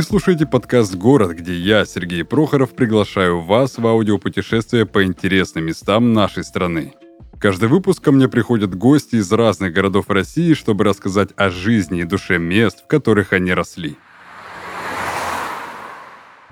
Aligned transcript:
Вы 0.00 0.04
слушаете 0.04 0.46
подкаст 0.46 0.94
«Город», 0.94 1.32
где 1.32 1.54
я, 1.54 1.84
Сергей 1.84 2.24
Прохоров, 2.24 2.70
приглашаю 2.70 3.42
вас 3.42 3.76
в 3.76 3.86
аудиопутешествие 3.86 4.86
по 4.86 5.04
интересным 5.04 5.66
местам 5.66 6.14
нашей 6.14 6.42
страны. 6.42 6.94
Каждый 7.38 7.68
выпуск 7.68 8.02
ко 8.02 8.10
мне 8.10 8.26
приходят 8.26 8.74
гости 8.74 9.16
из 9.16 9.30
разных 9.30 9.74
городов 9.74 10.08
России, 10.08 10.54
чтобы 10.54 10.84
рассказать 10.84 11.28
о 11.36 11.50
жизни 11.50 12.00
и 12.00 12.04
душе 12.04 12.38
мест, 12.38 12.82
в 12.82 12.86
которых 12.86 13.34
они 13.34 13.52
росли. 13.52 13.98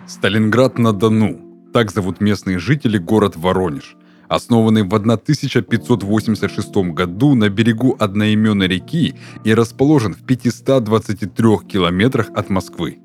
Сталинград-на-Дону. 0.06 1.40
Так 1.72 1.90
зовут 1.90 2.20
местные 2.20 2.58
жители 2.58 2.98
город 2.98 3.34
Воронеж. 3.34 3.96
Основанный 4.28 4.82
в 4.82 4.94
1586 4.94 6.76
году 6.92 7.34
на 7.34 7.48
берегу 7.48 7.96
одноименной 7.98 8.68
реки 8.68 9.14
и 9.42 9.54
расположен 9.54 10.12
в 10.12 10.22
523 10.26 11.66
километрах 11.66 12.28
от 12.34 12.50
Москвы. 12.50 12.98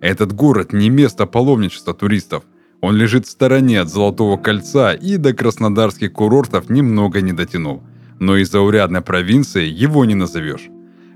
Этот 0.00 0.32
город 0.32 0.72
не 0.72 0.88
место 0.88 1.26
паломничества 1.26 1.92
туристов. 1.92 2.44
Он 2.80 2.96
лежит 2.96 3.26
в 3.26 3.30
стороне 3.30 3.80
от 3.80 3.88
Золотого 3.88 4.38
кольца 4.38 4.92
и 4.92 5.18
до 5.18 5.34
краснодарских 5.34 6.12
курортов 6.12 6.70
немного 6.70 7.20
не 7.20 7.32
дотянул. 7.32 7.82
Но 8.18 8.36
из 8.36 8.50
заурядной 8.50 9.02
провинции 9.02 9.66
его 9.66 10.04
не 10.04 10.14
назовешь. 10.14 10.68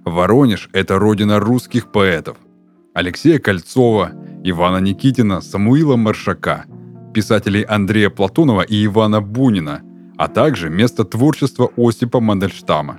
Воронеж– 0.04 0.68
это 0.72 0.98
родина 0.98 1.40
русских 1.40 1.90
поэтов. 1.90 2.36
Алексея 2.92 3.38
Кольцова, 3.38 4.12
Ивана 4.44 4.78
Никитина, 4.78 5.40
Самуила 5.40 5.96
Маршака, 5.96 6.66
писателей 7.14 7.62
Андрея 7.62 8.10
Платонова 8.10 8.60
и 8.60 8.84
Ивана 8.84 9.22
Бунина, 9.22 9.80
а 10.18 10.28
также 10.28 10.68
место 10.68 11.04
творчества 11.04 11.70
Осипа 11.76 12.20
Мандельштама. 12.20 12.98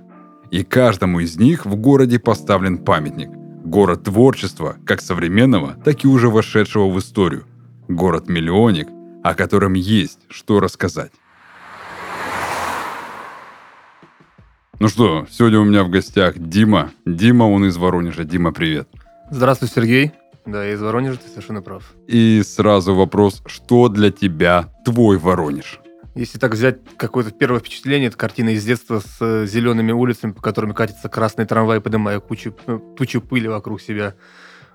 И 0.49 0.63
каждому 0.63 1.19
из 1.19 1.37
них 1.37 1.65
в 1.65 1.75
городе 1.75 2.19
поставлен 2.19 2.79
памятник. 2.79 3.29
Город 3.65 4.03
творчества, 4.03 4.77
как 4.85 5.01
современного, 5.01 5.73
так 5.83 6.05
и 6.05 6.07
уже 6.07 6.29
вошедшего 6.29 6.87
в 6.87 6.99
историю. 6.99 7.45
Город-миллионник, 7.87 8.87
о 9.23 9.33
котором 9.33 9.73
есть 9.73 10.19
что 10.29 10.59
рассказать. 10.59 11.11
Ну 14.79 14.87
что, 14.87 15.25
сегодня 15.31 15.59
у 15.59 15.63
меня 15.63 15.83
в 15.83 15.89
гостях 15.89 16.37
Дима. 16.37 16.91
Дима, 17.07 17.45
он 17.45 17.65
из 17.65 17.75
Воронежа. 17.77 18.23
Дима, 18.23 18.51
привет. 18.51 18.87
Здравствуй, 19.31 19.67
Сергей. 19.67 20.11
Да, 20.45 20.63
я 20.63 20.73
из 20.73 20.81
Воронежа, 20.81 21.17
ты 21.17 21.27
совершенно 21.27 21.63
прав. 21.63 21.91
И 22.05 22.43
сразу 22.45 22.93
вопрос, 22.93 23.41
что 23.47 23.89
для 23.89 24.11
тебя 24.11 24.69
твой 24.85 25.17
Воронеж? 25.17 25.79
Если 26.15 26.39
так 26.39 26.53
взять 26.53 26.77
какое-то 26.95 27.31
первое 27.31 27.59
впечатление, 27.59 28.07
это 28.07 28.15
картина 28.17 28.49
из 28.49 28.63
детства 28.63 28.99
с 29.01 29.17
э, 29.19 29.45
зелеными 29.45 29.91
улицами, 29.91 30.31
по 30.31 30.41
которым 30.41 30.73
катится 30.73 31.09
красный 31.09 31.45
трамвай, 31.45 31.81
поднимая 31.81 32.21
кучу, 32.21 32.55
э, 32.67 32.79
тучу 32.97 33.19
пыли 33.19 33.49
вокруг 33.49 33.81
себя. 33.81 34.15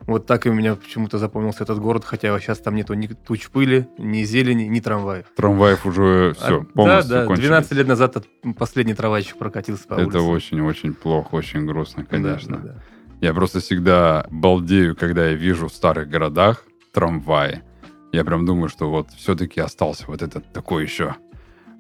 Вот 0.01 0.27
так 0.27 0.47
и 0.47 0.51
у 0.51 0.53
меня 0.53 0.75
почему-то 0.77 1.17
запомнился 1.17 1.63
этот 1.65 1.79
город, 1.79 2.05
хотя 2.05 2.39
сейчас 2.41 2.59
там 2.59 2.75
нету 2.75 2.93
ни 2.93 3.07
туч 3.07 3.49
пыли, 3.49 3.89
ни 3.97 4.23
зелени, 4.25 4.65
ни 4.65 4.81
трамваев. 4.81 5.27
Трамваев 5.35 5.87
уже 5.87 6.35
все, 6.35 6.61
А, 6.61 6.65
полностью 6.75 7.11
Да, 7.11 7.21
да, 7.21 7.27
кончились. 7.27 7.49
12 7.49 7.73
лет 7.73 7.89
назад 7.89 8.27
последний 8.59 8.95
трамвайчик 8.95 9.39
прокатился 9.39 9.87
по 9.89 9.95
Это 9.95 10.21
очень-очень 10.21 10.93
плохо, 10.93 11.35
очень 11.37 11.65
грустно, 11.65 12.03
Да, 12.03 12.09
конечно. 12.11 12.59
да, 12.59 12.69
да. 12.69 12.83
Я 13.23 13.33
просто 13.33 13.61
всегда 13.61 14.27
балдею, 14.31 14.95
когда 14.95 15.29
я 15.29 15.35
вижу 15.35 15.69
в 15.69 15.73
старых 15.73 16.09
городах 16.09 16.65
трамваи. 16.93 17.63
Я 18.13 18.25
прям 18.25 18.45
думаю, 18.45 18.69
что 18.69 18.91
вот 18.91 19.09
все-таки 19.17 19.61
остался 19.61 20.05
вот 20.07 20.21
этот 20.23 20.53
такой 20.53 20.83
еще 20.85 21.17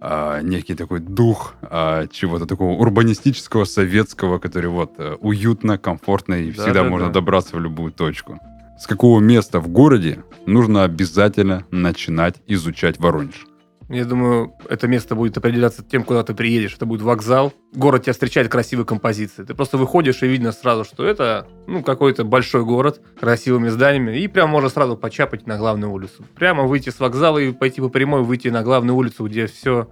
а, 0.00 0.40
некий 0.40 0.74
такой 0.74 1.00
дух 1.00 1.54
а, 1.62 2.06
чего-то 2.06 2.46
такого 2.46 2.72
урбанистического, 2.80 3.64
советского, 3.64 4.38
который 4.38 4.70
вот 4.70 4.92
э, 4.98 5.16
уютно, 5.20 5.76
комфортно 5.78 6.34
и 6.34 6.52
Да, 6.52 6.62
всегда 6.62 6.82
да, 6.82 6.88
можно 6.88 7.08
да. 7.08 7.14
добраться 7.14 7.56
в 7.56 7.60
любую 7.60 7.92
точку. 7.92 8.38
С 8.78 8.86
какого 8.86 9.20
места 9.20 9.60
в 9.60 9.68
городе 9.68 10.24
нужно 10.46 10.84
обязательно 10.84 11.66
начинать 11.70 12.36
изучать 12.46 12.98
Воронеж? 12.98 13.46
Я 13.90 14.04
думаю, 14.04 14.54
это 14.68 14.86
место 14.86 15.16
будет 15.16 15.36
определяться 15.36 15.82
тем, 15.82 16.04
куда 16.04 16.22
ты 16.22 16.32
приедешь. 16.32 16.74
Это 16.76 16.86
будет 16.86 17.02
вокзал. 17.02 17.52
Город 17.74 18.04
тебя 18.04 18.12
встречает 18.12 18.48
красивой 18.48 18.84
композицией. 18.84 19.48
Ты 19.48 19.54
просто 19.54 19.78
выходишь 19.78 20.22
и 20.22 20.28
видно 20.28 20.52
сразу, 20.52 20.84
что 20.84 21.04
это 21.04 21.48
ну, 21.66 21.82
какой-то 21.82 22.22
большой 22.22 22.64
город 22.64 23.00
красивыми 23.18 23.68
зданиями. 23.68 24.16
И 24.16 24.28
прям 24.28 24.48
можно 24.48 24.68
сразу 24.68 24.96
почапать 24.96 25.48
на 25.48 25.58
главную 25.58 25.90
улицу. 25.90 26.24
Прямо 26.36 26.62
выйти 26.62 26.90
с 26.90 27.00
вокзала 27.00 27.38
и 27.38 27.52
пойти 27.52 27.80
по 27.80 27.88
прямой, 27.88 28.22
выйти 28.22 28.46
на 28.46 28.62
главную 28.62 28.94
улицу, 28.94 29.26
где 29.26 29.48
все 29.48 29.88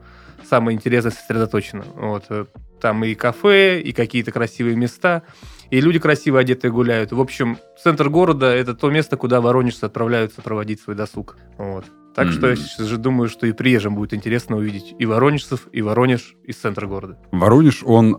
самое 0.48 0.76
интересное 0.76 1.10
сосредоточено. 1.10 1.84
Вот. 1.97 2.26
э, 2.28 2.44
Там 2.80 3.04
и 3.04 3.16
кафе, 3.16 3.80
и 3.80 3.92
какие-то 3.92 4.30
красивые 4.30 4.76
места, 4.76 5.25
и 5.70 5.80
люди 5.80 5.98
красиво 5.98 6.38
одетые 6.38 6.70
гуляют. 6.70 7.10
В 7.10 7.20
общем, 7.20 7.59
центр 7.82 8.09
города– 8.09 8.47
это 8.54 8.75
то 8.75 8.91
место, 8.91 9.16
куда 9.16 9.41
воронежцы 9.41 9.84
отправляются 9.84 10.41
проводить 10.41 10.80
свой 10.80 10.94
досуг. 10.94 11.36
Вот. 11.59 11.84
Так 12.25 12.33
что 12.33 12.49
я 12.49 12.56
сейчас 12.56 12.87
же 12.87 12.97
думаю, 12.99 13.29
что 13.29 13.47
и 13.47 13.53
приезжим 13.53 13.95
будет 13.95 14.12
интересно 14.15 14.56
увидеть 14.56 14.95
и 14.99 15.06
воронежцев, 15.06 15.69
и 15.73 15.83
Воронеж 15.83 16.34
из 16.45 16.56
центра 16.56 16.87
города. 16.87 17.17
Воронеж, 17.33 17.83
он 17.84 18.15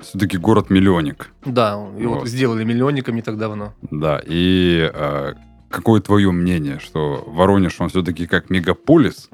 все-таки 0.00 0.36
город-миллионник. 0.38 1.32
Да, 1.44 1.72
его 1.98 2.14
Вот. 2.14 2.28
сделали 2.28 2.64
миллионником 2.64 3.14
не 3.14 3.22
так 3.22 3.38
давно. 3.38 3.74
Да, 3.90 4.20
и 4.26 4.90
э, 4.92 5.34
какое 5.70 6.00
твое 6.00 6.32
мнение, 6.32 6.80
что 6.80 7.22
Воронеж, 7.28 7.80
он 7.80 7.88
все-таки 7.88 8.26
как 8.26 8.50
мегаполис, 8.50 9.30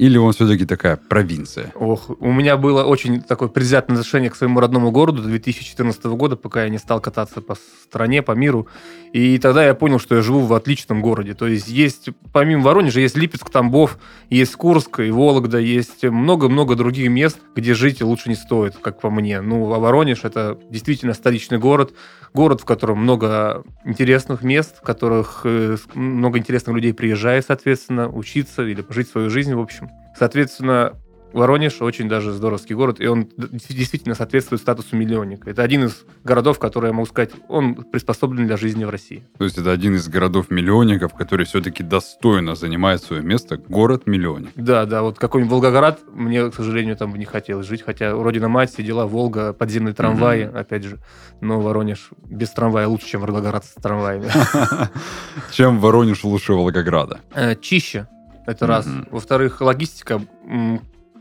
или 0.00 0.16
он 0.16 0.32
все-таки 0.32 0.64
такая 0.64 0.96
провинция? 0.96 1.72
Ох, 1.74 2.08
у 2.20 2.32
меня 2.32 2.56
было 2.56 2.84
очень 2.84 3.20
такое 3.20 3.50
предвзятое 3.50 3.96
отношение 3.96 4.30
к 4.30 4.34
своему 4.34 4.58
родному 4.58 4.90
городу 4.90 5.20
до 5.20 5.28
2014 5.28 6.02
года, 6.06 6.36
пока 6.36 6.62
я 6.64 6.70
не 6.70 6.78
стал 6.78 7.02
кататься 7.02 7.42
по 7.42 7.54
стране, 7.54 8.22
по 8.22 8.32
миру. 8.32 8.66
И 9.12 9.36
тогда 9.36 9.62
я 9.62 9.74
понял, 9.74 9.98
что 9.98 10.14
я 10.14 10.22
живу 10.22 10.40
в 10.40 10.54
отличном 10.54 11.02
городе. 11.02 11.34
То 11.34 11.46
есть 11.46 11.68
есть, 11.68 12.08
помимо 12.32 12.62
Воронежа, 12.62 13.00
есть 13.00 13.14
Липецк, 13.14 13.50
Тамбов, 13.50 13.98
есть 14.30 14.56
Курск 14.56 15.00
и 15.00 15.10
Вологда, 15.10 15.58
есть 15.58 16.02
много-много 16.02 16.76
других 16.76 17.10
мест, 17.10 17.38
где 17.54 17.74
жить 17.74 18.00
лучше 18.00 18.30
не 18.30 18.36
стоит, 18.36 18.76
как 18.80 19.02
по 19.02 19.10
мне. 19.10 19.42
Ну, 19.42 19.70
а 19.70 19.78
Воронеж— 19.78 20.20
это 20.22 20.58
действительно 20.70 21.12
столичный 21.12 21.58
город, 21.58 21.92
город, 22.34 22.60
в 22.60 22.64
котором 22.64 22.98
много 22.98 23.64
интересных 23.84 24.42
мест, 24.42 24.78
в 24.78 24.82
которых 24.82 25.42
э, 25.44 25.76
много 25.94 26.38
интересных 26.38 26.74
людей 26.76 26.94
приезжает, 26.94 27.46
соответственно, 27.46 28.08
учиться 28.08 28.62
или 28.62 28.82
пожить 28.82 29.08
свою 29.08 29.30
жизнь, 29.30 29.54
в 29.54 29.60
общем. 29.60 29.90
Соответственно, 30.18 30.94
Воронеж 31.32 31.80
очень 31.80 32.08
даже 32.08 32.32
здоровский 32.32 32.74
город, 32.74 33.00
и 33.00 33.06
он 33.06 33.28
действительно 33.36 34.14
соответствует 34.14 34.60
статусу 34.60 34.96
миллионника. 34.96 35.48
Это 35.50 35.62
один 35.62 35.84
из 35.84 36.04
городов, 36.24 36.58
который, 36.58 36.88
я 36.88 36.92
могу 36.92 37.06
сказать, 37.06 37.30
он 37.48 37.74
приспособлен 37.76 38.46
для 38.46 38.56
жизни 38.56 38.84
в 38.84 38.90
России. 38.90 39.22
То 39.38 39.44
есть 39.44 39.56
это 39.58 39.70
один 39.70 39.94
из 39.94 40.08
городов-миллионников, 40.08 41.14
который 41.14 41.46
все-таки 41.46 41.82
достойно 41.82 42.54
занимает 42.54 43.02
свое 43.02 43.22
место, 43.22 43.56
город-миллионник. 43.56 44.50
Да, 44.56 44.86
да, 44.86 45.02
вот 45.02 45.18
какой-нибудь 45.18 45.52
Волгоград, 45.52 46.00
мне, 46.12 46.50
к 46.50 46.54
сожалению, 46.54 46.96
там 46.96 47.12
бы 47.12 47.18
не 47.18 47.24
хотелось 47.24 47.66
жить, 47.66 47.82
хотя 47.82 48.12
Родина-мать, 48.12 48.72
все 48.72 48.82
дела, 48.82 49.06
Волга, 49.06 49.52
подземные 49.52 49.94
трамваи, 49.94 50.46
Мгм. 50.46 50.56
опять 50.56 50.84
же. 50.84 50.98
Но 51.40 51.60
Воронеж 51.60 52.10
без 52.28 52.50
трамвая 52.50 52.86
лучше, 52.88 53.06
чем 53.06 53.20
Волгоград 53.20 53.64
с 53.64 53.74
трамваями. 53.80 54.26
Чем 55.52 55.78
Воронеж 55.80 56.24
лучше 56.24 56.52
Волгограда? 56.52 57.20
Э, 57.34 57.54
Чище, 57.56 58.08
это 58.46 58.66
раз. 58.66 58.86
Во-вторых, 59.10 59.60
логистика 59.60 60.20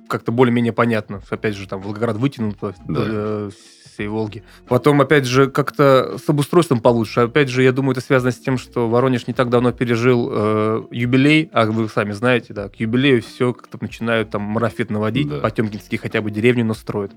как-то 0.09 0.31
более-менее 0.31 0.73
понятна. 0.73 1.21
Опять 1.29 1.55
же, 1.55 1.67
там 1.67 1.81
Волгоград 1.81 2.17
вытянут 2.17 2.57
Да. 2.61 2.73
э, 2.89 3.49
всей 3.93 4.07
Волги. 4.07 4.43
Потом, 4.67 5.01
опять 5.01 5.25
же, 5.25 5.49
как-то 5.49 6.17
с 6.17 6.29
обустройством 6.29 6.79
получше. 6.79 7.19
Опять 7.21 7.49
же, 7.49 7.63
я 7.63 7.71
думаю, 7.73 7.91
это 7.91 8.01
связано 8.01 8.31
с 8.31 8.37
тем, 8.37 8.57
что 8.57 8.87
Воронеж 8.89 9.27
не 9.27 9.33
так 9.33 9.49
давно 9.49 9.71
пережил 9.73 10.29
э, 10.31 10.83
юбилей, 10.91 11.49
а 11.53 11.65
вы 11.65 11.87
сами 11.89 12.11
знаете, 12.13 12.53
да, 12.53 12.69
к 12.69 12.75
юбилею 12.79 13.21
все 13.21 13.53
как-то 13.53 13.77
начинают 13.81 14.29
там 14.31 14.41
марафет 14.41 14.89
наводить, 14.89 15.27
Да. 15.29 15.39
потемкинские 15.39 15.99
хотя 15.99 16.21
бы 16.21 16.31
деревню 16.31 16.65
настроят. 16.65 17.11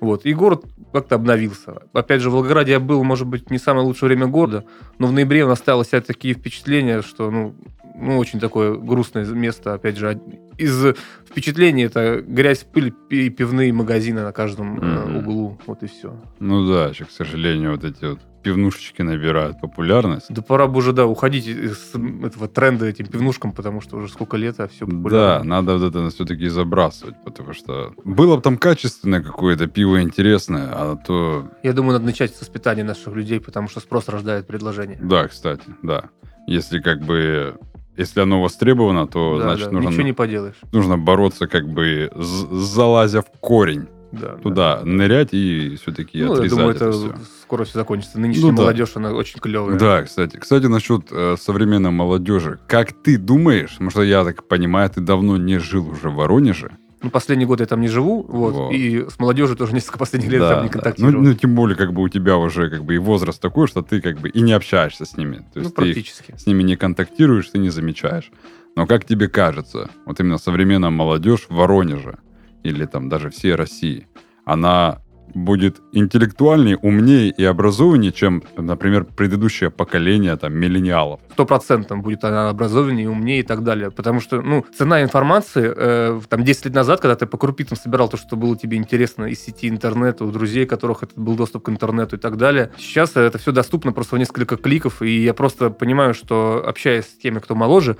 Вот. 0.00 0.26
И 0.26 0.34
город 0.34 0.64
как-то 0.92 1.14
обновился. 1.14 1.82
Опять 1.92 2.20
же, 2.20 2.30
в 2.30 2.32
Волгограде 2.34 2.72
я 2.72 2.80
был, 2.80 3.04
может 3.04 3.26
быть, 3.28 3.50
не 3.50 3.58
самое 3.58 3.86
лучшее 3.86 4.08
время 4.08 4.26
года, 4.26 4.64
но 4.98 5.06
в 5.06 5.12
ноябре 5.12 5.44
у 5.44 5.48
нас 5.48 5.60
осталось 5.60 5.88
такие 5.88 6.34
впечатления, 6.34 7.00
что, 7.02 7.30
ну, 7.30 7.54
ну, 7.94 8.18
очень 8.18 8.40
такое 8.40 8.74
грустное 8.74 9.24
место, 9.26 9.74
опять 9.74 9.96
же, 9.96 10.20
из 10.58 10.94
впечатлений 11.28 11.84
это 11.84 12.20
грязь, 12.22 12.64
пыль 12.64 12.92
и 13.10 13.28
пивные 13.30 13.72
магазины 13.72 14.22
на 14.22 14.32
каждом 14.32 14.74
Мгм. 14.74 15.16
углу, 15.16 15.58
вот 15.66 15.82
и 15.82 15.86
все. 15.86 16.20
Ну 16.40 16.66
да, 16.68 16.88
еще, 16.88 17.04
к 17.04 17.10
сожалению, 17.10 17.72
вот 17.72 17.84
эти 17.84 18.04
вот 18.04 18.20
пивнушечки 18.42 19.00
набирают 19.00 19.60
популярность. 19.60 20.26
Да 20.28 20.42
пора 20.42 20.66
бы 20.66 20.78
уже, 20.78 20.92
да, 20.92 21.06
уходить 21.06 21.46
из 21.46 21.92
этого 22.22 22.46
тренда 22.46 22.84
этим 22.86 23.06
пивнушкам, 23.06 23.52
потому 23.52 23.80
что 23.80 23.96
уже 23.96 24.08
сколько 24.08 24.36
лет, 24.36 24.60
а 24.60 24.68
все 24.68 24.84
Да, 24.86 25.42
надо 25.42 25.78
вот 25.78 25.88
это 25.88 26.10
все-таки 26.10 26.48
забрасывать, 26.48 27.14
потому 27.24 27.54
что 27.54 27.94
было 28.04 28.36
бы 28.36 28.42
там 28.42 28.58
качественное 28.58 29.22
какое-то 29.22 29.66
пиво 29.66 30.02
интересное, 30.02 30.68
а 30.70 30.96
то... 30.96 31.48
Я 31.62 31.72
думаю, 31.72 31.94
надо 31.94 32.04
начать 32.04 32.34
с 32.36 32.40
воспитания 32.40 32.84
наших 32.84 33.14
людей, 33.14 33.40
потому 33.40 33.68
что 33.68 33.80
спрос 33.80 34.08
рождает 34.08 34.46
предложение. 34.46 34.98
Да, 35.00 35.26
кстати, 35.26 35.64
да. 35.82 36.10
Если 36.46 36.80
как 36.80 37.00
бы... 37.00 37.56
Если 37.96 38.20
оно 38.20 38.42
востребовано, 38.42 39.06
то, 39.06 39.38
Да, 39.38 39.44
значит, 39.44 39.66
да, 39.66 39.72
нужно, 39.72 39.88
Ничего 39.90 40.02
не 40.02 40.12
поделаешь. 40.12 40.56
нужно 40.72 40.98
бороться 40.98 41.46
как 41.46 41.68
бы, 41.68 42.10
залазя 42.16 43.22
в 43.22 43.26
корень. 43.40 43.86
Да, 44.12 44.36
туда 44.36 44.80
нырять 44.84 45.30
и 45.32 45.74
все-таки 45.74 46.22
Ну, 46.22 46.26
я 46.26 46.32
отрезать 46.34 46.50
думаю, 46.58 46.74
это 46.76 46.84
это 46.86 46.92
все. 46.98 47.14
скоро 47.42 47.64
все 47.64 47.78
закончится. 47.80 48.20
Нынешняя 48.20 48.52
Ну 48.52 48.56
да. 48.56 48.62
молодежь, 48.62 48.92
она 48.94 49.10
очень 49.12 49.40
клевая. 49.40 49.76
Да, 49.76 50.02
кстати. 50.04 50.36
Кстати, 50.36 50.66
насчет 50.66 51.08
э, 51.10 51.34
современной 51.36 51.90
молодежи. 51.90 52.60
Как 52.68 52.92
ты 52.92 53.18
думаешь, 53.18 53.72
потому 53.72 53.90
что 53.90 54.02
я 54.02 54.22
так 54.24 54.46
понимаю, 54.46 54.88
ты 54.88 55.00
давно 55.00 55.36
не 55.36 55.58
жил 55.58 55.88
уже 55.88 56.10
в 56.10 56.14
Воронеже. 56.14 56.76
Ну, 57.04 57.10
последний 57.10 57.44
год 57.44 57.60
я 57.60 57.66
там 57.66 57.80
не 57.82 57.88
живу, 57.88 58.24
вот, 58.26 58.54
Вот. 58.54 58.72
и 58.72 59.04
с 59.08 59.18
молодежью 59.18 59.56
тоже 59.56 59.74
несколько 59.74 59.98
последних 59.98 60.30
лет 60.30 60.40
Да, 60.40 60.54
там 60.54 60.62
не 60.62 60.68
да. 60.68 60.72
контактировал. 60.72 61.12
Ну, 61.22 61.28
ну, 61.28 61.34
тем 61.34 61.54
более, 61.54 61.76
как 61.76 61.92
бы 61.92 62.02
у 62.02 62.08
тебя 62.08 62.36
уже 62.38 62.70
как 62.70 62.84
бы 62.84 62.94
и 62.94 62.98
возраст 62.98 63.40
такой, 63.40 63.66
что 63.68 63.82
ты 63.82 64.00
как 64.00 64.18
бы 64.20 64.30
и 64.30 64.40
не 64.40 64.52
общаешься 64.52 65.04
с 65.04 65.16
ними. 65.16 65.36
То 65.52 65.60
Ну, 65.60 65.60
есть 65.62 65.74
ты 65.76 65.82
их 65.82 65.94
практически. 65.94 66.34
с 66.36 66.46
ними 66.46 66.62
не 66.62 66.76
контактируешь, 66.76 67.48
ты 67.50 67.58
не 67.58 67.68
замечаешь. 67.70 68.30
Но 68.74 68.86
как 68.86 69.04
тебе 69.04 69.28
кажется, 69.28 69.90
вот 70.06 70.18
именно 70.18 70.38
современная 70.38 70.90
молодежь 70.90 71.46
в 71.48 71.54
Воронеже 71.54 72.18
или 72.62 72.86
там 72.86 73.08
даже 73.10 73.28
всей 73.30 73.54
России, 73.54 74.08
она 74.46 75.00
будет 75.34 75.80
интеллектуальнее, 75.92 76.76
умнее 76.76 77.30
и 77.30 77.44
образованнее, 77.44 78.12
чем, 78.12 78.42
например, 78.56 79.04
предыдущее 79.04 79.70
поколение 79.70 80.36
там 80.36 80.54
миллениалов. 80.54 81.20
Сто 81.32 81.44
процентов 81.44 82.02
будет 82.02 82.24
она 82.24 82.50
образованнее, 82.50 83.10
умнее 83.10 83.40
и 83.40 83.42
так 83.42 83.64
далее. 83.64 83.90
Потому 83.90 84.20
что, 84.20 84.42
ну, 84.42 84.64
цена 84.76 85.02
информации, 85.02 85.72
э, 85.74 86.20
там, 86.28 86.44
10 86.44 86.66
лет 86.66 86.74
назад, 86.74 87.00
когда 87.00 87.16
ты 87.16 87.26
по 87.26 87.36
крупицам 87.36 87.76
собирал 87.76 88.08
то, 88.08 88.16
что 88.16 88.36
было 88.36 88.56
тебе 88.56 88.76
интересно 88.76 89.24
из 89.24 89.44
сети 89.44 89.68
интернета, 89.68 90.24
у 90.24 90.30
друзей, 90.30 90.64
у 90.64 90.68
которых 90.68 91.02
это 91.02 91.20
был 91.20 91.34
доступ 91.34 91.64
к 91.64 91.68
интернету 91.68 92.16
и 92.16 92.18
так 92.18 92.36
далее, 92.36 92.70
сейчас 92.78 93.16
это 93.16 93.38
все 93.38 93.52
доступно 93.52 93.92
просто 93.92 94.16
в 94.16 94.18
несколько 94.18 94.56
кликов, 94.56 95.02
и 95.02 95.22
я 95.24 95.34
просто 95.34 95.70
понимаю, 95.70 96.14
что, 96.14 96.62
общаясь 96.66 97.06
с 97.06 97.18
теми, 97.18 97.38
кто 97.38 97.54
моложе, 97.54 97.96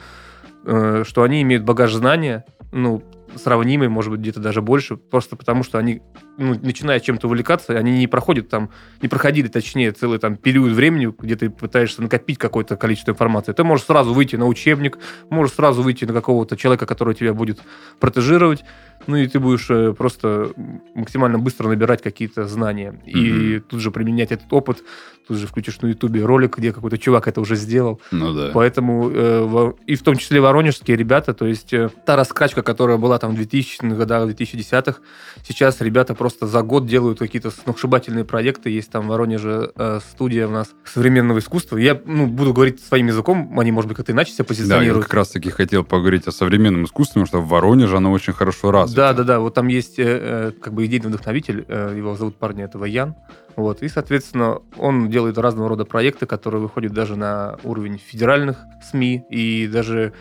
э, 0.65 1.05
что 1.06 1.23
они 1.23 1.43
имеют 1.43 1.65
багаж 1.65 1.93
знания, 1.93 2.44
ну, 2.73 3.03
сравнимый, 3.38 3.88
может 3.88 4.10
быть, 4.10 4.20
где-то 4.20 4.40
даже 4.40 4.62
больше, 4.62 4.96
просто 4.96 5.36
потому 5.36 5.62
что 5.62 5.78
они, 5.78 6.02
ну, 6.38 6.58
начиная 6.60 7.00
чем-то 7.00 7.26
увлекаться, 7.26 7.76
они 7.76 7.98
не 7.98 8.06
проходят 8.06 8.48
там, 8.48 8.70
не 9.02 9.08
проходили, 9.08 9.48
точнее, 9.48 9.92
целый 9.92 10.19
там 10.19 10.36
период 10.36 10.72
времени, 10.72 11.12
где 11.19 11.36
ты 11.36 11.50
пытаешься 11.50 12.02
накопить 12.02 12.38
какое-то 12.38 12.76
количество 12.76 13.12
информации. 13.12 13.52
Ты 13.52 13.64
можешь 13.64 13.86
сразу 13.86 14.12
выйти 14.12 14.36
на 14.36 14.46
учебник, 14.46 14.98
можешь 15.31 15.54
сразу 15.54 15.82
выйти 15.82 16.04
на 16.04 16.12
какого-то 16.12 16.56
человека, 16.56 16.86
который 16.86 17.14
тебя 17.14 17.34
будет 17.34 17.60
протежировать, 18.00 18.64
ну 19.06 19.16
и 19.16 19.26
ты 19.26 19.38
будешь 19.40 19.66
э, 19.70 19.92
просто 19.92 20.52
максимально 20.94 21.38
быстро 21.38 21.68
набирать 21.68 22.02
какие-то 22.02 22.46
знания. 22.46 23.00
И 23.06 23.60
тут 23.60 23.80
же 23.80 23.90
применять 23.90 24.32
этот 24.32 24.52
опыт, 24.52 24.82
тут 25.26 25.38
же 25.38 25.46
включишь 25.46 25.80
на 25.80 25.88
Ютубе 25.88 26.24
ролик, 26.24 26.58
где 26.58 26.72
какой-то 26.72 26.98
чувак 26.98 27.28
это 27.28 27.40
уже 27.40 27.56
сделал, 27.56 28.00
Ну 28.10 28.34
да. 28.34 28.50
Поэтому 28.52 29.10
э, 29.10 29.42
во- 29.44 29.74
и 29.86 29.94
в 29.94 30.02
том 30.02 30.16
числе 30.16 30.40
воронежские 30.40 30.96
ребята, 30.96 31.32
то 31.34 31.46
есть 31.46 31.72
э, 31.72 31.88
та 32.04 32.16
раскачка, 32.16 32.62
которая 32.62 32.98
была 32.98 33.18
там 33.18 33.34
в 33.34 33.40
2000-х 33.40 33.96
годах, 33.96 34.28
2010-х, 34.28 34.98
сейчас 35.46 35.80
ребята 35.80 36.14
просто 36.14 36.46
за 36.46 36.62
год 36.62 36.86
делают 36.86 37.18
какие-то 37.18 37.50
сногсшибательные 37.50 38.24
проекты. 38.24 38.68
Есть 38.70 38.90
там 38.90 39.06
в 39.06 39.08
Воронеже 39.08 39.72
э, 39.76 40.00
студия 40.10 40.46
у 40.46 40.50
нас 40.50 40.68
современного 40.84 41.38
искусства. 41.38 41.78
Я 41.78 42.00
ну, 42.04 42.26
буду 42.26 42.52
говорить 42.52 42.80
своим 42.82 43.06
языком, 43.06 43.58
они, 43.58 43.72
может 43.72 43.88
быть, 43.88 43.96
как-то 43.96 44.12
иначе 44.12 44.32
себя 44.32 44.44
Да, 44.44 44.44
я 44.44 44.48
позиционируют. 44.48 45.04
как 45.06 45.14
раз 45.14 45.28
таки 45.30 45.48
хотел 45.50 45.84
поговорить 45.84 46.26
о 46.28 46.32
современном 46.32 46.84
искусстве, 46.84 47.22
потому 47.22 47.26
что 47.26 47.38
в 47.40 47.48
Воронеже 47.48 47.96
оно 47.96 48.12
очень 48.12 48.32
хорошо 48.34 48.70
развито. 48.70 48.94
Да, 48.94 49.12
да, 49.12 49.25
да. 49.25 49.41
Вот 49.41 49.55
там 49.55 49.69
есть 49.69 49.99
э, 49.99 50.05
э, 50.05 50.52
как 50.61 50.73
бы 50.73 50.87
идейный 50.87 51.08
вдохновитель, 51.08 51.64
э, 51.69 51.94
его 51.96 52.14
зовут 52.14 52.37
парня 52.37 52.64
этого 52.64 52.85
Ян. 52.85 53.14
Вот, 53.56 53.82
и, 53.82 53.88
соответственно, 53.88 54.62
он 54.76 55.11
делает 55.11 55.38
разного 55.38 55.69
рода 55.69 55.85
проекты, 55.85 56.26
которые 56.26 56.61
выходят 56.61 56.93
даже 56.93 57.14
на 57.17 57.56
уровень 57.62 57.99
федеральных 57.99 58.58
СМИ, 58.91 59.25
и 59.31 59.69
даже 59.69 60.12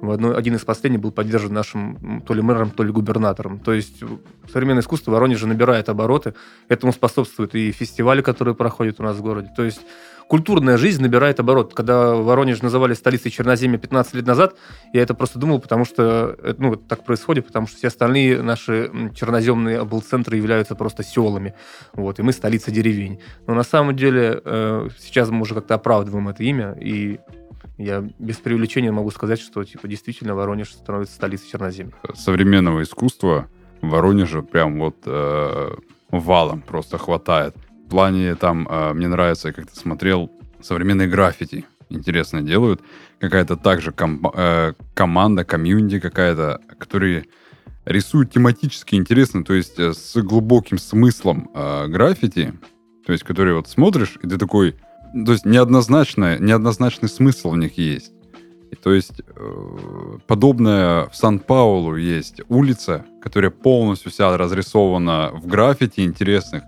в 0.00 0.10
одной, 0.10 0.36
один 0.36 0.54
из 0.54 0.64
последних 0.64 1.00
был 1.00 1.10
поддержан 1.10 1.52
нашим 1.52 2.22
то 2.26 2.32
ли 2.32 2.40
мэром, 2.40 2.70
то 2.70 2.84
ли 2.84 2.92
губернатором. 2.92 3.58
То 3.58 3.72
есть 3.72 4.02
современное 4.50 4.82
искусство 4.82 5.10
в 5.10 5.14
Воронеже 5.14 5.46
набирает 5.46 5.88
обороты. 5.88 6.34
Этому 6.68 6.92
способствуют 6.92 7.54
и 7.54 7.72
фестивали, 7.72 8.22
которые 8.22 8.54
проходят 8.54 9.00
у 9.00 9.02
нас 9.02 9.16
в 9.16 9.22
городе. 9.22 9.50
То 9.56 9.64
есть 9.64 9.80
культурная 10.28 10.76
жизнь 10.76 11.02
набирает 11.02 11.40
оборот. 11.40 11.74
Когда 11.74 12.14
Воронеж 12.14 12.62
называли 12.62 12.94
столицей 12.94 13.30
Черноземья 13.30 13.78
15 13.78 14.14
лет 14.14 14.26
назад, 14.26 14.56
я 14.92 15.02
это 15.02 15.14
просто 15.14 15.38
думал, 15.38 15.58
потому 15.58 15.84
что 15.84 16.36
это, 16.42 16.62
ну, 16.62 16.76
так 16.76 17.04
происходит, 17.04 17.46
потому 17.46 17.66
что 17.66 17.78
все 17.78 17.88
остальные 17.88 18.42
наши 18.42 18.90
черноземные 19.14 19.80
облцентры 19.80 20.36
являются 20.36 20.74
просто 20.74 21.02
селами. 21.02 21.54
Вот, 21.94 22.18
и 22.18 22.22
мы 22.22 22.32
столица 22.32 22.70
деревень. 22.70 23.20
Но 23.46 23.54
на 23.54 23.64
самом 23.64 23.96
деле 23.96 24.40
э, 24.44 24.88
сейчас 24.98 25.30
мы 25.30 25.40
уже 25.40 25.54
как-то 25.54 25.74
оправдываем 25.74 26.28
это 26.28 26.44
имя, 26.44 26.76
и 26.78 27.18
я 27.78 28.04
без 28.18 28.36
преувеличения 28.36 28.92
могу 28.92 29.10
сказать, 29.10 29.40
что 29.40 29.64
типа 29.64 29.88
действительно 29.88 30.34
Воронеж 30.34 30.72
становится 30.72 31.14
столицей 31.14 31.48
Черноземья. 31.50 31.94
современного 32.14 32.82
искусства 32.82 33.48
в 33.80 33.88
Воронеже 33.88 34.42
прям 34.42 34.78
вот 34.78 34.96
э, 35.06 35.70
валом 36.10 36.60
просто 36.62 36.98
хватает. 36.98 37.54
В 37.88 37.90
плане 37.90 38.34
там, 38.34 38.68
э, 38.68 38.92
мне 38.92 39.08
нравится, 39.08 39.48
я 39.48 39.54
как-то 39.54 39.74
смотрел, 39.74 40.30
современные 40.60 41.08
граффити 41.08 41.64
интересно 41.88 42.42
делают. 42.42 42.82
Какая-то 43.18 43.56
также 43.56 43.92
ком- 43.92 44.30
э, 44.34 44.74
команда, 44.92 45.46
комьюнити 45.46 45.98
какая-то, 45.98 46.60
которые 46.78 47.24
рисуют 47.86 48.30
тематически 48.30 48.94
интересно, 48.94 49.42
то 49.42 49.54
есть 49.54 49.78
э, 49.78 49.94
с 49.94 50.20
глубоким 50.20 50.76
смыслом 50.76 51.50
э, 51.54 51.86
граффити, 51.88 52.52
то 53.06 53.12
есть 53.12 53.24
которые 53.24 53.56
вот 53.56 53.68
смотришь, 53.68 54.18
и 54.22 54.28
ты 54.28 54.36
такой, 54.36 54.76
то 55.24 55.32
есть 55.32 55.46
неоднозначный, 55.46 56.38
неоднозначный 56.40 57.08
смысл 57.08 57.52
в 57.52 57.56
них 57.56 57.78
есть. 57.78 58.12
И 58.70 58.76
то 58.76 58.92
есть 58.92 59.22
э, 59.34 60.18
подобное 60.26 61.06
в 61.06 61.16
Сан-Паулу 61.16 61.96
есть 61.96 62.42
улица, 62.50 63.06
которая 63.22 63.50
полностью 63.50 64.12
вся 64.12 64.36
разрисована 64.36 65.30
в 65.32 65.46
граффити 65.46 66.00
интересных. 66.00 66.64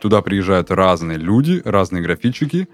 Туда 0.00 0.22
приезжают 0.22 0.70
разные 0.70 1.18
люди, 1.18 1.62
разные 1.64 2.02
графичики, 2.02 2.68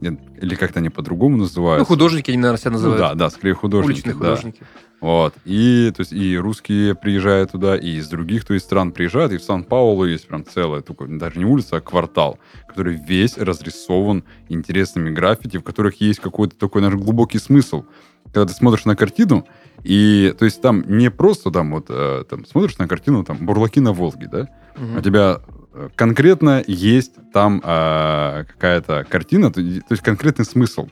или 0.00 0.54
как-то 0.54 0.80
они 0.80 0.88
по-другому 0.88 1.36
называются. 1.36 1.80
Ну, 1.80 1.84
художники, 1.86 2.30
они, 2.30 2.38
наверное, 2.38 2.58
себя 2.58 2.70
Ну 2.70 2.76
называют. 2.78 3.00
да, 3.00 3.14
да, 3.14 3.30
скорее 3.30 3.54
художники. 3.54 3.94
Уличные 3.94 4.14
да. 4.14 4.18
художники. 4.18 4.62
Вот. 5.00 5.34
И, 5.44 5.92
то 5.94 6.00
есть, 6.00 6.12
и 6.12 6.38
русские 6.38 6.94
приезжают 6.94 7.52
туда, 7.52 7.76
и 7.76 7.96
из 7.96 8.08
других 8.08 8.44
то 8.46 8.54
есть, 8.54 8.64
стран 8.64 8.92
приезжают. 8.92 9.32
И 9.32 9.36
в 9.36 9.42
Сан-Паулу 9.42 10.06
есть 10.06 10.26
прям 10.26 10.44
целая, 10.44 10.80
такой, 10.80 11.08
даже 11.18 11.38
не 11.38 11.44
улица, 11.44 11.76
а 11.76 11.80
квартал, 11.80 12.38
который 12.66 12.96
весь 12.96 13.36
разрисован 13.36 14.24
интересными 14.48 15.10
граффити, 15.10 15.58
в 15.58 15.62
которых 15.62 16.00
есть 16.00 16.20
какой-то 16.20 16.56
такой, 16.56 16.80
наверное, 16.80 17.04
глубокий 17.04 17.38
смысл. 17.38 17.84
Когда 18.24 18.46
ты 18.46 18.54
смотришь 18.54 18.86
на 18.86 18.96
картину, 18.96 19.46
и, 19.82 20.34
то 20.38 20.44
есть, 20.44 20.60
там 20.60 20.84
не 20.86 21.10
просто 21.10 21.50
там 21.50 21.72
вот, 21.72 21.86
э, 21.88 22.24
там, 22.28 22.44
смотришь 22.44 22.78
на 22.78 22.88
картину, 22.88 23.24
там, 23.24 23.44
«Бурлаки 23.46 23.80
на 23.80 23.92
Волге», 23.92 24.28
да? 24.30 24.48
Мгм. 24.76 24.98
У 24.98 25.00
тебя 25.00 25.40
э, 25.72 25.88
конкретно 25.94 26.62
есть 26.66 27.12
там 27.32 27.62
э, 27.64 28.44
какая-то 28.44 29.06
картина, 29.08 29.52
то, 29.52 29.60
то 29.60 29.60
есть 29.90 30.02
конкретный 30.02 30.44
смысл. 30.44 30.88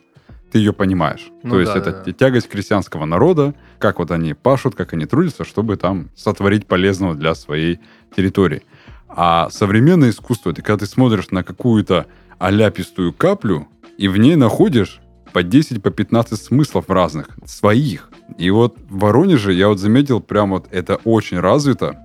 Ты 0.53 0.59
ее 0.59 0.73
понимаешь. 0.73 1.33
Ну 1.43 1.51
то 1.51 1.61
есть 1.61 1.73
да, 1.73 1.81
это 1.81 1.91
да, 1.91 2.03
да. 2.07 2.13
тягость 2.13 2.49
крестьянского 2.49 3.07
народа, 3.07 3.55
как 3.81 3.99
вот 3.99 4.13
они 4.13 4.35
пашут, 4.35 4.77
как 4.77 4.93
они 4.93 5.05
трудятся, 5.05 5.43
чтобы 5.43 5.77
там 5.77 6.11
сотворить 6.15 6.69
полезного 6.69 7.17
для 7.17 7.35
своей 7.35 7.81
территории. 8.17 8.63
А 9.09 9.49
современное 9.51 10.11
искусство, 10.11 10.51
это 10.51 10.63
когда 10.63 10.85
ты 10.85 10.87
смотришь 10.87 11.31
на 11.31 11.43
какую-то 11.43 12.07
аляпистую 12.39 13.13
каплю, 13.13 13.67
и 13.99 14.07
в 14.07 14.17
ней 14.17 14.37
находишь 14.37 15.01
по 15.35 15.43
10, 15.43 15.83
по 15.83 15.91
15 15.91 16.41
смыслов 16.41 16.89
разных, 16.89 17.29
своих. 17.45 18.09
И 18.39 18.51
вот 18.51 18.77
в 18.89 19.01
Воронеже 19.01 19.53
я 19.53 19.69
вот 19.69 19.81
заметил, 19.81 20.21
прям 20.21 20.51
вот 20.51 20.69
это 20.71 21.01
очень 21.05 21.41
развито. 21.41 21.99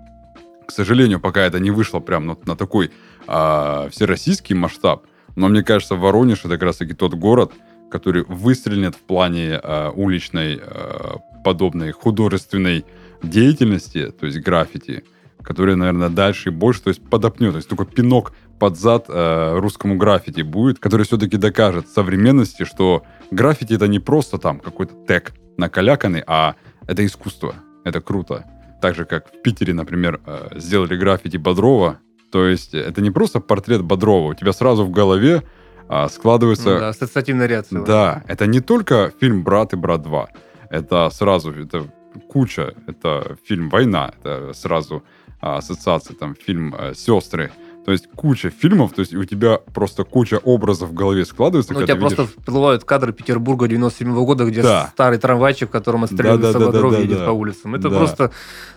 К 0.67 0.71
сожалению, 0.71 1.19
пока 1.19 1.41
это 1.41 1.59
не 1.59 1.69
вышло 1.69 1.99
прям 1.99 2.25
на, 2.25 2.35
на 2.45 2.55
такой 2.55 2.91
а, 3.27 3.87
всероссийский 3.91 4.55
масштаб, 4.55 5.05
но 5.35 5.47
мне 5.47 5.61
кажется, 5.61 5.95
Воронеж 5.95 6.39
это 6.39 6.49
как 6.49 6.63
раз-таки 6.63 6.93
тот 6.93 7.13
город, 7.13 7.51
который 7.91 8.23
выстрелит 8.27 8.95
в 8.95 9.01
плане 9.01 9.59
а, 9.61 9.91
уличной 9.91 10.59
а, 10.59 11.17
подобной 11.43 11.91
художественной 11.91 12.83
деятельности, 13.21 14.11
то 14.11 14.25
есть 14.25 14.39
граффити, 14.39 15.03
который, 15.43 15.75
наверное, 15.75 16.09
дальше 16.09 16.49
и 16.49 16.51
больше, 16.51 16.81
то 16.81 16.89
есть 16.89 17.07
подопнет, 17.07 17.51
то 17.51 17.57
есть 17.57 17.69
такой 17.69 17.85
пинок 17.85 18.33
под 18.59 18.77
зад 18.77 19.05
э, 19.07 19.57
русскому 19.57 19.95
граффити 19.95 20.41
будет, 20.41 20.79
который 20.79 21.05
все-таки 21.05 21.37
докажет 21.37 21.87
современности, 21.87 22.65
что 22.65 23.03
граффити 23.31 23.73
это 23.73 23.87
не 23.87 23.99
просто 23.99 24.37
там 24.37 24.59
какой-то 24.59 24.93
тег 25.07 25.33
накаляканный, 25.57 26.23
а 26.27 26.55
это 26.87 27.05
искусство, 27.05 27.55
это 27.83 28.01
круто. 28.01 28.45
Так 28.81 28.95
же, 28.95 29.05
как 29.05 29.27
в 29.27 29.41
Питере, 29.41 29.73
например, 29.73 30.21
э, 30.25 30.59
сделали 30.59 30.95
граффити 30.95 31.37
Бодрова, 31.37 31.99
то 32.31 32.45
есть 32.45 32.73
это 32.73 33.01
не 33.01 33.11
просто 33.11 33.39
портрет 33.39 33.81
Бодрова, 33.81 34.29
у 34.29 34.33
тебя 34.33 34.53
сразу 34.53 34.85
в 34.85 34.91
голове 34.91 35.43
а, 35.87 36.07
складывается 36.07 36.69
Ну 36.69 36.79
да, 36.79 36.89
ассоциативная 36.89 37.47
реакция. 37.47 37.83
да, 37.83 38.23
это 38.27 38.45
не 38.45 38.61
только 38.61 39.11
фильм 39.19 39.43
«Брат» 39.43 39.73
и 39.73 39.75
«Брат 39.75 40.01
2». 40.01 40.27
Это 40.69 41.09
сразу, 41.09 41.51
это 41.51 41.87
куча. 42.27 42.75
Это 42.85 43.37
фильм 43.43 43.69
«Война», 43.69 44.13
это 44.19 44.53
сразу 44.53 45.03
а, 45.41 45.57
ассоциация, 45.57 46.15
там, 46.15 46.35
фильм 46.35 46.75
э, 46.77 46.93
«Сестры». 46.93 47.51
То 47.85 47.91
есть 47.91 48.07
куча 48.15 48.49
фильмов, 48.49 48.93
то 48.93 48.99
есть 48.99 49.13
у 49.13 49.23
тебя 49.23 49.57
просто 49.73 50.03
куча 50.03 50.39
образов 50.43 50.89
в 50.89 50.93
голове 50.93 51.25
складывается. 51.25 51.73
Ну, 51.73 51.79
у 51.79 51.83
тебя 51.83 51.95
просто 51.95 52.23
видишь... 52.23 52.35
всплывают 52.37 52.83
кадры 52.83 53.13
Петербурга 53.13 53.67
97 53.67 54.09
-го 54.09 54.25
года, 54.25 54.45
где 54.45 54.61
да. 54.61 54.89
старый 54.93 55.17
трамвайчик, 55.17 55.69
в 55.69 55.71
котором 55.71 56.03
отстреливают 56.03 56.41
да, 56.41 56.53
да, 56.53 56.59
Салвадоров, 56.59 56.91
да, 56.91 56.97
да, 56.97 57.03
едет 57.03 57.19
да, 57.19 57.25
по 57.25 57.31
улицам. 57.31 57.75
Это 57.75 57.89
да. 57.89 57.97
просто, 57.97 58.31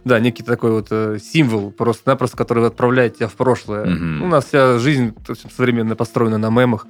да, 0.05 0.21
некий 0.21 0.43
такой 0.43 0.71
вот 0.73 0.89
э, 0.91 1.19
символ, 1.23 1.71
просто-напросто, 1.73 2.37
который 2.37 2.67
отправляет 2.67 3.19
тебя 3.19 3.29
в 3.29 3.35
прошлое. 3.35 3.83
Угу. 3.83 4.25
У 4.25 4.29
нас 4.29 4.47
вся 4.47 4.79
жизнь 4.79 5.15
современная 5.57 5.97
построена 5.97 6.39
на 6.39 6.51
мемах. 6.51 6.87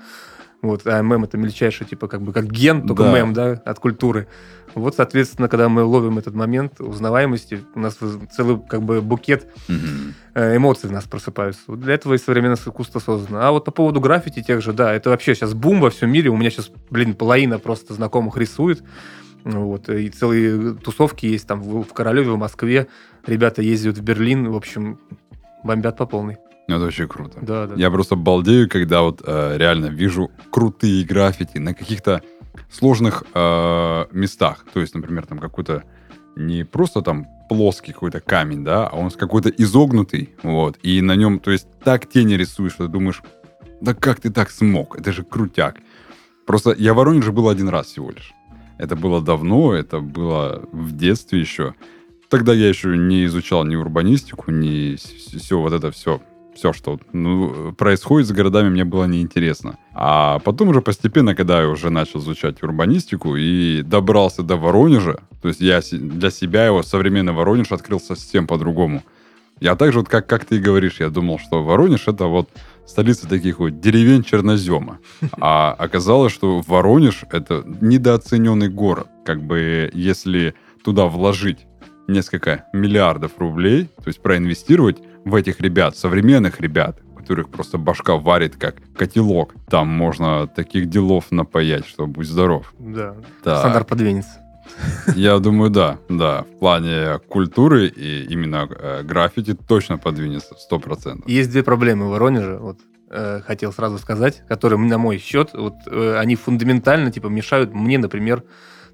Вот, 0.62 0.86
а 0.86 1.02
мем 1.02 1.24
это 1.24 1.36
мельчайший, 1.36 1.86
типа, 1.86 2.06
как 2.06 2.22
бы 2.22 2.32
как 2.32 2.46
ген, 2.46 2.86
только 2.86 3.02
да. 3.02 3.12
мем, 3.12 3.32
да, 3.34 3.60
от 3.64 3.80
культуры. 3.80 4.28
Вот, 4.74 4.94
соответственно, 4.94 5.48
когда 5.48 5.68
мы 5.68 5.82
ловим 5.82 6.18
этот 6.18 6.34
момент 6.34 6.80
узнаваемости, 6.80 7.60
у 7.74 7.80
нас 7.80 7.98
целый 8.34 8.60
как 8.68 8.82
бы 8.82 9.02
букет 9.02 9.48
mm 9.68 10.14
эмоций 10.34 10.88
в 10.88 10.92
нас 10.92 11.04
просыпаются. 11.04 11.60
Вот 11.66 11.80
для 11.80 11.92
этого 11.92 12.14
и 12.14 12.18
современное 12.18 12.56
искусство 12.56 13.00
создано. 13.00 13.40
А 13.42 13.50
вот 13.50 13.66
по 13.66 13.70
поводу 13.70 14.00
граффити 14.00 14.42
тех 14.42 14.62
же, 14.62 14.72
да, 14.72 14.94
это 14.94 15.10
вообще 15.10 15.34
сейчас 15.34 15.52
бум 15.52 15.80
во 15.80 15.90
всем 15.90 16.10
мире. 16.10 16.30
У 16.30 16.36
меня 16.38 16.48
сейчас, 16.48 16.70
блин, 16.88 17.14
половина 17.14 17.58
просто 17.58 17.92
знакомых 17.92 18.38
рисует. 18.38 18.82
Вот, 19.44 19.90
и 19.90 20.08
целые 20.08 20.74
тусовки 20.74 21.26
есть 21.26 21.46
там 21.46 21.60
в 21.60 21.92
Королеве, 21.92 22.30
в 22.30 22.38
Москве. 22.38 22.86
Ребята 23.26 23.60
ездят 23.60 23.98
в 23.98 24.02
Берлин, 24.02 24.48
в 24.48 24.56
общем, 24.56 25.00
бомбят 25.64 25.98
по 25.98 26.06
полной. 26.06 26.38
Это 26.76 26.86
очень 26.86 27.08
круто. 27.08 27.38
Да, 27.42 27.66
да. 27.66 27.74
Я 27.76 27.90
просто 27.90 28.16
балдею, 28.16 28.68
когда 28.68 29.02
вот 29.02 29.22
э, 29.24 29.56
реально 29.56 29.86
вижу 29.86 30.30
крутые 30.50 31.04
граффити 31.04 31.58
на 31.58 31.74
каких-то 31.74 32.22
сложных 32.70 33.24
э, 33.34 34.06
местах. 34.12 34.64
То 34.72 34.80
есть, 34.80 34.94
например, 34.94 35.26
там 35.26 35.38
какой-то 35.38 35.84
не 36.36 36.64
просто 36.64 37.02
там 37.02 37.26
плоский 37.48 37.92
какой-то 37.92 38.20
камень, 38.20 38.64
да, 38.64 38.88
а 38.88 38.96
он 38.96 39.10
какой-то 39.10 39.50
изогнутый, 39.50 40.30
вот, 40.42 40.78
и 40.82 41.02
на 41.02 41.14
нем, 41.16 41.38
то 41.38 41.50
есть, 41.50 41.66
так 41.84 42.08
тени 42.08 42.34
рисуешь, 42.34 42.72
что 42.72 42.86
ты 42.86 42.92
думаешь, 42.92 43.22
да 43.82 43.94
как 43.94 44.20
ты 44.20 44.30
так 44.30 44.50
смог? 44.50 44.98
Это 44.98 45.12
же 45.12 45.22
крутяк. 45.22 45.76
Просто 46.46 46.74
я 46.78 46.94
в 46.94 46.96
Воронеже 46.96 47.32
был 47.32 47.48
один 47.48 47.68
раз 47.68 47.88
всего 47.88 48.10
лишь. 48.10 48.32
Это 48.78 48.96
было 48.96 49.20
давно, 49.20 49.74
это 49.74 50.00
было 50.00 50.62
в 50.72 50.96
детстве 50.96 51.40
еще. 51.40 51.74
Тогда 52.30 52.54
я 52.54 52.68
еще 52.68 52.96
не 52.96 53.26
изучал 53.26 53.64
ни 53.64 53.76
урбанистику, 53.76 54.50
ни 54.50 54.96
все 54.96 55.60
вот 55.60 55.72
это 55.72 55.90
все 55.90 56.22
все, 56.54 56.72
что 56.72 56.98
ну, 57.12 57.72
происходит 57.72 58.28
с 58.28 58.32
городами, 58.32 58.68
мне 58.68 58.84
было 58.84 59.04
неинтересно. 59.04 59.78
А 59.94 60.38
потом 60.40 60.68
уже 60.68 60.80
постепенно, 60.80 61.34
когда 61.34 61.62
я 61.62 61.68
уже 61.68 61.90
начал 61.90 62.20
изучать 62.20 62.62
урбанистику 62.62 63.36
и 63.36 63.82
добрался 63.82 64.42
до 64.42 64.56
Воронежа, 64.56 65.20
то 65.40 65.48
есть 65.48 65.60
я 65.60 65.80
для 65.90 66.30
себя 66.30 66.66
его 66.66 66.82
современный 66.82 67.32
Воронеж 67.32 67.72
открыл 67.72 68.00
совсем 68.00 68.46
по-другому. 68.46 69.02
Я 69.60 69.76
также, 69.76 70.00
вот 70.00 70.08
как, 70.08 70.26
как 70.26 70.44
ты 70.44 70.56
и 70.56 70.60
говоришь, 70.60 70.98
я 70.98 71.08
думал, 71.08 71.38
что 71.38 71.62
Воронеж 71.62 72.08
это 72.08 72.26
вот 72.26 72.48
столица 72.86 73.28
таких 73.28 73.60
вот 73.60 73.80
деревень 73.80 74.24
чернозема. 74.24 74.98
А 75.40 75.72
оказалось, 75.78 76.32
что 76.32 76.60
Воронеж 76.66 77.24
это 77.30 77.64
недооцененный 77.80 78.68
город. 78.68 79.06
Как 79.24 79.42
бы 79.42 79.90
если 79.94 80.54
туда 80.84 81.06
вложить 81.06 81.66
несколько 82.08 82.66
миллиардов 82.72 83.32
рублей, 83.38 83.88
то 83.96 84.08
есть 84.08 84.20
проинвестировать, 84.20 84.98
в 85.24 85.34
этих 85.34 85.60
ребят, 85.60 85.96
современных 85.96 86.60
ребят, 86.60 87.00
которых 87.16 87.50
просто 87.50 87.78
башка 87.78 88.16
варит 88.16 88.56
как 88.56 88.76
котелок. 88.96 89.54
Там 89.68 89.88
можно 89.88 90.46
таких 90.46 90.88
делов 90.88 91.30
напаять, 91.30 91.86
что 91.86 92.06
будь 92.06 92.26
здоров. 92.26 92.72
Да, 92.78 93.14
да. 93.44 93.58
стандарт 93.58 93.88
подвинется. 93.88 94.40
Я 95.14 95.38
думаю, 95.38 95.70
да, 95.70 95.98
да. 96.08 96.42
В 96.42 96.58
плане 96.58 97.18
культуры 97.28 97.88
и 97.88 98.24
именно 98.24 98.68
э, 98.68 99.02
граффити 99.02 99.54
точно 99.54 99.98
подвинется, 99.98 100.54
сто 100.58 100.78
процентов. 100.78 101.28
Есть 101.28 101.50
две 101.50 101.62
проблемы 101.62 102.06
в 102.06 102.10
Воронеже, 102.10 102.58
вот 102.58 102.78
э, 103.10 103.40
хотел 103.44 103.72
сразу 103.72 103.98
сказать, 103.98 104.42
которые 104.48 104.78
на 104.78 104.98
мой 104.98 105.18
счет, 105.18 105.50
вот 105.52 105.74
э, 105.86 106.16
они 106.18 106.36
фундаментально 106.36 107.10
типа 107.10 107.26
мешают 107.26 107.74
мне, 107.74 107.98
например, 107.98 108.44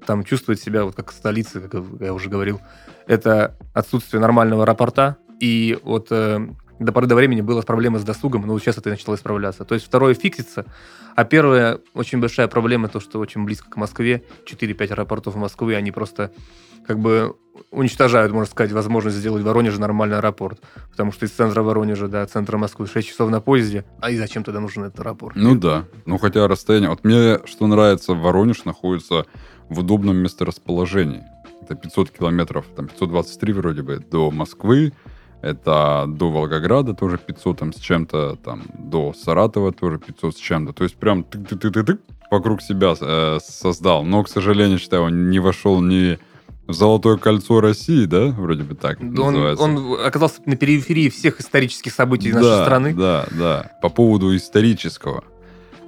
там 0.05 0.23
чувствовать 0.23 0.61
себя 0.61 0.85
вот 0.85 0.95
как 0.95 1.11
столица, 1.11 1.61
как 1.61 1.83
я 1.99 2.13
уже 2.13 2.29
говорил. 2.29 2.59
Это 3.07 3.57
отсутствие 3.73 4.21
нормального 4.21 4.63
аэропорта, 4.63 5.17
и 5.39 5.77
вот 5.83 6.07
э, 6.11 6.47
до 6.79 6.91
поры 6.91 7.07
до 7.07 7.15
времени 7.15 7.41
была 7.41 7.61
проблема 7.61 7.99
с 7.99 8.03
досугом, 8.03 8.47
но 8.47 8.57
сейчас 8.59 8.77
это 8.77 8.89
начало 8.89 9.15
исправляться. 9.15 9.65
То 9.65 9.75
есть 9.75 9.85
второе 9.85 10.13
фиксится, 10.13 10.65
а 11.15 11.25
первая 11.25 11.79
очень 11.93 12.19
большая 12.19 12.47
проблема 12.47 12.87
то, 12.87 12.99
что 12.99 13.19
очень 13.19 13.43
близко 13.43 13.69
к 13.69 13.75
Москве, 13.75 14.23
4-5 14.45 14.91
аэропортов 14.91 15.35
Москвы, 15.35 15.75
они 15.75 15.91
просто 15.91 16.31
как 16.87 16.97
бы 16.99 17.35
уничтожают, 17.71 18.31
можно 18.31 18.49
сказать, 18.49 18.71
возможность 18.71 19.17
сделать 19.17 19.43
в 19.43 19.45
Воронеже 19.45 19.79
нормальный 19.79 20.17
аэропорт. 20.17 20.59
Потому 20.89 21.11
что 21.11 21.25
из 21.25 21.31
центра 21.31 21.61
Воронежа 21.61 22.07
до 22.07 22.25
центра 22.25 22.57
Москвы 22.57 22.87
6 22.87 23.07
часов 23.07 23.29
на 23.29 23.41
поезде. 23.41 23.85
А 23.99 24.09
и 24.09 24.17
зачем 24.17 24.43
тогда 24.43 24.59
нужен 24.59 24.85
этот 24.85 25.01
аэропорт? 25.01 25.35
Ну 25.35 25.55
да. 25.55 25.85
Ну 26.05 26.17
хотя 26.17 26.47
расстояние... 26.47 26.89
Вот 26.89 27.03
мне, 27.03 27.39
что 27.45 27.67
нравится, 27.67 28.13
Воронеж 28.13 28.65
находится 28.65 29.25
в 29.67 29.79
удобном 29.79 30.17
месторасположении. 30.17 31.23
Это 31.61 31.75
500 31.75 32.09
километров, 32.09 32.65
там 32.75 32.87
523 32.87 33.53
вроде 33.53 33.83
бы, 33.83 33.99
до 33.99 34.31
Москвы. 34.31 34.93
Это 35.41 36.05
до 36.07 36.29
Волгограда 36.29 36.93
тоже 36.93 37.17
500 37.17 37.59
там, 37.59 37.73
с 37.73 37.77
чем-то, 37.77 38.37
там 38.43 38.63
до 38.73 39.13
Саратова 39.13 39.71
тоже 39.71 39.97
500 39.99 40.35
с 40.35 40.39
чем-то. 40.39 40.73
То 40.73 40.83
есть 40.83 40.95
прям 40.95 41.23
ты 41.23 41.39
ты 41.39 41.55
ты 41.55 41.71
ты 41.71 41.83
ты 41.83 41.97
вокруг 42.29 42.61
себя 42.61 42.95
э, 42.99 43.39
создал. 43.41 44.03
Но, 44.03 44.23
к 44.23 44.29
сожалению, 44.29 44.79
считаю, 44.79 45.03
он 45.03 45.29
не 45.29 45.39
вошел 45.39 45.81
ни 45.81 46.19
в 46.67 46.73
Золотое 46.73 47.17
кольцо 47.17 47.61
России, 47.61 48.05
да, 48.05 48.27
вроде 48.27 48.63
бы 48.63 48.75
так 48.75 48.99
он, 49.01 49.13
называется. 49.15 49.63
Он 49.63 50.05
оказался 50.05 50.41
на 50.45 50.55
периферии 50.55 51.09
всех 51.09 51.39
исторических 51.39 51.91
событий 51.91 52.31
да, 52.31 52.39
нашей 52.39 52.63
страны. 52.63 52.93
Да, 52.93 53.25
да. 53.31 53.71
По 53.81 53.89
поводу 53.89 54.35
исторического. 54.35 55.23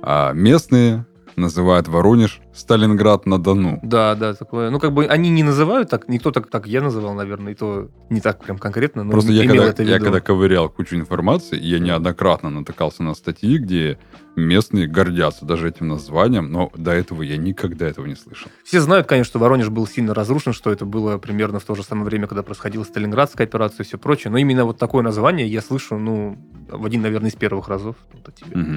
А 0.01 0.33
местные 0.33 1.05
называют 1.35 1.87
Воронеж 1.87 2.41
Сталинград 2.53 3.25
на 3.25 3.41
Дону. 3.41 3.79
Да, 3.83 4.15
да, 4.15 4.33
такое. 4.33 4.69
Ну, 4.69 4.79
как 4.79 4.93
бы 4.93 5.05
они 5.05 5.29
не 5.29 5.43
называют 5.43 5.89
так, 5.89 6.07
никто 6.07 6.31
так, 6.31 6.49
так 6.49 6.67
я 6.67 6.81
называл, 6.81 7.13
наверное, 7.13 7.53
и 7.53 7.55
то 7.55 7.89
не 8.09 8.21
так 8.21 8.43
прям 8.43 8.57
конкретно. 8.57 9.03
Но 9.03 9.11
Просто 9.11 9.31
я 9.31 9.47
когда, 9.47 9.83
я 9.83 9.99
когда 9.99 10.19
ковырял 10.19 10.69
кучу 10.69 10.95
информации, 10.95 11.59
я 11.59 11.79
неоднократно 11.79 12.49
натыкался 12.49 13.03
на 13.03 13.13
статьи, 13.13 13.57
где 13.57 13.97
местные 14.35 14.87
гордятся 14.87 15.45
даже 15.45 15.69
этим 15.69 15.87
названием, 15.87 16.51
но 16.51 16.71
до 16.75 16.91
этого 16.91 17.21
я 17.21 17.37
никогда 17.37 17.87
этого 17.87 18.05
не 18.05 18.15
слышал. 18.15 18.49
Все 18.63 18.79
знают, 18.79 19.07
конечно, 19.07 19.29
что 19.29 19.39
Воронеж 19.39 19.69
был 19.69 19.87
сильно 19.87 20.13
разрушен, 20.13 20.53
что 20.53 20.71
это 20.71 20.85
было 20.85 21.17
примерно 21.17 21.59
в 21.59 21.63
то 21.63 21.75
же 21.75 21.83
самое 21.83 22.05
время, 22.05 22.27
когда 22.27 22.43
происходила 22.43 22.83
Сталинградская 22.83 23.45
операция 23.45 23.83
и 23.83 23.87
все 23.87 23.97
прочее, 23.97 24.31
но 24.31 24.37
именно 24.37 24.65
вот 24.65 24.77
такое 24.77 25.03
название 25.03 25.47
я 25.47 25.61
слышу, 25.61 25.97
ну, 25.97 26.37
в 26.69 26.85
один, 26.85 27.01
наверное, 27.01 27.29
из 27.29 27.35
первых 27.35 27.67
разов. 27.67 27.95
Вот. 28.13 28.33
Угу. 28.53 28.75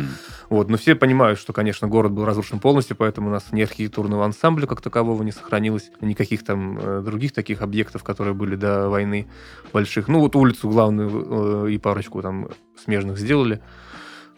вот, 0.50 0.68
но 0.68 0.76
все 0.76 0.94
понимают, 0.94 1.38
что, 1.38 1.52
конечно, 1.52 1.86
город 1.86 2.12
был 2.12 2.24
разрушен 2.24 2.58
полностью, 2.58 2.96
поэтому 2.96 3.28
у 3.28 3.32
нас 3.32 3.44
ни 3.52 3.63
архитектурного 3.64 4.24
ансамбля 4.24 4.66
как 4.66 4.80
такового 4.80 5.22
не 5.22 5.32
сохранилось, 5.32 5.90
никаких 6.00 6.44
там 6.44 6.78
э, 6.78 7.02
других 7.04 7.32
таких 7.32 7.62
объектов, 7.62 8.04
которые 8.04 8.34
были 8.34 8.56
до 8.56 8.88
войны 8.88 9.26
больших. 9.72 10.08
Ну, 10.08 10.20
вот 10.20 10.36
улицу 10.36 10.68
главную 10.68 11.66
э, 11.66 11.72
и 11.72 11.78
парочку 11.78 12.22
там 12.22 12.48
смежных 12.84 13.18
сделали 13.18 13.60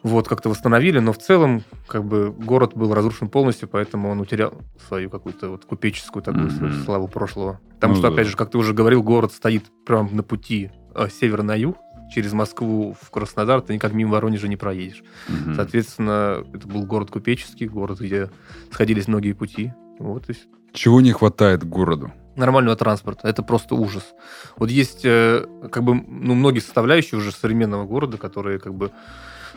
вот, 0.07 0.29
как-то 0.29 0.49
восстановили, 0.49 1.01
но 1.01 1.13
в 1.13 1.19
целом, 1.19 1.65
как 1.89 2.05
бы, 2.05 2.31
город 2.31 2.73
был 2.75 2.95
разрушен 2.95 3.29
полностью, 3.29 3.69
поэтому 3.69 4.09
он 4.09 4.21
утерял 4.21 4.55
свою 4.87 5.11
какую-то 5.11 5.49
вот 5.49 5.65
купеческую 5.65 6.23
такую 6.23 6.49
mm-hmm. 6.49 6.85
славу 6.85 7.09
прошлого. 7.09 7.61
Потому 7.75 7.95
ну, 7.95 7.99
что, 7.99 8.09
да. 8.09 8.15
опять 8.15 8.29
же, 8.29 8.37
как 8.37 8.51
ты 8.51 8.59
уже 8.59 8.73
говорил, 8.73 9.03
город 9.03 9.33
стоит 9.33 9.65
прямо 9.85 10.09
на 10.11 10.23
пути 10.23 10.71
э, 10.95 11.09
север 11.09 11.43
на 11.43 11.55
юг, 11.57 11.77
через 12.11 12.33
Москву 12.33 12.97
в 13.01 13.11
Краснодар, 13.11 13.61
ты 13.61 13.75
никак 13.75 13.93
мимо 13.93 14.13
Воронежа 14.13 14.49
не 14.49 14.57
проедешь. 14.57 15.03
Mm-hmm. 15.29 15.55
Соответственно, 15.55 16.45
это 16.53 16.67
был 16.67 16.85
город 16.85 17.11
купеческий, 17.11 17.67
город, 17.67 18.01
где 18.01 18.31
сходились 18.71 19.09
многие 19.09 19.33
пути. 19.33 19.73
Вот 19.99 20.29
и 20.31 20.35
Чего 20.73 21.01
не 21.01 21.13
хватает 21.13 21.65
городу? 21.65 22.13
нормального 22.37 22.77
транспорта. 22.77 23.29
Это 23.29 23.43
просто 23.43 23.75
ужас. 23.75 24.15
Вот 24.57 24.71
есть 24.71 25.01
э, 25.05 25.47
как 25.73 25.83
бы 25.83 25.95
ну, 25.95 26.35
многие 26.35 26.61
составляющие 26.61 27.19
уже 27.19 27.33
современного 27.33 27.87
города, 27.87 28.19
которые 28.19 28.59
как 28.59 28.75
бы 28.75 28.91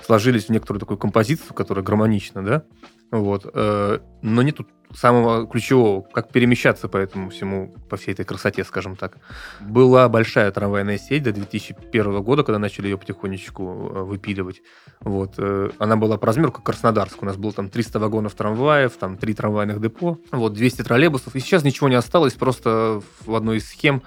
сложились 0.06 0.46
в 0.46 0.50
некоторую 0.50 0.79
такую 0.79 0.98
композицию, 0.98 1.53
которая 1.53 1.84
гармонична, 1.84 2.44
да, 2.44 2.63
вот, 3.12 3.50
э, 3.53 4.00
но 4.22 4.41
нет 4.41 4.58
тут 4.58 4.68
самого 4.94 5.48
ключевого, 5.48 6.01
как 6.01 6.32
перемещаться 6.32 6.88
по 6.88 6.98
этому 6.98 7.29
всему, 7.29 7.75
по 7.89 7.98
всей 7.98 8.12
этой 8.12 8.25
красоте, 8.25 8.63
скажем 8.63 8.96
так. 8.96 9.18
Была 9.60 10.10
большая 10.10 10.51
трамвайная 10.51 10.98
сеть 10.98 11.24
до 11.24 11.32
2001 11.32 12.22
года, 12.22 12.44
когда 12.44 12.60
начали 12.60 12.88
ее 12.88 12.98
потихонечку 12.98 13.63
э, 13.63 14.03
выпиливать. 14.03 14.62
Вот. 15.01 15.36
Э, 15.38 15.70
она 15.77 15.96
была 15.96 16.18
по 16.18 16.27
размеру 16.27 16.51
как 16.51 16.63
Краснодарск. 16.63 17.22
У 17.22 17.25
нас 17.25 17.38
было 17.38 17.51
там 17.51 17.70
300 17.70 18.00
вагонов 18.00 18.34
трамваев, 18.34 18.94
там 18.94 19.18
3 19.18 19.34
трамвайных 19.34 19.79
депо, 19.82 20.18
вот 20.32 20.53
200 20.53 20.84
троллейбусов. 20.84 21.36
И 21.36 21.39
сейчас 21.39 21.63
ничего 21.63 21.89
не 21.89 21.96
осталось, 21.96 22.34
просто 22.34 23.01
в 23.25 23.36
одной 23.36 23.58
из 23.58 23.70
схем 23.70 24.01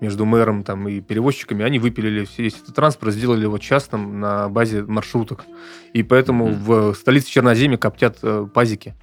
между 0.00 0.24
мэром 0.24 0.64
там, 0.64 0.88
и 0.88 1.00
перевозчиками, 1.00 1.64
они 1.64 1.78
выпилили 1.78 2.26
весь 2.38 2.58
этот 2.60 2.74
транспорт, 2.74 3.12
сделали 3.12 3.42
его 3.42 3.58
частным 3.58 4.20
на 4.20 4.48
базе 4.48 4.82
маршруток. 4.82 5.44
И 5.92 6.02
поэтому 6.02 6.48
mm-hmm. 6.48 6.92
в 6.92 6.94
столице 6.94 7.30
Черноземья 7.30 7.76
коптят 7.76 8.18
э, 8.22 8.46
пазики 8.52 8.94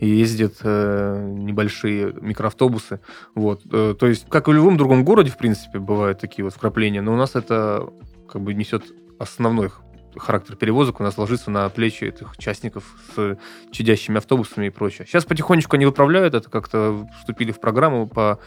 и 0.00 0.08
ездят 0.08 0.56
э, 0.62 1.34
небольшие 1.36 2.14
микроавтобусы. 2.20 3.00
Вот. 3.34 3.62
Э, 3.72 3.94
то 3.98 4.06
есть, 4.06 4.26
как 4.28 4.48
и 4.48 4.50
в 4.50 4.54
любом 4.54 4.76
другом 4.76 5.04
городе, 5.04 5.30
в 5.30 5.38
принципе, 5.38 5.78
бывают 5.78 6.20
такие 6.20 6.44
вот 6.44 6.54
вкрапления, 6.54 7.02
но 7.02 7.12
у 7.12 7.16
нас 7.16 7.34
это 7.34 7.88
как 8.28 8.42
бы 8.42 8.54
несет 8.54 8.84
основной 9.18 9.70
характер 10.18 10.56
перевозок 10.56 11.00
у 11.00 11.02
нас 11.02 11.18
ложится 11.18 11.50
на 11.50 11.68
плечи 11.68 12.04
этих 12.04 12.32
участников 12.32 12.96
с 13.14 13.38
чадящими 13.70 14.18
автобусами 14.18 14.66
и 14.66 14.70
прочее. 14.70 15.06
Сейчас 15.06 15.24
потихонечку 15.24 15.76
они 15.76 15.86
выправляют 15.86 16.34
это, 16.34 16.48
как-то 16.48 17.06
вступили 17.18 17.52
в 17.52 17.60
программу 17.60 18.06
по 18.06 18.38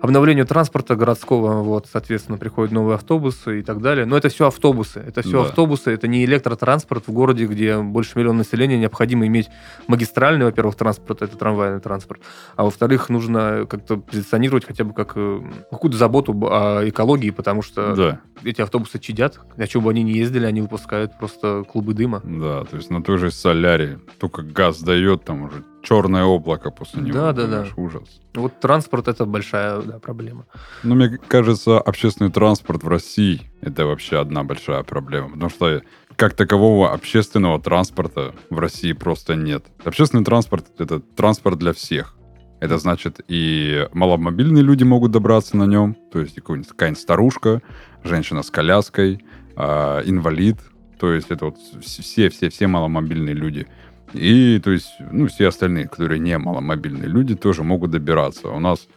обновлению 0.00 0.46
транспорта 0.46 0.96
городского, 0.96 1.62
вот, 1.62 1.86
соответственно, 1.90 2.38
приходят 2.38 2.72
новые 2.72 2.96
автобусы 2.96 3.60
и 3.60 3.62
так 3.62 3.80
далее. 3.80 4.04
Но 4.06 4.16
это 4.16 4.28
все 4.28 4.46
автобусы. 4.46 5.00
Это 5.00 5.22
все 5.22 5.42
Да. 5.42 5.48
автобусы, 5.48 5.90
это 5.90 6.08
не 6.08 6.24
электротранспорт 6.24 7.04
в 7.06 7.12
городе, 7.12 7.46
где 7.46 7.78
больше 7.78 8.18
миллиона 8.18 8.38
населения, 8.38 8.78
необходимо 8.78 9.26
иметь 9.26 9.48
магистральный, 9.88 10.44
во-первых, 10.46 10.74
транспорт, 10.76 11.22
это 11.22 11.36
трамвайный 11.36 11.80
транспорт, 11.80 12.20
а 12.56 12.64
во-вторых, 12.64 13.08
нужно 13.08 13.66
как-то 13.68 13.96
позиционировать 13.96 14.64
хотя 14.64 14.84
бы 14.84 14.92
как 14.92 15.12
э, 15.16 15.40
какую-то 15.70 15.96
заботу 15.96 16.32
о 16.50 16.82
экологии, 16.88 17.30
потому 17.30 17.62
что 17.62 17.94
Да, 17.94 18.20
эти 18.44 18.60
автобусы 18.60 18.98
чадят, 18.98 19.40
на 19.56 19.66
чем 19.66 19.82
бы 19.82 19.90
они 19.90 20.02
ни 20.02 20.10
ездили, 20.10 20.44
они 20.46 20.60
выпускают 20.60 21.16
просто 21.18 21.64
клубы 21.70 21.94
дыма. 21.94 22.20
да, 22.24 22.64
то 22.64 22.76
есть 22.76 22.90
на 22.90 23.02
той 23.02 23.18
же 23.18 23.30
соляре 23.30 23.98
только 24.18 24.42
газ 24.42 24.80
дает, 24.80 25.24
там 25.24 25.42
уже 25.42 25.62
черное 25.86 26.24
облако 26.24 26.70
после 26.70 27.02
него. 27.02 27.14
Да, 27.14 27.32
да, 27.32 27.46
да. 27.46 27.66
Ужас. 27.76 28.20
Вот 28.34 28.58
транспорт 28.60 29.08
это 29.08 29.24
большая 29.24 29.80
да, 29.82 29.98
проблема. 29.98 30.46
Но 30.82 30.94
мне 30.94 31.18
кажется, 31.28 31.78
общественный 31.78 32.30
транспорт 32.30 32.82
в 32.82 32.88
России 32.88 33.50
это 33.60 33.86
вообще 33.86 34.18
одна 34.18 34.42
большая 34.42 34.82
проблема, 34.82 35.30
потому 35.30 35.50
что 35.50 35.82
как 36.16 36.34
такового 36.34 36.92
общественного 36.92 37.60
транспорта 37.60 38.34
в 38.50 38.58
России 38.58 38.92
просто 38.92 39.36
нет. 39.36 39.64
Общественный 39.84 40.24
транспорт 40.24 40.66
это 40.78 41.00
транспорт 41.00 41.58
для 41.58 41.72
всех. 41.72 42.16
Это 42.58 42.78
значит, 42.78 43.20
и 43.28 43.86
маломобильные 43.92 44.64
люди 44.64 44.82
могут 44.82 45.12
добраться 45.12 45.56
на 45.56 45.64
нем, 45.64 45.94
то 46.10 46.20
есть 46.20 46.36
какая-нибудь 46.36 46.98
старушка, 46.98 47.60
женщина 48.02 48.42
с 48.42 48.50
коляской, 48.50 49.22
а, 49.56 50.00
инвалид, 50.00 50.56
то 50.98 51.12
есть 51.12 51.30
это 51.30 51.46
вот 51.46 51.58
все-все-все 51.82 52.66
маломобильные 52.66 53.34
люди. 53.34 53.66
И, 54.12 54.60
то 54.62 54.70
есть, 54.70 54.94
ну, 55.10 55.26
все 55.26 55.48
остальные, 55.48 55.88
которые 55.88 56.18
не 56.18 56.36
маломобильные 56.38 57.08
люди, 57.08 57.34
тоже 57.34 57.62
могут 57.62 57.90
добираться. 57.90 58.48
У 58.48 58.60
нас 58.60 58.88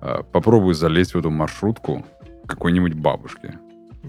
а, 0.00 0.22
попробуй 0.22 0.74
залезть 0.74 1.14
в 1.14 1.18
эту 1.18 1.30
маршрутку 1.30 2.04
какой-нибудь 2.46 2.94
бабушки. 2.94 3.58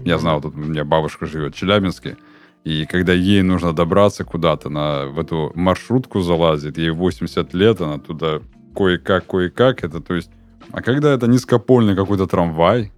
Я 0.04 0.18
знал, 0.18 0.40
тут 0.40 0.54
у 0.54 0.58
меня 0.58 0.84
бабушка 0.84 1.26
живет 1.26 1.54
в 1.54 1.58
Челябинске, 1.58 2.16
и 2.64 2.86
когда 2.86 3.12
ей 3.12 3.42
нужно 3.42 3.72
добраться 3.72 4.24
куда-то, 4.24 4.68
на, 4.68 5.06
в 5.06 5.18
эту 5.18 5.52
маршрутку 5.54 6.20
залазит, 6.20 6.78
ей 6.78 6.90
80 6.90 7.54
лет, 7.54 7.80
она 7.80 7.98
туда 7.98 8.40
кое-как, 8.76 9.26
кое-как, 9.26 9.84
это 9.84 10.00
то 10.00 10.14
есть... 10.14 10.30
А 10.72 10.82
когда 10.82 11.12
это 11.12 11.26
низкопольный 11.26 11.96
какой-то 11.96 12.26
трамвай, 12.26 12.92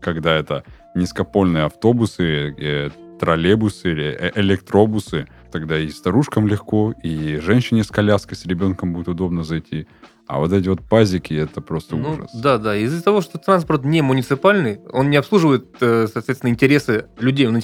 когда 0.00 0.34
это 0.34 0.64
низкопольные 0.94 1.64
автобусы, 1.64 2.54
э, 2.58 2.90
троллейбусы 3.18 3.90
или 3.92 4.04
э- 4.04 4.32
электробусы, 4.36 5.26
тогда 5.52 5.78
и 5.78 5.88
старушкам 5.88 6.46
легко, 6.46 6.92
и 7.02 7.36
женщине 7.36 7.84
с 7.84 7.88
коляской, 7.88 8.36
с 8.36 8.44
ребенком 8.46 8.92
будет 8.92 9.08
удобно 9.08 9.42
зайти. 9.44 9.86
А 10.28 10.40
вот 10.40 10.52
эти 10.52 10.68
вот 10.68 10.80
пазики, 10.82 11.34
это 11.34 11.60
просто 11.60 11.94
Ну, 11.94 12.10
ужас. 12.14 12.30
да, 12.34 12.58
да. 12.58 12.76
Из-за 12.76 13.02
того, 13.02 13.20
что 13.20 13.38
транспорт 13.38 13.84
не 13.84 14.02
муниципальный, 14.02 14.80
он 14.92 15.08
не 15.08 15.16
обслуживает, 15.16 15.66
э, 15.80 16.08
соответственно, 16.12 16.50
интересы 16.50 17.06
людей, 17.20 17.46
он 17.46 17.60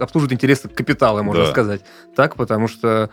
обслуживает 0.00 0.32
интересы 0.32 0.68
капитала, 0.68 1.22
можно 1.22 1.44
Да. 1.44 1.50
сказать. 1.52 1.82
Так, 2.16 2.34
потому 2.34 2.66
что 2.66 3.10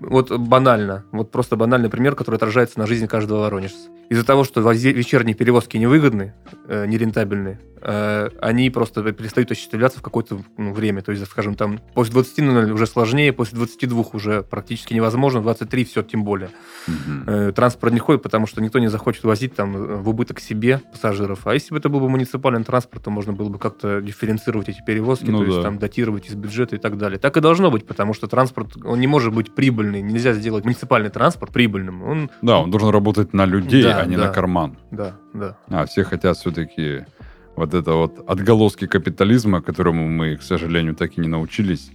вот 0.00 0.30
банально, 0.30 1.04
вот 1.12 1.30
просто 1.30 1.56
банальный 1.56 1.88
пример, 1.88 2.14
который 2.14 2.36
отражается 2.36 2.78
на 2.78 2.86
жизни 2.86 3.06
каждого 3.06 3.40
воронежца. 3.40 3.88
Из-за 4.10 4.26
того, 4.26 4.44
что 4.44 4.60
вечерние 4.70 5.34
перевозки 5.34 5.78
невыгодны, 5.78 6.34
э, 6.68 6.84
нерентабельны, 6.86 7.58
э, 7.80 8.28
они 8.40 8.70
просто 8.70 9.10
перестают 9.12 9.50
осуществляться 9.50 9.98
в 9.98 10.02
какое-то 10.02 10.38
ну, 10.56 10.72
время. 10.72 11.02
То 11.02 11.12
есть, 11.12 11.24
скажем, 11.26 11.54
там 11.54 11.80
после 11.94 12.20
20.00 12.20 12.72
уже 12.72 12.86
сложнее, 12.86 13.32
после 13.32 13.56
22 13.56 14.04
уже 14.12 14.42
практически 14.42 14.94
невозможно, 14.94 15.40
23 15.40 15.84
все 15.84 16.02
тем 16.02 16.24
более 16.24 16.50
э, 17.26 17.52
транспорт 17.54 17.92
не 17.92 18.00
ходит, 18.00 18.22
потому 18.22 18.46
что 18.46 18.60
никто 18.60 18.78
не 18.78 18.88
захочет 18.88 19.24
возить 19.24 19.54
там 19.54 19.76
э, 19.76 19.96
в 19.96 20.08
убыток 20.08 20.40
себе 20.40 20.80
пассажиров. 20.92 21.46
А 21.46 21.54
если 21.54 21.70
бы 21.70 21.78
это 21.78 21.88
был 21.88 22.00
бы 22.00 22.08
муниципальный 22.08 22.62
транспорт, 22.64 23.04
то 23.04 23.10
можно 23.10 23.32
было 23.32 23.48
бы 23.48 23.58
как-то 23.58 24.00
дифференцировать 24.00 24.68
эти 24.68 24.82
перевозки, 24.84 25.30
Ну 25.30 25.38
то 25.38 25.44
есть 25.44 25.56
да. 25.56 25.62
там 25.62 25.78
датировать 25.78 26.26
из 26.26 26.34
бюджета 26.34 26.76
и 26.76 26.78
так 26.78 26.98
далее. 26.98 27.18
Так 27.18 27.36
и 27.36 27.40
должно 27.40 27.70
быть, 27.70 27.86
потому 27.86 28.14
что 28.14 28.26
транспорт, 28.26 28.76
он 28.84 29.00
не 29.00 29.06
может 29.06 29.32
быть 29.32 29.54
прибыльный. 29.62 30.02
Нельзя 30.02 30.32
сделать 30.32 30.64
муниципальный 30.64 31.10
транспорт 31.10 31.52
прибыльным. 31.52 32.02
Он, 32.02 32.30
Да, 32.42 32.58
он 32.58 32.70
должен 32.70 32.88
работать 32.88 33.32
на 33.32 33.46
людей, 33.46 33.84
Да, 33.84 34.00
а 34.00 34.06
не 34.06 34.16
да. 34.16 34.26
на 34.26 34.32
карман. 34.32 34.76
да, 34.90 35.14
да. 35.32 35.56
А 35.68 35.84
все 35.86 36.02
хотят 36.02 36.36
все-таки 36.36 37.04
вот 37.54 37.72
это 37.74 37.92
вот 37.92 38.24
отголоски 38.26 38.88
капитализма, 38.88 39.62
которому 39.62 40.08
мы, 40.08 40.36
к 40.36 40.42
сожалению, 40.42 40.94
так 40.96 41.16
и 41.16 41.20
не 41.20 41.28
научились. 41.28 41.92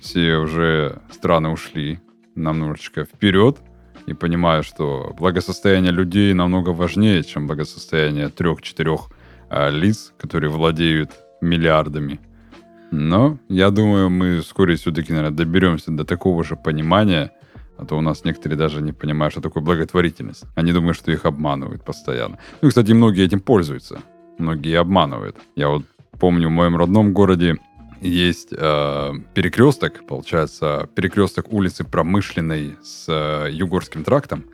Все 0.00 0.36
уже 0.36 1.00
страны 1.10 1.50
ушли 1.50 2.00
нам 2.34 2.60
немножечко 2.60 3.04
вперед 3.04 3.58
и 4.06 4.14
понимаю, 4.14 4.62
что 4.62 5.14
благосостояние 5.18 5.92
людей 5.92 6.32
намного 6.32 6.70
важнее, 6.70 7.22
чем 7.24 7.46
благосостояние 7.46 8.30
трех-четырех 8.30 9.10
а, 9.50 9.68
лиц, 9.68 10.14
которые 10.18 10.50
владеют 10.50 11.10
миллиардами. 11.42 12.20
Но 12.92 13.38
я 13.48 13.70
думаю, 13.70 14.10
мы 14.10 14.40
вскоре 14.40 14.76
все-таки, 14.76 15.12
наверное, 15.12 15.34
доберемся 15.34 15.90
до 15.90 16.04
такого 16.04 16.44
же 16.44 16.56
понимания, 16.56 17.32
а 17.78 17.86
то 17.86 17.96
у 17.96 18.02
нас 18.02 18.22
некоторые 18.24 18.58
даже 18.58 18.82
не 18.82 18.92
понимают, 18.92 19.32
что 19.32 19.40
такое 19.40 19.62
благотворительность. 19.62 20.44
Они 20.54 20.72
думают, 20.72 20.98
что 20.98 21.10
их 21.10 21.24
обманывают 21.24 21.82
постоянно. 21.82 22.38
Ну, 22.60 22.68
кстати, 22.68 22.92
многие 22.92 23.24
этим 23.24 23.40
пользуются. 23.40 24.02
Многие 24.38 24.78
обманывают. 24.78 25.38
Я 25.56 25.70
вот 25.70 25.86
помню, 26.20 26.48
в 26.48 26.52
моем 26.52 26.76
родном 26.76 27.14
городе 27.14 27.56
есть 28.02 28.52
э, 28.52 29.12
перекресток, 29.32 30.06
получается, 30.06 30.86
перекресток 30.94 31.50
улицы 31.50 31.84
Промышленной 31.84 32.76
с 32.82 33.06
э, 33.08 33.48
Югорским 33.50 34.04
трактом. 34.04 34.44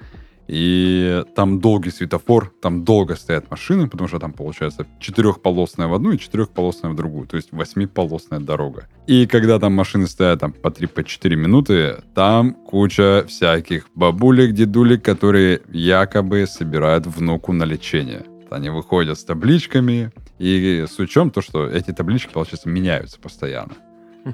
И 0.49 1.25
там 1.35 1.61
долгий 1.61 1.91
светофор, 1.91 2.53
там 2.63 2.83
долго 2.83 3.17
стоят 3.17 3.51
машины, 3.51 3.87
потому 3.87 4.09
что 4.09 4.19
там, 4.19 4.33
получается, 4.33 4.87
четырехполосная 4.99 5.89
в 5.89 5.95
одну 5.95 6.13
и 6.13 6.19
четырехполосная 6.19 6.93
в 6.93 6.97
другую, 6.97 7.27
то 7.27 7.37
есть 7.37 7.53
восьмиполосная 7.53 8.41
дорога. 8.41 8.89
И 9.07 9.27
когда 9.27 9.59
там 9.59 9.75
машины 9.75 10.07
стоят 10.07 10.41
там 10.41 10.53
по 10.53 10.69
3-4 10.69 11.37
минуты, 11.37 12.03
там 12.15 12.55
куча 12.55 13.27
всяких 13.29 13.89
бабулек, 13.95 14.53
дедулек, 14.53 15.05
которые 15.05 15.61
якобы 15.71 16.47
собирают 16.47 17.07
внуку 17.07 17.53
на 17.53 17.65
лечение. 17.65 18.25
Они 18.51 18.71
выходят 18.71 19.19
с 19.19 19.25
табличками, 19.25 20.11
и 20.39 20.87
с 20.89 20.99
учетом 20.99 21.31
то, 21.31 21.43
что 21.43 21.67
эти 21.67 21.93
таблички, 21.93 22.33
получается, 22.33 22.71
меняются 22.71 23.19
постоянно. 23.21 23.75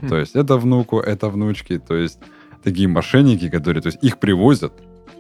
То 0.09 0.17
есть 0.17 0.37
это 0.37 0.57
внуку, 0.59 1.01
это 1.01 1.29
внучки, 1.29 1.79
то 1.79 1.97
есть 1.97 2.21
такие 2.63 2.87
мошенники, 2.89 3.49
которые, 3.49 3.83
то 3.83 3.89
есть 3.89 3.99
их 4.03 4.19
привозят, 4.19 4.73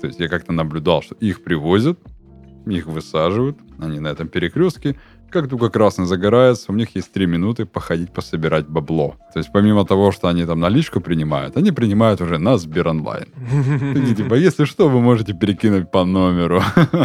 то 0.04 0.08
есть 0.08 0.20
я 0.20 0.28
как-то 0.28 0.52
наблюдал, 0.52 1.00
что 1.00 1.14
их 1.14 1.42
привозят, 1.42 1.98
их 2.66 2.84
высаживают, 2.84 3.56
они 3.78 4.00
на 4.00 4.08
этом 4.08 4.28
перекрестке, 4.28 4.96
как 5.30 5.48
только 5.48 5.70
красный 5.70 6.04
загорается, 6.04 6.72
у 6.72 6.74
них 6.74 6.94
есть 6.94 7.10
три 7.10 7.24
минуты 7.24 7.64
походить, 7.64 8.12
пособирать 8.12 8.68
бабло. 8.68 9.16
То 9.32 9.38
есть 9.38 9.50
помимо 9.50 9.86
того, 9.86 10.12
что 10.12 10.28
они 10.28 10.44
там 10.44 10.60
наличку 10.60 11.00
принимают, 11.00 11.56
они 11.56 11.72
принимают 11.72 12.20
уже 12.20 12.36
на 12.36 12.58
Сберонлайн. 12.58 13.28
Такие, 13.94 14.14
типа, 14.14 14.34
если 14.34 14.66
что, 14.66 14.90
вы 14.90 15.00
можете 15.00 15.32
перекинуть 15.32 15.90
по 15.90 16.04
номеру. 16.04 16.62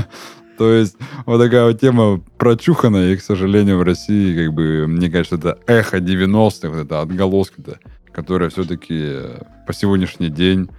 То 0.57 0.73
есть 0.73 0.97
вот 1.25 1.39
такая 1.39 1.67
вот 1.67 1.79
тема 1.79 2.21
прочуханная, 2.37 3.13
и, 3.13 3.15
к 3.15 3.21
сожалению, 3.21 3.77
в 3.77 3.83
России, 3.83 4.43
как 4.43 4.53
бы, 4.53 4.87
мне 4.87 5.09
кажется, 5.09 5.37
это 5.37 5.57
эхо 5.67 5.99
90-х, 5.99 6.67
вот 6.67 6.79
это 6.79 6.99
отголоски-то, 6.99 7.79
которое 8.11 8.49
все-таки 8.49 9.19
по 9.65 9.71
сегодняшний 9.71 10.27
день 10.27 10.69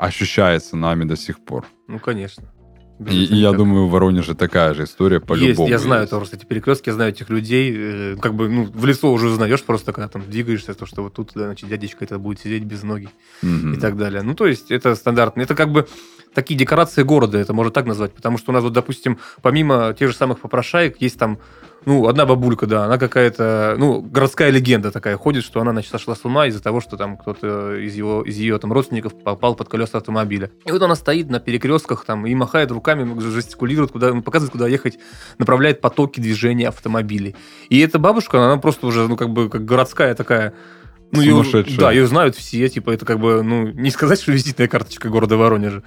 ощущается 0.00 0.76
нами 0.76 1.04
до 1.04 1.16
сих 1.16 1.44
пор. 1.44 1.66
Ну, 1.86 1.98
конечно. 1.98 2.50
И, 3.08 3.24
и 3.24 3.36
я 3.36 3.52
думаю, 3.52 3.86
в 3.86 3.90
Воронеже 3.92 4.34
такая 4.34 4.74
же 4.74 4.84
история 4.84 5.20
по-любому. 5.20 5.68
Есть, 5.68 5.70
я 5.70 5.78
знаю 5.78 6.02
есть. 6.02 6.10
тоже 6.10 6.30
эти 6.32 6.44
перекрестки, 6.44 6.90
я 6.90 6.94
знаю 6.94 7.12
этих 7.12 7.30
людей, 7.30 7.72
э, 7.74 8.16
как 8.20 8.34
бы, 8.34 8.48
ну, 8.50 8.64
в 8.64 8.84
лицо 8.84 9.10
уже 9.10 9.28
узнаешь 9.28 9.62
просто, 9.62 9.92
когда 9.92 10.08
там 10.08 10.22
двигаешься, 10.28 10.74
то, 10.74 10.84
что 10.84 11.02
вот 11.02 11.14
тут, 11.14 11.30
да, 11.34 11.44
значит, 11.46 11.68
дядечка 11.70 12.04
это 12.04 12.18
будет 12.18 12.40
сидеть 12.40 12.64
без 12.64 12.82
ноги 12.82 13.08
Мгм. 13.40 13.72
и 13.72 13.80
так 13.80 13.96
далее. 13.96 14.20
Ну, 14.20 14.34
то 14.34 14.46
есть, 14.46 14.70
это 14.70 14.94
стандартно. 14.94 15.40
Это 15.40 15.54
как 15.54 15.72
бы 15.72 15.88
такие 16.34 16.58
декорации 16.58 17.02
города, 17.02 17.38
это 17.38 17.54
можно 17.54 17.72
так 17.72 17.86
назвать, 17.86 18.12
потому 18.12 18.36
что 18.36 18.52
у 18.52 18.54
нас 18.54 18.62
вот, 18.62 18.74
допустим, 18.74 19.18
помимо 19.40 19.94
тех 19.98 20.10
же 20.10 20.14
самых 20.16 20.40
попрошаек, 20.40 21.00
есть 21.00 21.18
там 21.18 21.38
ну, 21.86 22.06
одна 22.08 22.26
бабулька, 22.26 22.66
да, 22.66 22.84
она 22.84 22.98
какая-то, 22.98 23.76
ну, 23.78 24.02
городская 24.02 24.50
легенда 24.50 24.90
такая 24.90 25.16
ходит, 25.16 25.44
что 25.44 25.60
она, 25.60 25.72
значит, 25.72 25.90
сошла 25.90 26.14
с 26.14 26.24
ума 26.24 26.46
из-за 26.46 26.62
того, 26.62 26.80
что 26.80 26.96
там 26.96 27.16
кто-то 27.16 27.76
из 27.76 27.94
его, 27.94 28.22
из 28.22 28.36
ее 28.36 28.58
там 28.58 28.72
родственников 28.72 29.14
попал 29.14 29.54
под 29.54 29.68
колеса 29.68 29.98
автомобиля. 29.98 30.50
И 30.66 30.72
вот 30.72 30.82
она 30.82 30.94
стоит 30.94 31.30
на 31.30 31.40
перекрестках 31.40 32.04
там 32.04 32.26
и 32.26 32.34
махает 32.34 32.70
руками, 32.70 33.18
жестикулирует, 33.20 33.92
куда, 33.92 34.12
показывает, 34.20 34.52
куда 34.52 34.68
ехать, 34.68 34.98
направляет 35.38 35.80
потоки 35.80 36.20
движения 36.20 36.68
автомобилей. 36.68 37.34
И 37.70 37.78
эта 37.80 37.98
бабушка, 37.98 38.44
она 38.44 38.58
просто 38.58 38.86
уже, 38.86 39.08
ну, 39.08 39.16
как 39.16 39.30
бы, 39.30 39.48
как 39.48 39.64
городская 39.64 40.14
такая, 40.14 40.52
ну, 41.12 41.22
ее, 41.22 41.64
да, 41.78 41.90
ее 41.90 42.06
знают 42.06 42.36
все, 42.36 42.68
типа, 42.68 42.90
это 42.90 43.04
как 43.04 43.18
бы, 43.18 43.42
ну, 43.42 43.68
не 43.68 43.90
сказать, 43.90 44.20
что 44.20 44.32
визитная 44.32 44.68
карточка 44.68 45.08
города 45.08 45.36
Воронежа. 45.36 45.82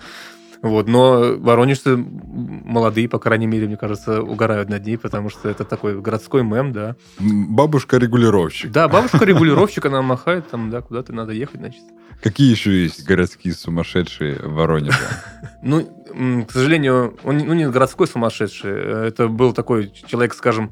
Вот, 0.64 0.88
но 0.88 1.36
воронежцы 1.40 1.98
молодые, 1.98 3.10
по 3.10 3.20
крайней 3.20 3.48
мере, 3.48 3.68
мне 3.68 3.76
кажется, 3.76 4.24
угорают 4.24 4.70
над 4.70 4.86
ней, 4.86 4.98
потому 4.98 5.30
что 5.30 5.50
это 5.50 5.66
такой 5.66 6.00
городской 6.00 6.42
мем, 6.42 6.72
да. 6.72 6.96
Бабушка-регулировщик. 7.20 8.72
Да, 8.72 8.88
бабушка-регулировщик, 8.90 9.86
она 9.86 10.02
махает 10.02 10.50
там, 10.50 10.70
да, 10.70 10.80
куда-то 10.80 11.12
надо 11.12 11.34
ехать, 11.34 11.60
значит. 11.60 11.84
Какие 12.22 12.50
еще 12.50 12.84
есть 12.84 13.06
городские 13.06 13.54
сумасшедшие 13.54 14.36
в 14.36 14.54
Воронеже? 14.54 14.98
Ну, 15.64 16.46
к 16.48 16.52
сожалению, 16.52 17.18
он 17.24 17.40
ну, 17.40 17.54
не 17.54 17.70
городской 17.70 18.08
сумасшедший. 18.08 18.72
Это 19.08 19.28
был 19.28 19.52
такой 19.52 19.92
человек, 20.08 20.34
скажем, 20.34 20.72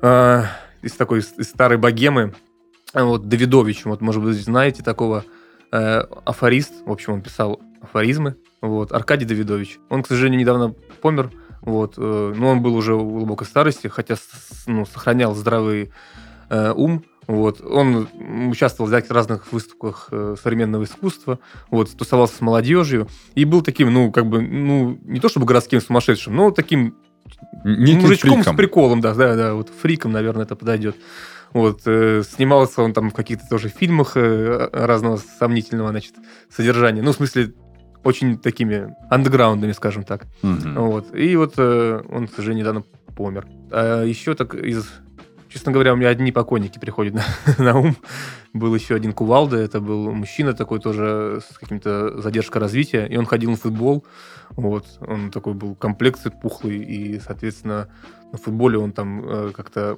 э, 0.00 0.42
из 0.80 0.92
такой 0.92 1.20
из 1.20 1.48
старой 1.48 1.76
богемы. 1.76 2.34
А 2.94 3.04
Вот 3.04 3.28
Давидович, 3.28 3.84
вот, 3.84 4.00
может 4.00 4.22
быть, 4.22 4.36
знаете 4.36 4.82
такого 4.82 5.24
э, 5.72 6.00
афорист. 6.24 6.72
В 6.86 6.92
общем, 6.92 7.14
он 7.14 7.22
писал 7.22 7.60
афоризмы. 7.82 8.36
Вот, 8.64 8.92
Аркадий 8.92 9.26
Давидович. 9.26 9.78
Он, 9.90 10.02
к 10.02 10.06
сожалению, 10.06 10.40
недавно 10.40 10.74
помер. 11.02 11.30
Вот, 11.60 11.94
э, 11.98 12.34
но 12.34 12.48
он 12.48 12.62
был 12.62 12.74
уже 12.76 12.94
в 12.94 13.04
глубокой 13.04 13.46
старости, 13.46 13.88
хотя 13.88 14.16
ну, 14.66 14.86
сохранял 14.86 15.34
здравый 15.34 15.92
э, 16.48 16.72
ум. 16.72 17.04
Вот, 17.26 17.60
он 17.60 18.08
участвовал 18.50 18.90
в 18.90 19.10
разных 19.10 19.52
выставках 19.52 20.08
э, 20.10 20.36
современного 20.42 20.84
искусства, 20.84 21.38
вот, 21.70 21.90
тусовался 21.90 22.36
с 22.36 22.40
молодежью 22.40 23.08
и 23.34 23.44
был 23.44 23.60
таким, 23.60 23.92
ну, 23.92 24.10
как 24.10 24.26
бы, 24.26 24.40
ну, 24.40 24.98
не 25.02 25.20
то 25.20 25.28
чтобы 25.28 25.44
городским 25.44 25.80
сумасшедшим, 25.80 26.34
но 26.34 26.50
таким 26.50 26.96
Неким 27.64 28.02
мужичком 28.02 28.36
фриком. 28.36 28.54
с 28.54 28.56
приколом, 28.56 29.00
да, 29.00 29.14
да, 29.14 29.36
да, 29.36 29.54
вот 29.54 29.70
фриком, 29.70 30.12
наверное, 30.12 30.44
это 30.44 30.56
подойдет. 30.56 30.96
Вот, 31.52 31.82
э, 31.86 32.22
снимался 32.28 32.82
он 32.82 32.92
там 32.92 33.10
в 33.10 33.14
каких-то 33.14 33.46
тоже 33.48 33.68
фильмах 33.68 34.16
э, 34.16 34.68
разного 34.72 35.18
сомнительного, 35.38 35.90
значит, 35.90 36.14
содержания. 36.54 37.00
Ну, 37.00 37.12
в 37.12 37.16
смысле, 37.16 37.54
очень 38.04 38.38
такими 38.38 38.94
андеграундными, 39.10 39.72
скажем 39.72 40.04
так. 40.04 40.26
Мгм. 40.42 40.74
Вот. 40.74 41.14
И 41.14 41.34
вот 41.36 41.54
э, 41.56 42.02
он, 42.08 42.28
к 42.28 42.34
сожалению, 42.34 42.64
недавно 42.64 42.84
помер. 43.16 43.46
А 43.70 44.04
еще 44.04 44.34
так 44.34 44.54
из... 44.54 44.86
Честно 45.48 45.70
говоря, 45.70 45.92
у 45.92 45.96
меня 45.96 46.08
одни 46.08 46.32
покойники 46.32 46.78
приходят 46.78 47.14
на, 47.14 47.24
на 47.58 47.78
ум. 47.78 47.96
Был 48.52 48.74
еще 48.74 48.94
один 48.94 49.12
Кувалда, 49.12 49.56
это 49.56 49.80
был 49.80 50.12
мужчина 50.12 50.52
такой 50.52 50.80
тоже 50.80 51.40
с 51.48 51.58
каким-то 51.58 52.20
задержкой 52.20 52.60
развития, 52.60 53.06
и 53.06 53.16
он 53.16 53.26
ходил 53.26 53.50
на 53.50 53.56
футбол. 53.56 54.04
Вот. 54.50 54.86
Он 55.00 55.30
такой 55.30 55.54
был 55.54 55.74
комплекции 55.74 56.30
пухлый, 56.30 56.78
и, 56.78 57.18
соответственно, 57.20 57.88
на 58.34 58.38
футболе 58.38 58.78
он 58.78 58.90
там 58.90 59.22
э, 59.24 59.52
как-то 59.54 59.96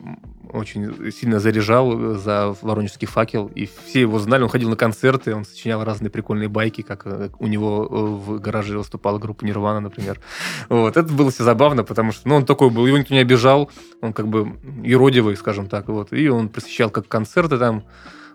очень 0.53 1.11
сильно 1.11 1.40
заряжал 1.40 2.14
за 2.16 2.55
воронежский 2.61 3.09
факел, 3.09 3.51
и 3.55 3.66
все 3.87 4.03
его 4.03 4.18
знали, 4.18 4.42
он 4.42 4.51
ходил 4.51 4.68
на 4.68 4.77
концерты, 4.77 5.35
он 5.35 5.46
сочинял 5.46 5.83
разные 5.83 6.11
прикольные 6.11 6.51
байки, 6.51 6.83
как 6.83 7.07
э, 7.07 7.31
у 7.38 7.46
него 7.46 7.88
э, 7.90 7.94
в 7.94 8.38
гараже 8.38 8.77
выступала 8.77 9.18
группа 9.18 9.42
Нирвана, 9.42 9.81
например. 9.81 10.20
Вот, 10.68 10.99
это 10.99 11.11
было 11.11 11.31
все 11.31 11.44
забавно, 11.44 11.83
потому 11.83 12.12
что, 12.12 12.29
ну, 12.29 12.35
он 12.35 12.44
такой 12.44 12.68
был, 12.68 12.87
его 12.87 12.99
никто 12.99 13.14
не 13.14 13.20
обижал, 13.20 13.70
он 14.03 14.12
как 14.12 14.29
бы 14.29 14.53
юродивый, 14.85 15.35
скажем 15.37 15.66
так, 15.66 15.88
вот, 15.88 16.12
и 16.12 16.29
он 16.29 16.51
посещал 16.51 16.90
как 16.90 17.09
концерты 17.09 17.57
там, 17.57 17.85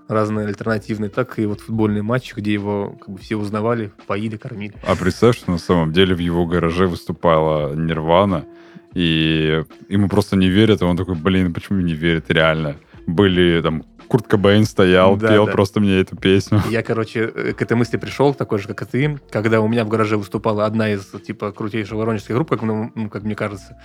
разные 0.08 0.48
альтернативные, 0.48 1.12
так 1.12 1.38
и 1.38 1.46
вот 1.46 1.62
футбольные 1.62 2.02
матчи, 2.02 2.34
где 2.36 2.54
его 2.54 2.98
как 3.00 3.10
бы 3.10 3.20
все 3.20 3.36
узнавали, 3.36 3.92
поили, 4.08 4.36
кормили. 4.36 4.74
А 4.84 4.96
представь, 4.96 5.38
что 5.38 5.52
на 5.52 5.60
самом 5.60 5.94
деле 5.94 6.16
в 6.16 6.20
его 6.20 6.48
гараже 6.48 6.88
выступала 6.88 7.76
Нирвана, 7.76 8.46
и 8.94 9.64
ему 9.90 10.10
просто 10.10 10.36
не 10.36 10.50
верят, 10.50 10.82
и 10.82 10.86
он 10.86 10.98
такой, 10.98 11.16
блин, 11.16 11.54
почему 11.54 11.80
не 11.80 11.94
верят, 11.94 12.26
реально. 12.30 12.76
Были 13.08 13.62
там, 13.62 13.84
Курт 14.12 14.28
Кобейн 14.28 14.66
стоял, 14.66 15.16
Да, 15.16 15.30
пел 15.30 15.46
да. 15.46 15.54
просто 15.54 15.80
мне 15.80 16.02
эту 16.02 16.18
песню. 16.18 16.62
Я, 16.70 16.84
короче, 16.84 17.32
э, 17.34 17.54
к 17.54 17.62
этой 17.62 17.78
мысли 17.78 17.96
пришел, 17.96 18.34
такой 18.34 18.60
же, 18.60 18.68
как 18.68 18.82
и 18.82 18.86
ты, 18.86 19.20
когда 19.32 19.62
у 19.62 19.70
меня 19.70 19.86
в 19.86 19.88
гараже 19.88 20.18
выступала 20.18 20.66
одна 20.66 20.92
из, 20.92 21.06
типа, 21.26 21.54
крутейших 21.54 21.94
воронежских 21.94 22.36
групп, 22.36 22.50
как, 22.50 22.62
ну, 22.62 22.92
ну, 22.94 23.10
как 23.10 23.24
мне 23.24 23.36
кажется, 23.36 23.78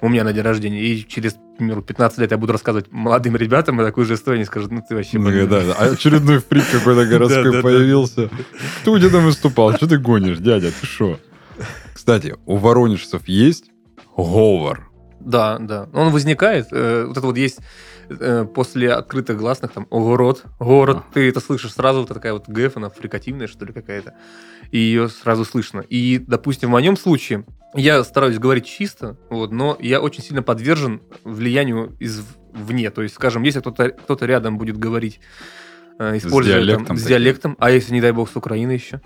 у 0.00 0.08
меня 0.08 0.22
на 0.22 0.32
день 0.32 0.44
рождения, 0.44 0.80
и 0.80 1.04
через, 1.04 1.32
к 1.32 1.56
примеру, 1.58 1.82
15 1.82 2.18
лет 2.18 2.30
я 2.30 2.36
буду 2.38 2.52
рассказывать 2.52 2.92
молодым 2.92 3.34
ребятам 3.34 3.80
и 3.80 3.84
такую 3.84 4.06
же 4.06 4.14
историю, 4.14 4.36
они 4.36 4.44
скажут, 4.44 4.70
ну, 4.70 4.84
ты 4.88 4.94
вообще... 4.94 5.18
Ну, 5.18 5.32
да, 5.48 5.62
да. 5.64 5.74
А 5.76 5.86
очередной 5.86 6.38
фрик 6.38 6.64
какой-то 6.70 7.04
городской 7.10 7.60
появился. 7.60 8.30
Кто 8.82 8.96
где 8.96 9.10
там 9.10 9.24
выступал? 9.24 9.72
Что 9.72 9.88
ты 9.88 9.98
гонишь, 9.98 10.38
дядя, 10.38 10.70
ты 10.70 10.86
шо? 10.86 11.18
Кстати, 11.92 12.36
у 12.46 12.56
воронежцев 12.56 13.26
есть 13.26 13.71
говор. 14.16 14.92
Да, 15.24 15.58
да. 15.58 15.88
Он 15.92 16.10
возникает. 16.10 16.68
э, 16.72 17.04
вот 17.06 17.16
это 17.16 17.26
вот 17.26 17.36
есть 17.36 17.60
э, 18.08 18.44
после 18.44 18.92
открытых 18.92 19.38
гласных 19.38 19.72
там 19.72 19.86
огород, 19.90 20.44
город. 20.58 20.98
А. 20.98 21.14
Ты 21.14 21.28
это 21.28 21.40
слышишь 21.40 21.74
сразу, 21.74 22.00
вот 22.00 22.08
такая 22.08 22.32
вот 22.32 22.48
гэф, 22.48 22.76
она 22.76 22.90
фрикативная, 22.90 23.46
что 23.46 23.64
ли, 23.64 23.72
какая-то. 23.72 24.14
И 24.70 24.78
ее 24.78 25.08
сразу 25.08 25.44
слышно. 25.44 25.80
И, 25.80 26.18
допустим, 26.18 26.70
в 26.70 26.72
моем 26.72 26.96
случае 26.96 27.44
я 27.74 28.02
стараюсь 28.04 28.38
говорить 28.38 28.66
чисто, 28.66 29.16
вот, 29.30 29.52
но 29.52 29.76
я 29.80 30.00
очень 30.00 30.22
сильно 30.22 30.42
подвержен 30.42 31.00
влиянию 31.24 31.96
извне. 32.00 32.90
То 32.90 33.02
есть, 33.02 33.14
скажем, 33.14 33.42
если 33.44 33.60
кто-то 33.60 33.90
кто 33.90 34.16
рядом 34.24 34.58
будет 34.58 34.76
говорить, 34.76 35.20
э, 35.98 36.18
используя 36.18 36.56
там, 36.56 36.64
диалектом 36.64 36.96
с 36.96 37.00
таким. 37.00 37.08
диалектом, 37.08 37.56
а 37.60 37.70
если, 37.70 37.92
не 37.92 38.00
дай 38.00 38.12
бог, 38.12 38.30
с 38.30 38.36
Украины 38.36 38.72
еще, 38.72 39.00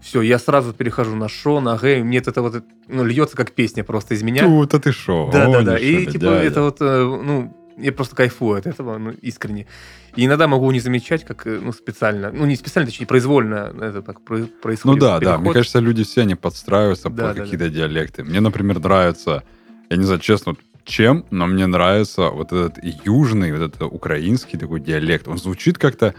все, 0.00 0.22
я 0.22 0.38
сразу 0.38 0.72
перехожу 0.72 1.14
на 1.16 1.28
шо, 1.28 1.60
на 1.60 1.76
гэ, 1.76 2.02
мне 2.04 2.18
это 2.18 2.42
вот 2.42 2.64
ну, 2.88 3.04
льется 3.04 3.36
как 3.36 3.52
песня 3.52 3.84
просто 3.84 4.14
из 4.14 4.22
меня. 4.22 4.42
Тут, 4.44 4.74
а 4.74 4.78
ты 4.80 4.92
шо? 4.92 5.30
Да, 5.32 5.46
да, 5.46 5.62
да. 5.62 5.72
гонишь, 5.72 5.80
И 5.82 6.06
типа 6.06 6.24
дядя? 6.24 6.42
это 6.44 6.62
вот, 6.62 6.76
э, 6.80 7.04
ну, 7.04 7.56
я 7.78 7.92
просто 7.92 8.16
кайфую 8.16 8.58
от 8.58 8.66
этого, 8.66 8.98
ну, 8.98 9.10
искренне. 9.22 9.66
И 10.14 10.24
иногда 10.24 10.48
могу 10.48 10.70
не 10.70 10.80
замечать, 10.80 11.24
как, 11.24 11.46
э, 11.46 11.58
ну, 11.62 11.72
специально, 11.72 12.30
ну, 12.32 12.46
не 12.46 12.56
специально, 12.56 12.88
точнее, 12.88 13.06
произвольно 13.06 13.72
это 13.80 14.00
так 14.02 14.18
Ну 14.28 14.46
происходит. 14.62 15.00
да, 15.00 15.18
да. 15.18 15.30
Мне 15.32 15.38
переход. 15.38 15.54
кажется, 15.54 15.78
люди 15.80 16.04
все 16.04 16.22
они 16.22 16.34
подстраиваются 16.36 17.10
Да, 17.10 17.28
под 17.28 17.36
да, 17.36 17.42
какие-то 17.42 17.68
диалекты. 17.68 18.24
Мне, 18.24 18.40
например, 18.40 18.78
нравится, 18.78 19.42
я 19.90 19.96
не 19.96 20.04
знаю, 20.04 20.20
честно, 20.20 20.54
чем, 20.84 21.24
но 21.30 21.46
мне 21.48 21.66
нравится 21.66 22.28
вот 22.30 22.52
этот 22.52 22.78
южный, 23.04 23.52
вот 23.52 23.60
этот 23.60 23.82
украинский 23.92 24.58
такой 24.58 24.80
диалект. 24.80 25.26
Он 25.28 25.36
звучит 25.36 25.78
как-то, 25.78 26.14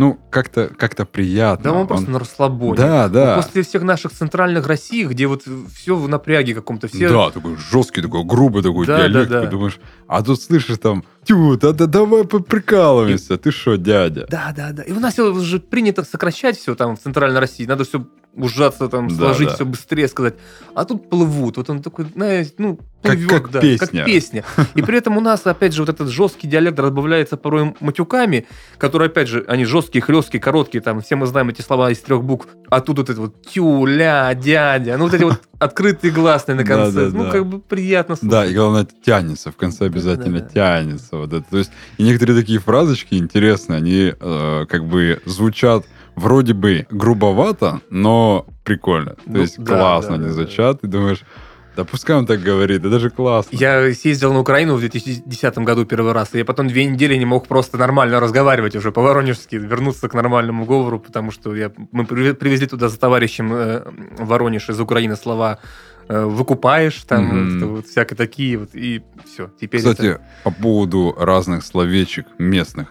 ну, 0.00 0.18
как-то 0.30 0.68
как 0.78 0.96
приятно. 1.10 1.64
Да, 1.64 1.72
он 1.72 1.86
просто 1.86 2.10
на 2.10 2.18
расслабоне. 2.18 2.74
Да, 2.74 3.08
да. 3.08 3.36
После 3.36 3.62
всех 3.62 3.82
наших 3.82 4.12
центральных 4.12 4.66
Россий, 4.66 5.04
где 5.04 5.26
вот 5.26 5.42
все 5.74 5.94
в 5.94 6.08
напряге 6.08 6.54
каком-то, 6.54 6.88
все... 6.88 7.10
Да, 7.10 7.30
такой 7.30 7.56
жесткий, 7.56 8.00
такой 8.00 8.24
грубый 8.24 8.62
такой 8.62 8.86
Да, 8.86 8.96
диалект. 8.96 9.28
да, 9.28 9.40
да. 9.40 9.44
Ты 9.44 9.50
думаешь, 9.50 9.78
а 10.06 10.22
тут 10.22 10.40
слышишь 10.40 10.78
там, 10.78 11.04
тю, 11.24 11.54
да, 11.58 11.72
да 11.72 11.84
давай 11.84 12.24
поприкалываемся. 12.24 13.36
Ты 13.36 13.50
что, 13.50 13.76
дядя? 13.76 14.26
Да, 14.30 14.54
да, 14.56 14.72
да. 14.72 14.84
И 14.84 14.92
у 14.92 15.00
нас 15.00 15.18
уже 15.18 15.60
принято 15.60 16.02
сокращать 16.02 16.56
все 16.56 16.74
там 16.74 16.96
в 16.96 17.00
Центральной 17.00 17.38
России. 17.38 17.66
Надо 17.66 17.84
все 17.84 18.06
ужаться, 18.34 18.88
там, 18.88 19.08
Да, 19.08 19.14
сложить 19.16 19.48
да. 19.48 19.54
все 19.54 19.64
быстрее 19.64 20.08
сказать. 20.08 20.34
А 20.74 20.84
тут 20.84 21.10
плывут. 21.10 21.56
Вот 21.56 21.68
он 21.68 21.82
такой, 21.82 22.06
знаешь, 22.14 22.48
ну, 22.58 22.78
Как- 23.02 23.12
плывет, 23.14 23.28
как 23.30 23.50
да, 23.50 23.60
песня. 23.60 23.86
как 23.86 24.06
песня. 24.06 24.44
И 24.74 24.82
при 24.82 24.98
этом 24.98 25.16
у 25.16 25.20
нас, 25.20 25.46
опять 25.46 25.72
же, 25.74 25.82
вот 25.82 25.88
этот 25.88 26.08
жесткий 26.08 26.46
диалект 26.46 26.78
разбавляется 26.78 27.36
порой 27.36 27.74
матюками, 27.80 28.46
которые, 28.78 29.06
опять 29.06 29.26
же, 29.28 29.44
они 29.48 29.64
жесткие, 29.64 30.00
хлесткие, 30.02 30.40
короткие, 30.40 30.80
там, 30.80 31.00
все 31.00 31.16
мы 31.16 31.26
знаем 31.26 31.48
эти 31.48 31.60
слова 31.60 31.90
из 31.90 31.98
трех 32.00 32.22
букв. 32.22 32.46
А 32.70 32.80
тут 32.80 32.98
вот 32.98 33.10
это 33.10 33.20
вот 33.20 33.42
тю, 33.46 33.84
ля, 33.86 34.32
дядя. 34.34 34.96
Ну, 34.96 35.04
вот 35.04 35.14
эти 35.14 35.24
вот 35.24 35.40
открытые 35.58 36.12
гласные 36.12 36.54
на 36.56 36.64
конце. 36.64 36.92
Да, 37.06 37.10
да, 37.10 37.16
Ну, 37.18 37.24
да. 37.24 37.30
как 37.30 37.46
бы 37.46 37.58
приятно 37.58 38.14
слушать. 38.16 38.30
Да, 38.30 38.46
и 38.46 38.54
главное, 38.54 38.86
тянется, 39.04 39.50
в 39.50 39.56
конце 39.56 39.86
обязательно 39.86 40.38
Да-да-да. 40.40 40.54
тянется. 40.82 41.16
Вот 41.16 41.32
это. 41.32 41.44
То 41.50 41.58
есть, 41.58 41.72
и 41.98 42.04
некоторые 42.04 42.38
такие 42.40 42.60
фразочки 42.60 43.14
интересные, 43.14 43.78
они 43.78 44.14
э, 44.18 44.66
как 44.68 44.84
бы 44.86 45.20
звучат 45.24 45.84
вроде 46.16 46.52
бы 46.54 46.86
грубовато, 46.90 47.80
но 47.90 48.46
прикольно. 48.64 49.10
То 49.14 49.20
Ну, 49.26 49.40
есть 49.40 49.58
да, 49.58 49.76
классно 49.76 50.10
да, 50.10 50.14
они 50.16 50.26
да, 50.26 50.32
звучат, 50.32 50.84
и 50.84 50.86
думаешь, 50.86 51.22
да 51.76 51.84
пускай 51.84 52.16
он 52.16 52.26
так 52.26 52.40
говорит, 52.40 52.82
да 52.82 52.88
даже 52.88 53.10
классно. 53.10 53.56
Я 53.56 53.92
съездил 53.94 54.32
на 54.32 54.40
Украину 54.40 54.74
в 54.74 54.80
2010 54.80 55.58
году 55.58 55.84
первый 55.86 56.12
раз, 56.12 56.34
и 56.34 56.38
я 56.38 56.44
потом 56.44 56.68
две 56.68 56.84
недели 56.84 57.14
не 57.16 57.24
мог 57.24 57.46
просто 57.46 57.78
нормально 57.78 58.20
разговаривать 58.20 58.76
уже 58.76 58.90
по-воронежски, 58.92 59.56
вернуться 59.56 60.08
к 60.08 60.14
нормальному 60.14 60.64
говору, 60.66 60.98
потому 60.98 61.30
что 61.30 61.54
я, 61.54 61.70
мы 61.92 62.04
приве- 62.04 62.34
привезли 62.34 62.66
туда 62.66 62.88
за 62.88 62.98
товарищем 62.98 63.52
э, 63.54 63.82
Воронеж 64.18 64.68
из 64.68 64.80
Украины 64.80 65.16
слова 65.16 65.58
э, 66.08 66.24
«выкупаешь», 66.24 67.02
там 67.06 67.24
Мгм. 67.24 67.48
вот 67.48 67.56
это 67.56 67.66
вот 67.66 67.86
всякие 67.86 68.16
такие 68.16 68.58
вот, 68.58 68.70
и 68.74 69.02
все. 69.32 69.48
Теперь 69.60 69.80
Кстати, 69.80 70.06
это- 70.06 70.20
по 70.44 70.50
поводу 70.50 71.14
разных 71.18 71.64
словечек 71.64 72.26
местных. 72.38 72.88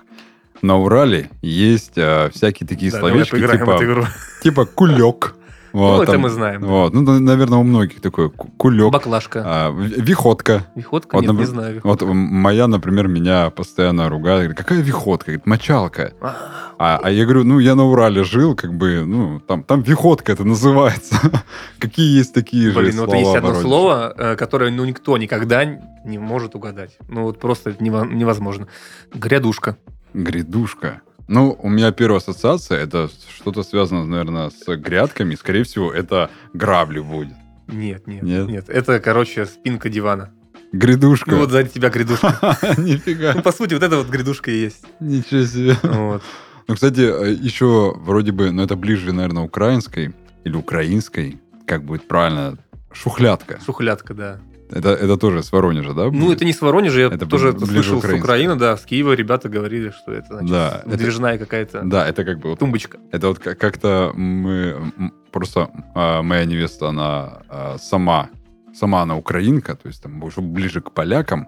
На 0.61 0.77
Урале 0.77 1.29
есть 1.41 1.93
э, 1.97 2.29
всякие 2.33 2.67
такие 2.67 2.91
Да, 2.91 2.99
словечки, 2.99 3.35
типа, 3.35 4.07
типа 4.43 4.65
кулек. 4.65 5.35
Ну, 5.71 5.81
Вот, 5.81 6.01
это 6.01 6.13
там- 6.13 6.21
мы 6.21 6.29
знаем. 6.29 6.61
Вот, 6.63 6.95
ну, 6.95 7.01
наверное, 7.19 7.59
у 7.59 7.63
многих 7.63 8.01
такой 8.01 8.31
ку- 8.31 8.47
кулек. 8.57 8.91
Баклажка. 8.91 9.43
А, 9.45 9.69
виходка. 9.71 10.65
Виходка? 10.73 11.13
Вот, 11.15 11.21
Нет, 11.21 11.31
не 11.31 11.37
напр- 11.37 11.45
знаю. 11.45 11.75
виходка. 11.75 12.05
Вот 12.07 12.15
моя, 12.15 12.65
например, 12.65 13.07
меня 13.07 13.51
постоянно 13.51 14.09
ругает. 14.09 14.39
Говорит, 14.45 14.57
какая 14.57 14.81
виходка? 14.81 15.25
Говорит, 15.27 15.45
мочалка. 15.45 16.13
А, 16.21 16.35
А, 16.79 16.99
а 17.03 17.11
я 17.11 17.23
говорю, 17.25 17.43
ну, 17.43 17.59
я 17.59 17.75
на 17.75 17.83
Урале 17.85 18.23
жил, 18.23 18.55
как 18.55 18.73
бы, 18.73 19.03
ну, 19.05 19.39
там, 19.41 19.61
там 19.63 19.83
виходка 19.83 20.31
это 20.31 20.43
называется. 20.43 21.15
Какие 21.77 22.17
есть 22.17 22.33
такие 22.33 22.71
же 22.71 22.79
Блин, 22.79 22.95
ну 22.95 23.01
вот 23.01 23.09
слова 23.11 23.19
есть 23.19 23.31
в 23.31 23.35
одно 23.35 23.47
Воронеже? 23.49 23.67
слово, 23.67 24.13
э, 24.17 24.35
которое 24.37 24.71
ну 24.71 24.85
никто 24.85 25.15
никогда 25.19 25.65
не 25.65 26.17
может 26.17 26.55
угадать. 26.55 26.97
Ну 27.09 27.25
вот 27.25 27.37
просто 27.39 27.75
невозможно. 27.79 28.67
Грядушка. 29.13 29.77
Грядушка. 30.13 31.01
Ну, 31.27 31.55
у 31.61 31.69
меня 31.69 31.91
первая 31.91 32.17
ассоциация, 32.19 32.79
это 32.79 33.09
что-то 33.35 33.63
связано, 33.63 34.05
наверное, 34.05 34.49
с 34.49 34.65
грядками. 34.77 35.35
Скорее 35.35 35.63
всего, 35.63 35.93
это 35.93 36.29
грабли 36.53 36.99
будет. 36.99 37.33
Нет, 37.67 38.07
нет, 38.07 38.23
Нет? 38.23 38.47
нет. 38.47 38.69
Это, 38.69 38.99
короче, 38.99 39.45
спинка 39.45 39.89
дивана. 39.89 40.31
Грядушка. 40.71 41.31
Ну 41.31 41.37
вот 41.39 41.51
сзади 41.51 41.69
тебя 41.69 41.89
грядушка. 41.89 42.57
Ну, 42.77 42.83
Нифига. 42.83 43.33
по 43.41 43.51
сути, 43.51 43.73
вот 43.75 43.83
это 43.83 43.97
вот 43.97 44.07
грядушка 44.09 44.51
и 44.51 44.61
есть. 44.61 44.85
Ничего 44.99 45.43
себе. 45.45 45.77
Вот. 45.83 46.23
Ну, 46.67 46.75
кстати, 46.75 47.01
э, 47.01 47.31
еще 47.33 47.93
вроде 47.97 48.31
бы, 48.31 48.51
ну, 48.51 48.63
это 48.63 48.75
ближе, 48.75 49.11
наверное, 49.11 49.43
украинской 49.43 50.13
или 50.43 50.55
украинской, 50.55 51.39
как 51.65 51.83
будет 51.83 52.07
правильно, 52.07 52.57
шухлядка. 52.91 53.59
Шухлядка, 53.65 54.13
да. 54.13 54.39
Это, 54.71 54.89
это 54.89 55.17
тоже 55.17 55.41
с 55.41 55.51
Воронежа, 55.51 55.93
да? 55.93 56.11
Ну, 56.11 56.31
это 56.31 56.45
не 56.45 56.53
с 56.53 56.61
Воронежа, 56.61 56.99
я 57.01 57.07
Это 57.07 57.25
тоже 57.25 57.57
слышал 57.57 58.01
с. 58.01 58.05
Украины, 58.05 58.55
да, 58.55 58.77
с 58.77 58.85
Киева 58.85 59.13
ребята 59.13 59.49
говорили, 59.49 59.89
что 59.89 60.11
это, 60.13 60.27
значит, 60.27 60.51
Да, 60.51 60.79
это- 60.85 60.89
выдвижная 60.89 61.37
какая-то 61.39 61.81
Да, 61.83 62.07
это 62.07 62.23
как 62.23 62.39
бы 62.39 62.49
вот 62.49 62.59
тумбочка. 62.59 62.97
Это 63.11 63.27
вот 63.29 63.39
как- 63.39 63.57
как-то 63.57 64.11
мы 64.15 64.91
просто 65.31 65.69
а, 65.95 66.21
моя 66.21 66.45
невеста, 66.45 66.89
она 66.89 67.41
а, 67.49 67.77
сама, 67.79 68.29
сама 68.73 69.01
она 69.01 69.17
украинка, 69.17 69.75
то 69.75 69.87
есть 69.87 70.03
там 70.03 70.21
уже 70.23 70.41
ближе 70.41 70.81
к 70.81 70.91
полякам, 70.91 71.47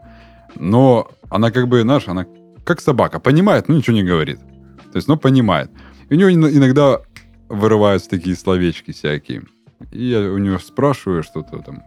но 0.56 1.08
она 1.30 1.52
как 1.52 1.68
бы, 1.68 1.82
знаешь, 1.82 2.08
она 2.08 2.26
как 2.66 2.82
собака, 2.82 3.20
понимает, 3.20 3.70
но 3.70 3.76
ничего 3.76 3.96
не 3.96 4.04
говорит. 4.04 4.40
То 4.92 4.98
есть, 4.98 5.08
но 5.08 5.16
понимает. 5.18 5.70
И 6.10 6.16
у 6.16 6.18
нее 6.18 6.34
ин- 6.34 6.50
иногда 6.58 7.00
вырываются 7.50 8.10
такие 8.10 8.36
словечки 8.36 8.92
всякие. 8.92 9.44
И 9.92 10.06
я 10.06 10.20
у 10.20 10.38
нее 10.38 10.60
спрашиваю 10.60 11.24
что-то 11.24 11.60
там, 11.60 11.84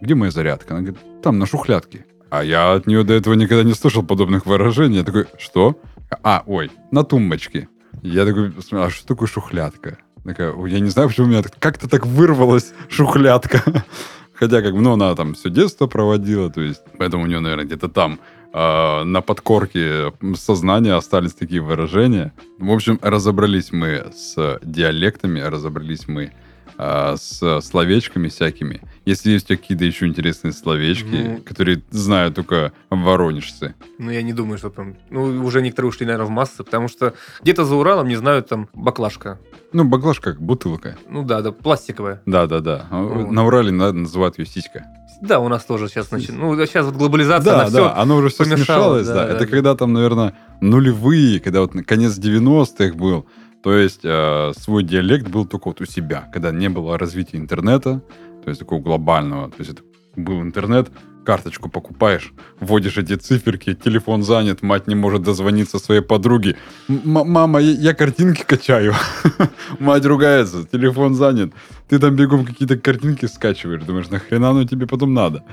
где 0.00 0.14
моя 0.14 0.30
зарядка? 0.30 0.74
Она 0.74 0.82
говорит, 0.82 1.22
там, 1.22 1.38
на 1.38 1.46
шухлядке. 1.46 2.06
А 2.30 2.42
я 2.42 2.72
от 2.72 2.86
нее 2.86 3.04
до 3.04 3.14
этого 3.14 3.34
никогда 3.34 3.62
не 3.62 3.74
слышал 3.74 4.02
подобных 4.02 4.46
выражений. 4.46 4.98
Я 4.98 5.04
такой, 5.04 5.26
что? 5.38 5.78
А, 6.22 6.42
ой, 6.46 6.70
на 6.90 7.04
тумбочке. 7.04 7.68
Я 8.02 8.24
такой, 8.24 8.52
а 8.72 8.90
что 8.90 9.06
такое 9.06 9.28
шухлядка? 9.28 9.98
Такая, 10.24 10.52
«Ой, 10.52 10.70
я 10.70 10.78
не 10.78 10.88
знаю, 10.88 11.08
почему 11.08 11.26
у 11.26 11.30
меня 11.30 11.42
как-то 11.58 11.88
так 11.88 12.06
вырвалась 12.06 12.72
шухлядка. 12.88 13.84
Хотя, 14.34 14.62
как 14.62 14.72
ну, 14.74 14.92
она 14.92 15.14
там 15.14 15.34
все 15.34 15.50
детство 15.50 15.86
проводила, 15.88 16.50
то 16.50 16.60
есть, 16.60 16.80
поэтому 16.96 17.24
у 17.24 17.26
нее, 17.26 17.40
наверное, 17.40 17.64
где-то 17.64 17.88
там 17.88 18.20
э, 18.52 19.02
на 19.04 19.20
подкорке 19.20 20.12
сознания 20.36 20.94
остались 20.94 21.34
такие 21.34 21.60
выражения. 21.60 22.32
В 22.58 22.70
общем, 22.70 22.98
разобрались 23.02 23.72
мы 23.72 24.12
с 24.14 24.58
диалектами, 24.62 25.40
разобрались 25.40 26.06
мы 26.06 26.32
э, 26.78 27.16
с 27.18 27.60
словечками 27.62 28.28
всякими. 28.28 28.80
Если 29.04 29.30
есть 29.32 29.46
какие-то 29.48 29.84
еще 29.84 30.06
интересные 30.06 30.52
словечки, 30.52 31.06
Ну. 31.36 31.40
которые 31.44 31.82
знают 31.90 32.34
только 32.34 32.72
воронежцы. 32.90 33.74
Ну, 33.98 34.10
я 34.10 34.22
не 34.22 34.32
думаю, 34.32 34.58
что 34.58 34.70
там... 34.70 34.96
Ну, 35.10 35.44
уже 35.44 35.60
некоторые 35.62 35.88
ушли, 35.90 36.06
наверное, 36.06 36.26
в 36.26 36.30
массы, 36.30 36.62
потому 36.62 36.88
что 36.88 37.14
где-то 37.42 37.64
за 37.64 37.74
Уралом 37.74 38.08
не 38.08 38.16
знают 38.16 38.48
там 38.48 38.68
баклажка. 38.74 39.38
Ну, 39.72 39.84
баклажка 39.84 40.32
как 40.32 40.40
бутылка. 40.42 40.96
Ну 41.08 41.24
да, 41.24 41.40
да, 41.42 41.50
пластиковая. 41.52 42.22
Да-да-да. 42.26 42.86
Вот. 42.90 43.30
На 43.30 43.44
Урале 43.46 43.72
на- 43.72 43.92
называют 43.92 44.38
ее 44.38 44.46
сиська. 44.46 44.84
Да, 45.20 45.38
у 45.38 45.48
нас 45.48 45.64
тоже 45.64 45.88
сейчас 45.88 46.10
начинает. 46.10 46.40
Ну, 46.42 46.66
сейчас 46.66 46.84
вот 46.86 46.96
глобализация, 46.96 47.44
Да, 47.52 47.60
она 47.62 47.70
да, 47.70 47.70
все... 47.70 48.00
оно 48.00 48.16
уже 48.16 48.28
все 48.28 48.44
смешалось, 48.44 49.06
да, 49.06 49.14
да. 49.14 49.24
Это 49.28 49.38
да. 49.40 49.46
когда 49.46 49.74
там, 49.76 49.92
наверное, 49.92 50.34
нулевые, 50.60 51.38
когда 51.40 51.60
вот 51.60 51.72
конец 51.86 52.18
90-х 52.18 52.94
был. 52.96 53.26
То 53.62 53.74
есть 53.76 54.00
э, 54.02 54.52
свой 54.56 54.82
диалект 54.82 55.28
был 55.28 55.46
только 55.46 55.68
вот 55.68 55.80
у 55.80 55.86
себя, 55.86 56.28
когда 56.32 56.50
не 56.50 56.68
было 56.68 56.98
развития 56.98 57.36
интернета, 57.36 58.02
то 58.42 58.48
есть 58.48 58.60
такого 58.60 58.80
глобального. 58.80 59.50
То 59.50 59.56
есть 59.58 59.70
это 59.70 59.82
был 60.16 60.40
интернет, 60.42 60.90
карточку 61.24 61.68
покупаешь, 61.70 62.32
вводишь 62.60 62.98
эти 62.98 63.14
циферки, 63.14 63.74
телефон 63.74 64.22
занят, 64.22 64.62
мать 64.62 64.88
не 64.88 64.94
может 64.94 65.22
дозвониться 65.22 65.78
своей 65.78 66.00
подруге. 66.02 66.56
«М- 66.88 67.02
Мама, 67.04 67.60
я, 67.60 67.70
я 67.70 67.94
картинки 67.94 68.42
качаю. 68.46 68.94
Мать 69.78 70.04
ругается, 70.04 70.66
телефон 70.70 71.14
занят. 71.14 71.52
Ты 71.88 71.98
там 71.98 72.16
бегом 72.16 72.44
какие-то 72.44 72.76
картинки 72.76 73.26
скачиваешь, 73.26 73.84
думаешь, 73.84 74.10
нахрена 74.10 74.50
оно 74.50 74.64
тебе 74.64 74.86
потом 74.86 75.14
надо? 75.14 75.44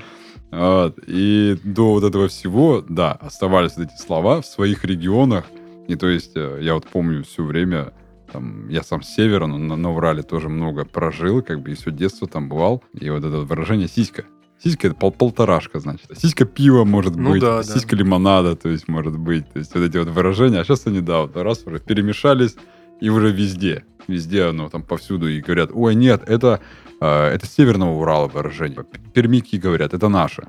Вот. 0.50 0.98
И 1.06 1.56
до 1.62 1.92
вот 1.92 2.04
этого 2.04 2.26
всего, 2.26 2.84
да, 2.88 3.12
оставались 3.12 3.76
вот 3.76 3.86
эти 3.86 4.02
слова 4.02 4.40
в 4.40 4.46
своих 4.46 4.84
регионах. 4.84 5.44
И 5.90 5.96
то 5.96 6.08
есть 6.08 6.36
э, 6.36 6.58
я 6.62 6.74
вот 6.74 6.86
помню 6.86 7.24
все 7.24 7.42
время, 7.42 7.92
там, 8.32 8.68
я 8.68 8.84
сам 8.84 9.02
с 9.02 9.08
севера, 9.12 9.46
но 9.46 9.58
на, 9.58 9.74
на 9.74 9.90
Урале 9.92 10.22
тоже 10.22 10.48
много 10.48 10.84
прожил, 10.84 11.42
как 11.42 11.60
бы 11.62 11.72
и 11.72 11.74
все 11.74 11.90
детство 11.90 12.28
там 12.28 12.48
бывал. 12.48 12.84
И 12.92 13.10
вот 13.10 13.24
это 13.24 13.38
выражение 13.40 13.88
«сиська». 13.88 14.24
Сиська 14.62 14.86
это 14.86 14.96
пол 14.96 15.10
полторашка, 15.10 15.80
значит. 15.80 16.06
Сиська 16.16 16.44
пива 16.44 16.84
может 16.84 17.16
Ну 17.16 17.30
быть, 17.32 17.40
да, 17.40 17.56
да. 17.56 17.62
сиська 17.64 17.96
лимонада, 17.96 18.54
то 18.54 18.68
есть 18.68 18.86
может 18.86 19.18
быть. 19.18 19.50
То 19.52 19.58
есть 19.58 19.74
вот 19.74 19.82
эти 19.82 19.96
вот 19.96 20.08
выражения. 20.08 20.60
А 20.60 20.64
сейчас 20.64 20.86
они, 20.86 21.00
да, 21.00 21.22
вот 21.22 21.36
раз 21.36 21.66
уже 21.66 21.80
перемешались, 21.80 22.54
и 23.00 23.08
уже 23.08 23.32
везде. 23.32 23.82
Везде 24.06 24.44
оно 24.44 24.68
там 24.68 24.82
повсюду. 24.84 25.26
И 25.28 25.40
говорят, 25.40 25.70
ой, 25.72 25.96
нет, 25.96 26.22
это, 26.28 26.60
э, 27.00 27.06
это 27.34 27.46
северного 27.46 27.98
Урала 27.98 28.28
выражение. 28.28 28.84
Пермики 29.12 29.56
говорят, 29.56 29.92
это 29.92 30.08
наше. 30.08 30.46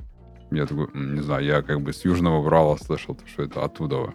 Я 0.52 0.66
такой, 0.68 0.88
«М, 0.94 1.16
не 1.16 1.22
знаю, 1.22 1.44
я 1.46 1.62
как 1.64 1.82
бы 1.82 1.94
с 1.94 2.06
Южного 2.06 2.46
Урала 2.46 2.76
слышал, 2.76 3.18
что 3.26 3.42
это 3.44 3.64
оттуда. 3.64 4.14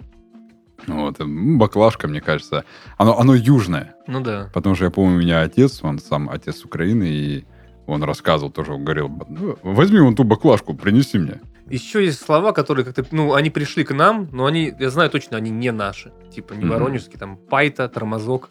Вот, 0.87 1.21
м, 1.21 1.59
баклажка, 1.59 2.07
мне 2.09 2.21
кажется, 2.21 2.65
оно, 2.99 3.19
оно 3.19 3.35
южное. 3.35 3.95
Ну 4.07 4.21
да. 4.21 4.51
Потому 4.53 4.75
что 4.75 4.85
я 4.85 4.91
помню, 4.91 5.17
у 5.17 5.21
меня 5.21 5.41
отец, 5.43 5.81
он 5.83 5.99
сам 5.99 6.29
отец 6.31 6.65
Украины, 6.65 7.05
и 7.05 7.45
он 7.87 8.03
рассказывал 8.03 8.51
тоже, 8.53 8.73
он 8.73 8.85
говорил, 8.85 9.11
«Ну, 9.29 9.57
возьми 9.63 10.01
вон 10.01 10.15
ту 10.15 10.25
баклажку, 10.25 10.75
принеси 10.75 11.19
мне. 11.19 11.41
Еще 11.69 12.05
есть 12.05 12.21
слова, 12.25 12.53
которые 12.53 12.85
как-то, 12.85 13.05
ну, 13.11 13.35
они 13.35 13.51
пришли 13.51 13.85
к 13.85 13.93
нам, 13.93 14.29
но 14.33 14.47
они, 14.47 14.73
я 14.79 14.91
знаю 14.91 15.11
точно, 15.11 15.37
они 15.37 15.51
не 15.51 15.73
наши. 15.73 16.13
Типа 16.33 16.53
не 16.55 16.61
Мгм. 16.65 16.71
воронежские, 16.75 17.19
там, 17.19 17.37
пайта, 17.37 17.89
тормозок. 17.89 18.51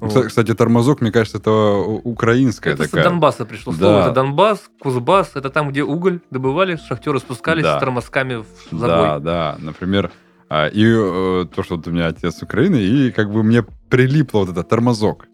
Ну, 0.00 0.08
Вот. 0.08 0.26
кстати, 0.28 0.54
тормозок, 0.54 1.02
мне 1.02 1.12
кажется, 1.12 1.36
это 1.36 1.50
украинская 1.50 2.72
Это 2.72 2.84
такая. 2.84 3.02
с 3.04 3.06
Донбасса 3.06 3.44
пришло 3.44 3.72
Да. 3.74 3.78
слово. 3.78 4.00
Это 4.00 4.12
Донбасс, 4.12 4.70
Кузбасс. 4.80 5.32
Это 5.34 5.50
там, 5.50 5.68
где 5.70 5.82
уголь 5.82 6.20
добывали, 6.30 6.76
шахтеры 6.76 7.18
спускались 7.18 7.64
Да. 7.64 7.76
с 7.76 7.80
тормозками 7.80 8.36
в 8.36 8.46
забой. 8.70 8.88
Да, 8.88 9.18
да. 9.18 9.56
Например, 9.58 10.10
а, 10.50 10.66
и 10.68 10.84
э, 10.84 11.46
то, 11.54 11.62
что 11.62 11.76
вот 11.76 11.86
у 11.86 11.90
меня 11.90 12.08
отец 12.08 12.42
Украины, 12.42 12.76
и 12.76 13.10
как 13.12 13.30
бы 13.32 13.42
мне 13.42 13.62
прилипло 13.88 14.40
вот 14.40 14.50
это 14.50 14.62
тормозок. 14.62 15.26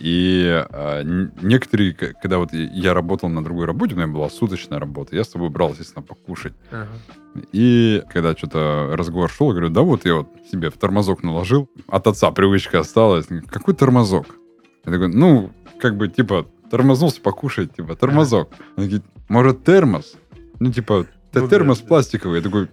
И 0.00 0.42
н- 0.72 1.30
некоторые, 1.40 1.92
когда 1.94 2.38
вот 2.38 2.52
я 2.52 2.94
работал 2.94 3.28
на 3.28 3.44
другой 3.44 3.66
работе, 3.66 3.94
у 3.94 3.96
меня 3.98 4.08
была 4.08 4.28
суточная 4.28 4.80
работа, 4.80 5.14
я 5.14 5.22
с 5.22 5.30
собой 5.30 5.50
брал, 5.50 5.70
естественно, 5.70 6.02
покушать. 6.02 6.54
Ага. 6.72 6.88
И 7.52 8.02
когда 8.12 8.34
что-то 8.36 8.90
разговор 8.96 9.30
шел, 9.30 9.48
я 9.48 9.52
говорю, 9.52 9.68
да 9.70 9.82
вот 9.82 10.04
я 10.04 10.14
вот 10.16 10.28
себе 10.50 10.70
в 10.70 10.74
тормозок 10.78 11.22
наложил. 11.22 11.68
От 11.86 12.06
отца 12.08 12.30
привычка 12.32 12.80
осталась. 12.80 13.26
Какой 13.48 13.74
тормозок? 13.74 14.26
Я 14.84 14.92
такой, 14.92 15.08
ну, 15.08 15.50
как 15.80 15.96
бы, 15.96 16.08
типа, 16.08 16.46
тормознулся 16.70 17.20
покушать, 17.20 17.74
типа, 17.76 17.94
тормозок. 17.94 18.48
Он 18.76 18.84
говорит, 18.84 19.02
может, 19.28 19.64
термос? 19.64 20.14
Ну, 20.58 20.72
типа, 20.72 21.06
Ну 21.34 21.48
термос 21.48 21.80
да. 21.80 21.86
пластиковый. 21.86 22.38
Я 22.38 22.42
такой, 22.42 22.68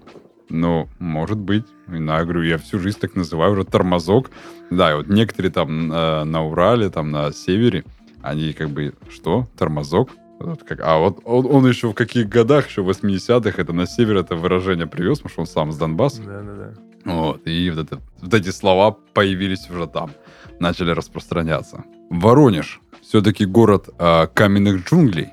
ну, 0.52 0.90
может 1.00 1.38
быть. 1.38 1.66
На, 1.88 2.18
я 2.20 2.24
говорю, 2.24 2.44
я 2.44 2.58
всю 2.58 2.80
жизнь 2.80 3.00
так 3.00 3.16
называю 3.16 3.54
уже 3.54 3.64
тормозок. 3.66 4.30
Да, 4.70 4.92
и 4.92 4.96
вот 4.96 5.08
некоторые 5.08 5.52
там 5.52 5.92
э, 5.92 6.24
на 6.24 6.44
Урале, 6.46 6.90
там 6.90 7.12
на 7.12 7.32
севере, 7.32 7.84
они 8.22 8.54
как 8.54 8.70
бы, 8.70 8.94
что, 9.10 9.48
тормозок? 9.58 10.10
Вот 10.40 10.64
как- 10.64 10.80
а 10.82 10.98
вот 10.98 11.20
он, 11.26 11.46
он 11.46 11.68
еще 11.68 11.88
в 11.90 11.94
каких 11.94 12.28
годах, 12.30 12.68
еще 12.70 12.82
в 12.82 12.90
80-х, 12.90 13.62
это 13.62 13.74
на 13.74 13.86
север 13.86 14.18
это 14.18 14.36
выражение 14.36 14.88
привез, 14.88 15.20
потому 15.20 15.32
что 15.32 15.42
он 15.42 15.48
сам 15.48 15.72
с 15.72 15.78
Донбасса. 15.78 16.22
Да, 16.24 16.42
да, 16.42 16.56
да. 16.56 16.74
Вот, 17.14 17.42
и 17.48 17.70
вот, 17.72 17.80
это- 17.86 18.02
вот 18.22 18.34
эти 18.34 18.50
слова 18.50 18.92
появились 19.14 19.70
уже 19.70 19.88
там, 19.88 20.12
начали 20.60 20.92
распространяться. 20.92 21.84
Воронеж 22.10 22.80
все-таки 23.02 23.46
город 23.46 23.90
а, 24.00 24.28
каменных 24.28 24.86
джунглей? 24.88 25.30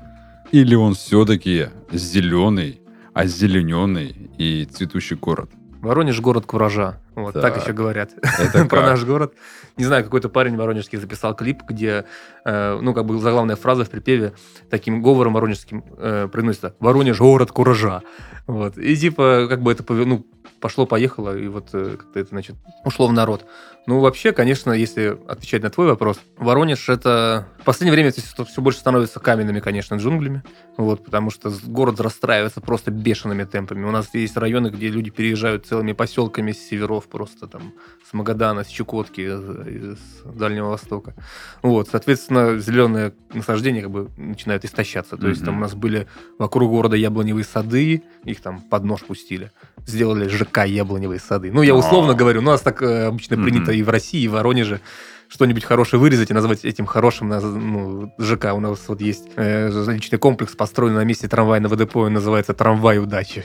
Или 0.51 0.75
он 0.75 0.95
все-таки 0.95 1.67
зеленый, 1.93 2.81
озелененный 3.19 4.31
и 4.39 4.65
цветущий 4.65 5.17
город? 5.17 5.51
Воронеж 5.81 6.21
город 6.21 6.47
куража. 6.47 7.01
Вот 7.23 7.35
так, 7.35 7.55
Так. 7.55 7.63
еще 7.63 7.73
говорят 7.73 8.11
Это 8.39 8.65
про 8.69 8.83
наш 8.83 9.05
город. 9.05 9.35
Не 9.77 9.85
знаю, 9.85 10.05
какой-то 10.05 10.29
парень 10.29 10.57
воронежский 10.57 10.99
записал 10.99 11.35
клип, 11.35 11.63
где, 11.69 12.05
э, 12.45 12.79
ну, 12.81 12.95
как 12.95 13.07
бы 13.07 13.19
заглавная 13.19 13.57
фраза 13.57 13.85
в 13.85 13.91
припеве 13.91 14.33
таким 14.71 15.03
говором 15.03 15.35
воронежским 15.35 15.85
э, 15.97 16.29
произносится 16.31 16.75
«Воронеж 16.81 17.19
город 17.19 17.53
куража». 17.53 18.03
Вот. 18.47 18.79
И 18.79 18.97
типа, 18.97 19.47
как 19.49 19.63
бы 19.63 19.73
это 19.73 19.85
ну, 19.93 20.25
пошло-поехало, 20.61 21.37
и 21.37 21.49
вот 21.49 21.69
э, 21.73 21.97
как-то 21.99 22.19
это, 22.19 22.31
значит, 22.31 22.57
ушло 22.85 23.07
в 23.07 23.13
народ. 23.13 23.47
Ну, 23.87 24.01
вообще, 24.01 24.33
конечно, 24.33 24.73
если 24.73 25.19
отвечать 25.29 25.63
на 25.63 25.71
твой 25.71 25.87
вопрос, 25.87 26.21
Воронеж 26.37 26.89
это... 26.89 27.49
В 27.61 27.65
последнее 27.65 27.93
время 27.93 28.11
это 28.11 28.45
все 28.45 28.63
больше 28.63 28.81
становится 28.81 29.21
каменными, 29.21 29.61
конечно, 29.61 29.95
джунглями, 29.95 30.43
вот, 30.77 31.05
потому 31.05 31.31
что 31.31 31.51
город 31.65 32.01
расстраивается 32.01 32.61
просто 32.61 32.91
бешеными 32.91 33.45
темпами. 33.45 33.85
У 33.85 33.91
нас 33.91 34.13
есть 34.15 34.37
районы, 34.37 34.69
где 34.69 34.89
люди 34.89 35.11
переезжают 35.11 35.67
целыми 35.67 35.93
поселками 35.93 36.53
с 36.53 36.59
северов, 36.59 37.08
просто 37.09 37.47
там 37.47 37.73
с 38.09 38.13
Магадана, 38.13 38.65
с 38.65 38.69
Чукотки, 38.69 39.27
э, 39.29 39.95
с 39.97 40.37
Дальнего 40.37 40.69
Востока. 40.69 41.15
Вот, 41.63 41.89
соответственно, 41.89 42.59
зеленые 42.59 43.13
насаждения 43.33 43.83
как 43.83 43.91
бы 43.91 44.09
начинают 44.17 44.65
истощаться. 44.65 45.17
То 45.17 45.29
есть 45.29 45.45
там 45.45 45.57
у 45.57 45.61
нас 45.61 45.75
были 45.75 46.07
вокруг 46.39 46.71
города 46.71 46.97
яблоневые 46.97 47.45
сады, 47.45 48.03
их 48.25 48.41
там 48.41 48.61
под 48.61 48.85
нож 48.85 49.03
пустили. 49.03 49.51
Сделали 49.87 50.29
ЖК 50.29 50.67
яблоневые 50.67 51.21
сады. 51.21 51.51
Ну, 51.53 51.63
я 51.63 51.75
условно 51.75 52.15
говорю, 52.15 52.41
у 52.41 52.45
нас 52.45 52.61
так 52.61 52.83
э, 52.83 53.07
обычно 53.07 53.37
принято 53.37 53.73
и 53.73 53.83
в 53.83 53.89
России, 53.89 54.23
и 54.23 54.29
в 54.29 54.33
Воронеже 54.33 54.81
что-нибудь 55.29 55.65
хорошее 55.65 56.01
вырезать 56.01 56.31
и 56.31 56.35
назвать 56.35 56.65
этим 56.65 56.87
хорошим 56.87 57.29
ну, 57.29 58.13
ЖК. 58.19 58.55
У 58.55 58.61
нас 58.61 58.81
вот 58.89 59.01
есть 59.01 59.29
э, 59.37 59.71
личный 59.89 60.19
комплекс, 60.19 60.57
построенный 60.57 61.01
на 61.01 61.05
месте 61.05 61.29
трамвайного 61.29 61.77
депо, 61.77 62.07
и 62.07 62.11
называется 62.11 62.55
«Трамвай 62.55 62.99
удачи». 62.99 63.45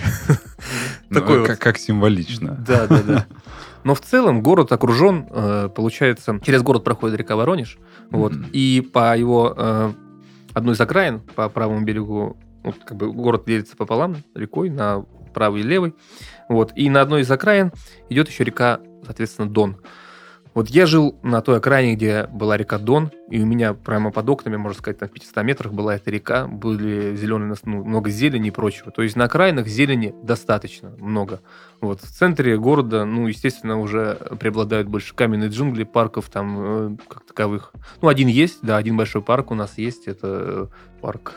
Ну, 1.14 1.20
Такой 1.20 1.46
как, 1.46 1.60
как 1.60 1.78
символично. 1.78 2.58
Да, 2.68 2.88
да, 2.88 3.02
да. 3.04 3.26
Но 3.84 3.96
в 3.96 4.02
целом 4.02 4.42
город 4.42 4.72
окружен, 4.72 5.28
э, 5.30 5.70
получается, 5.76 6.40
через 6.44 6.62
город 6.62 6.84
проходит 6.84 7.18
река 7.18 7.36
Воронеж, 7.36 7.78
вот, 8.10 8.32
mm-hmm. 8.32 8.50
и 8.54 8.82
по 8.82 9.18
его 9.18 9.54
э, 9.56 9.92
одной 10.54 10.76
из 10.76 10.82
окраин, 10.82 11.20
по 11.20 11.50
правому 11.50 11.84
берегу, 11.84 12.38
вот, 12.64 12.76
как 12.86 12.98
бы 12.98 13.12
город 13.12 13.44
делится 13.46 13.76
пополам 13.76 14.18
рекой 14.36 14.70
на 14.70 15.04
правый 15.34 15.62
и 15.62 15.64
левый, 15.64 15.96
вот, 16.48 16.72
и 16.76 16.90
на 16.90 17.02
одной 17.02 17.22
из 17.22 17.32
окраин 17.32 17.74
идет 18.10 18.30
еще 18.30 18.46
река, 18.46 18.80
соответственно, 19.06 19.50
Дон. 19.50 19.78
Вот 20.54 20.70
я 20.70 20.86
жил 20.86 21.16
на 21.24 21.42
той 21.42 21.58
окраине, 21.58 21.96
где 21.96 22.28
была 22.28 22.58
река 22.58 22.78
Дон, 22.78 23.12
и 23.30 23.42
у 23.42 23.46
меня 23.46 23.74
прямо 23.74 24.12
под 24.12 24.30
окнами, 24.30 24.58
можно 24.58 24.78
сказать, 24.78 25.02
на 25.02 25.08
500 25.08 25.44
метрах 25.44 25.74
была 25.74 25.96
эта 25.96 26.12
река, 26.12 26.46
были 26.48 27.16
зеленые, 27.16 27.56
ну, 27.64 27.84
много 27.84 28.12
зелени 28.12 28.50
и 28.50 28.52
прочего. 28.52 28.92
То 28.92 29.02
есть 29.02 29.16
на 29.16 29.26
окраинах 29.26 29.68
зелени 29.68 30.14
достаточно 30.22 30.92
много. 31.00 31.42
Вот 31.82 32.02
в 32.02 32.12
центре 32.12 32.58
города, 32.58 33.04
ну, 33.04 33.28
естественно, 33.28 33.80
уже 33.80 34.16
преобладают 34.40 34.88
больше 34.88 35.16
каменные 35.16 35.50
джунгли, 35.50 35.84
парков 35.84 36.30
там 36.30 36.58
э, 36.60 36.98
как 37.08 37.26
таковых. 37.26 37.74
Ну, 38.02 38.08
один 38.08 38.28
есть, 38.28 38.60
да, 38.62 38.78
один 38.78 38.96
большой 38.96 39.24
парк 39.24 39.50
у 39.50 39.56
нас 39.56 39.78
есть, 39.78 40.08
это 40.08 40.70
парк 41.02 41.34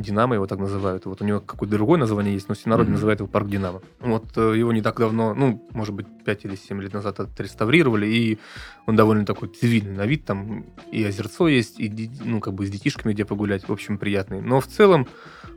Динамо 0.00 0.34
его 0.34 0.46
так 0.46 0.58
называют. 0.58 1.06
Вот 1.06 1.22
у 1.22 1.24
него 1.24 1.40
какое-то 1.40 1.76
другое 1.76 1.98
название 1.98 2.34
есть, 2.34 2.48
но 2.48 2.54
все 2.54 2.68
народы 2.68 2.88
mm-hmm. 2.88 2.92
называют 2.94 3.20
его 3.20 3.28
парк 3.28 3.48
Динамо. 3.48 3.82
Вот 4.00 4.24
э, 4.36 4.54
его 4.56 4.72
не 4.72 4.82
так 4.82 4.98
давно, 4.98 5.34
ну, 5.34 5.66
может 5.72 5.94
быть, 5.94 6.06
5 6.24 6.44
или 6.44 6.56
7 6.56 6.80
лет 6.82 6.92
назад 6.92 7.20
отреставрировали, 7.20 8.06
и 8.06 8.38
он 8.86 8.96
довольно 8.96 9.24
такой 9.24 9.48
цивильный 9.48 9.94
на 9.96 10.06
вид, 10.06 10.24
там 10.24 10.64
и 10.90 11.04
озерцо 11.04 11.48
есть, 11.48 11.78
и, 11.78 12.10
ну, 12.24 12.40
как 12.40 12.54
бы 12.54 12.66
с 12.66 12.70
детишками 12.70 13.12
где 13.12 13.24
погулять, 13.24 13.68
в 13.68 13.72
общем, 13.72 13.98
приятный. 13.98 14.40
Но 14.40 14.60
в 14.60 14.66
целом 14.66 15.06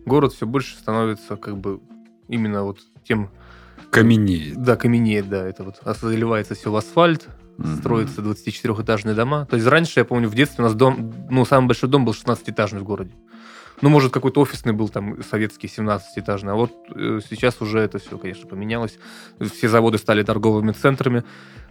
город 0.06 0.34
все 0.34 0.46
больше 0.46 0.76
становится 0.76 1.36
как 1.36 1.58
бы 1.58 1.80
именно 2.28 2.64
вот 2.64 2.80
тем... 3.08 3.30
Каменеет. 3.90 4.62
Да, 4.62 4.76
каменеет, 4.76 5.30
да. 5.30 5.48
Это 5.48 5.64
вот 5.64 5.82
заливается 6.00 6.56
все 6.56 6.72
в 6.72 6.76
асфальт, 6.76 7.28
mm-hmm. 7.58 7.78
строятся 7.78 8.22
24-этажные 8.22 9.14
дома. 9.14 9.46
То 9.46 9.56
есть 9.56 9.68
раньше, 9.68 10.00
я 10.00 10.06
помню, 10.06 10.30
в 10.30 10.36
детстве 10.36 10.64
у 10.64 10.68
нас 10.68 10.76
дом, 10.76 11.14
ну, 11.30 11.46
самый 11.46 11.68
большой 11.68 11.90
дом 11.90 12.06
был 12.06 12.14
16-этажный 12.14 12.80
в 12.80 12.84
городе. 12.84 13.12
Ну, 13.84 13.90
может, 13.90 14.14
какой-то 14.14 14.40
офисный 14.40 14.72
был 14.72 14.88
там 14.88 15.22
советский 15.30 15.68
17-этажный. 15.68 16.54
А 16.54 16.56
вот 16.56 16.72
э, 16.96 17.20
сейчас 17.30 17.60
уже 17.60 17.80
это 17.80 18.00
все, 18.00 18.18
конечно, 18.18 18.48
поменялось. 18.48 18.98
Все 19.42 19.68
заводы 19.68 19.98
стали 19.98 20.24
торговыми 20.24 20.72
центрами. 20.72 21.26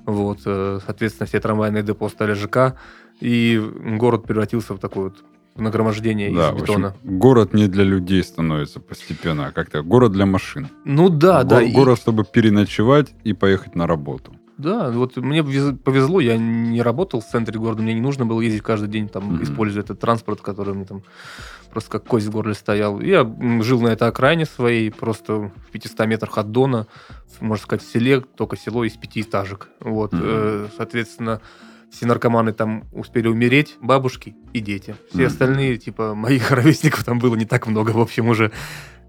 Вот, 0.05 0.41
э, 0.45 0.81
соответственно, 0.85 1.27
все 1.27 1.41
трамвайные 1.41 1.83
депо 1.83 2.11
стали 2.11 2.35
ЖК. 2.35 2.75
И 3.21 3.59
город 3.99 4.25
превратился 4.27 4.75
в 4.75 4.79
такое 4.79 5.05
вот 5.05 5.25
нагромождение 5.57 6.31
да, 6.31 6.51
из 6.51 6.61
бетона. 6.61 6.89
Общем, 6.89 7.19
город 7.19 7.55
не 7.55 7.67
для 7.67 7.85
людей 7.85 8.23
становится 8.23 8.79
постепенно, 8.79 9.47
а 9.47 9.51
как-то 9.51 9.83
город 9.83 10.13
для 10.13 10.27
машин. 10.27 10.69
Ну 10.85 11.09
да, 11.09 11.45
Го- 11.45 11.49
да. 11.49 11.65
Город, 11.65 11.99
и... 11.99 12.03
чтобы 12.03 12.25
переночевать 12.25 13.15
и 13.25 13.33
поехать 13.33 13.75
на 13.75 13.87
работу. 13.87 14.35
Да, 14.63 14.91
вот 14.91 15.17
мне 15.17 15.43
повезло, 15.43 16.21
я 16.21 16.37
не 16.39 16.81
работал 16.83 17.21
в 17.21 17.27
центре 17.27 17.59
города, 17.59 17.83
мне 17.83 17.95
не 17.95 18.01
нужно 18.01 18.25
было 18.25 18.41
ездить 18.41 18.63
каждый 18.63 18.89
день, 18.89 19.09
там, 19.09 19.37
mm-hmm. 19.37 19.43
используя 19.43 19.83
этот 19.83 19.99
транспорт, 19.99 20.41
который 20.41 20.75
мне 20.75 20.85
там 20.85 21.03
просто 21.71 21.91
как 21.91 22.05
кость 22.05 22.27
в 22.27 22.31
горле 22.31 22.55
стоял. 22.55 23.01
Я 23.01 23.25
жил 23.63 23.81
на 23.81 23.89
этой 23.89 24.09
окраине 24.09 24.47
своей, 24.47 24.91
просто 24.91 25.51
в 25.67 25.71
500 25.73 26.07
метрах 26.07 26.39
от 26.39 26.53
Дона, 26.53 26.87
можно 27.41 27.63
сказать, 27.63 27.85
в 27.85 27.91
селе, 27.91 28.21
только 28.21 28.57
село 28.57 28.85
из 28.85 28.93
пятиэтажек. 28.93 29.69
Вот, 29.81 30.13
mm-hmm. 30.13 30.71
соответственно, 30.77 31.41
все 31.91 32.07
наркоманы 32.07 32.53
там 32.53 32.85
успели 32.93 33.29
умереть, 33.29 33.77
бабушки 33.81 34.35
и 34.53 34.61
дети. 34.61 34.95
Все 35.11 35.23
mm-hmm. 35.23 35.27
остальные, 35.27 35.79
типа, 35.79 36.15
моих 36.15 36.51
ровесников 36.53 37.05
там 37.05 37.19
было 37.19 37.35
не 37.37 37.45
так 37.45 37.67
много, 37.67 37.91
в 37.91 38.01
общем, 38.01 38.29
уже. 38.29 38.53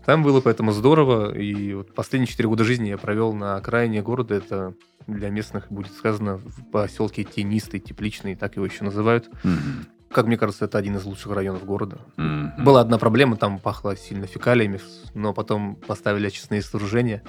Там 0.06 0.24
было 0.24 0.42
поэтому 0.42 0.72
здорово, 0.72 1.34
и 1.34 1.74
вот 1.74 1.94
последние 1.94 2.28
четыре 2.28 2.50
года 2.50 2.64
жизни 2.64 2.90
я 2.90 2.98
провел 2.98 3.34
на 3.34 3.56
окраине 3.56 4.02
города, 4.02 4.36
это 4.36 4.74
для 5.08 5.30
местных 5.30 5.72
будет 5.72 5.94
сказано 5.94 6.38
в 6.38 6.72
поселке 6.72 7.24
Тенистый, 7.24 7.80
Тепличный, 7.80 8.36
так 8.36 8.56
его 8.56 8.66
еще 8.66 8.84
называют. 8.84 9.30
Mm-hmm. 9.44 10.12
Как 10.12 10.28
мне 10.28 10.38
кажется, 10.38 10.66
это 10.66 10.78
один 10.78 10.98
из 10.98 11.06
лучших 11.06 11.32
районов 11.32 11.66
города. 11.66 12.00
Mm-hmm. 12.18 12.64
Была 12.64 12.82
одна 12.82 12.98
проблема, 12.98 13.38
там 13.38 13.60
пахло 13.60 13.96
сильно 13.96 14.28
фекалиями, 14.28 14.80
но 15.14 15.34
потом 15.34 15.76
поставили 15.76 16.28
очистные 16.28 16.62
сооружения, 16.62 17.24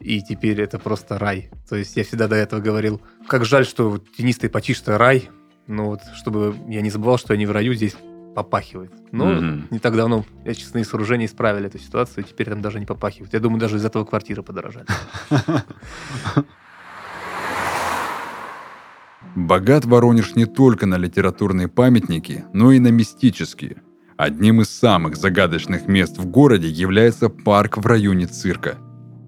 и 0.00 0.22
теперь 0.22 0.60
это 0.60 0.78
просто 0.78 1.18
рай. 1.18 1.50
То 1.68 1.76
есть 1.76 1.96
я 1.96 2.04
всегда 2.04 2.28
до 2.28 2.36
этого 2.36 2.60
говорил, 2.60 3.00
как 3.28 3.44
жаль, 3.44 3.66
что 3.66 3.98
тенистый 4.16 4.50
почишь 4.50 4.82
рай, 4.86 5.30
но 5.66 5.86
вот 5.86 6.00
чтобы 6.14 6.54
я 6.68 6.80
не 6.80 6.90
забывал, 6.90 7.18
что 7.18 7.32
я 7.32 7.38
не 7.38 7.46
в 7.46 7.50
раю, 7.50 7.74
здесь 7.74 7.96
попахивает. 8.34 8.92
Но 9.12 9.32
mm-hmm. 9.32 9.64
не 9.70 9.78
так 9.78 9.96
давно 9.96 10.24
очистные 10.44 10.84
сооружения 10.84 11.26
исправили 11.26 11.66
эту 11.66 11.78
ситуацию, 11.78 12.24
и 12.24 12.28
теперь 12.28 12.50
там 12.50 12.60
даже 12.60 12.80
не 12.80 12.86
попахивает. 12.86 13.32
Я 13.32 13.40
думаю, 13.40 13.60
даже 13.60 13.76
из 13.76 13.84
этого 13.84 14.04
квартиры 14.04 14.42
подорожали. 14.42 14.86
Богат 19.34 19.84
Воронеж 19.84 20.36
не 20.36 20.46
только 20.46 20.86
на 20.86 20.96
литературные 20.96 21.66
памятники, 21.68 22.44
но 22.52 22.70
и 22.70 22.78
на 22.78 22.88
мистические. 22.88 23.82
Одним 24.16 24.60
из 24.60 24.70
самых 24.70 25.16
загадочных 25.16 25.88
мест 25.88 26.18
в 26.18 26.26
городе 26.26 26.68
является 26.68 27.28
парк 27.28 27.78
в 27.78 27.86
районе 27.86 28.26
цирка. 28.26 28.78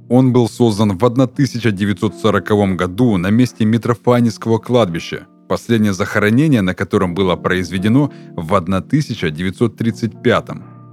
Он 0.09 0.33
был 0.33 0.49
создан 0.49 0.97
в 0.97 1.05
1940 1.05 2.77
году 2.77 3.17
на 3.17 3.31
месте 3.31 3.65
Митрофаневского 3.65 4.59
кладбища. 4.59 5.27
Последнее 5.49 5.93
захоронение, 5.93 6.63
на 6.63 6.75
котором 6.75 7.15
было 7.15 7.37
произведено 7.37 8.13
в 8.37 8.55
1935 8.55 10.49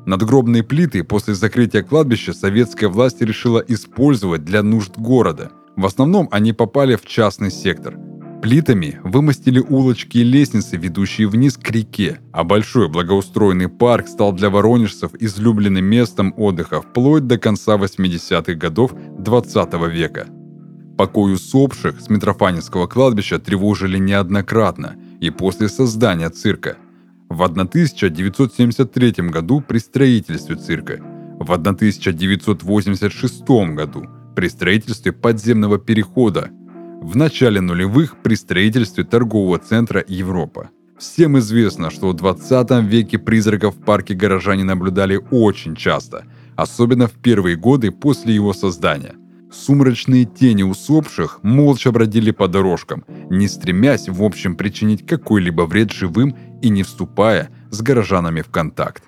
Надгробные 0.05 0.63
плиты 0.63 1.03
после 1.03 1.33
закрытия 1.33 1.81
кладбища 1.81 2.33
советская 2.33 2.89
власть 2.89 3.21
решила 3.21 3.59
использовать 3.59 4.43
для 4.43 4.61
нужд 4.61 4.97
города. 4.97 5.51
В 5.75 5.85
основном 5.85 6.27
они 6.31 6.51
попали 6.53 6.95
в 6.95 7.05
частный 7.05 7.51
сектор– 7.51 7.95
Плитами 8.43 8.99
вымостили 9.05 9.59
улочки 9.61 10.17
и 10.17 10.23
лестницы, 10.23 10.75
ведущие 10.75 11.29
вниз 11.29 11.55
к 11.55 11.71
реке, 11.71 12.19
а 12.33 12.43
большой 12.43 12.89
благоустроенный 12.89 13.69
парк 13.69 14.09
стал 14.09 14.33
для 14.33 14.49
воронежцев 14.49 15.11
излюбленным 15.17 15.85
местом 15.85 16.33
отдыха 16.35 16.81
вплоть 16.81 17.25
до 17.25 17.37
конца 17.37 17.77
80-х 17.77 18.55
годов 18.55 18.91
20 19.17 19.73
века. 19.89 20.27
Покой 20.97 21.33
усопших 21.33 21.99
с 21.99 22.09
Митрофаневского 22.09 22.87
кладбища 22.87 23.39
тревожили 23.39 23.97
неоднократно 23.97 24.95
и 25.19 25.31
после 25.31 25.67
создания 25.69 26.29
цирка. 26.29 26.77
В 27.29 27.41
1973 27.41 29.29
году 29.29 29.61
при 29.61 29.79
строительстве 29.79 30.55
цирка, 30.55 30.99
в 31.39 31.51
1986 31.51 33.41
году 33.73 34.05
при 34.35 34.49
строительстве 34.49 35.11
подземного 35.11 35.79
перехода 35.79 36.51
в 37.01 37.15
начале 37.15 37.59
нулевых 37.59 38.21
при 38.21 38.35
строительстве 38.35 39.03
торгового 39.03 39.57
центра 39.57 40.03
Европа. 40.07 40.69
Всем 40.99 41.39
известно, 41.39 41.89
что 41.89 42.09
в 42.09 42.13
20 42.13 42.83
веке 42.83 43.17
призраков 43.17 43.75
в 43.75 43.79
парке 43.83 44.13
горожане 44.13 44.63
наблюдали 44.63 45.19
очень 45.31 45.75
часто, 45.75 46.25
особенно 46.55 47.07
в 47.07 47.13
первые 47.13 47.55
годы 47.55 47.91
после 47.91 48.35
его 48.35 48.53
создания. 48.53 49.15
Сумрачные 49.53 50.25
тени 50.25 50.63
усопших 50.63 51.43
молча 51.43 51.91
бродили 51.91 52.31
по 52.31 52.47
дорожкам, 52.47 53.05
не 53.29 53.47
стремясь 53.47 54.09
в 54.09 54.23
общем 54.23 54.55
причинить 54.55 55.05
какой-либо 55.05 55.61
вред 55.61 55.91
живым 55.91 56.35
и 56.61 56.69
не 56.69 56.81
вступая 56.81 57.51
с 57.69 57.81
горожанами 57.81 58.41
в 58.41 58.49
контакт. 58.49 59.03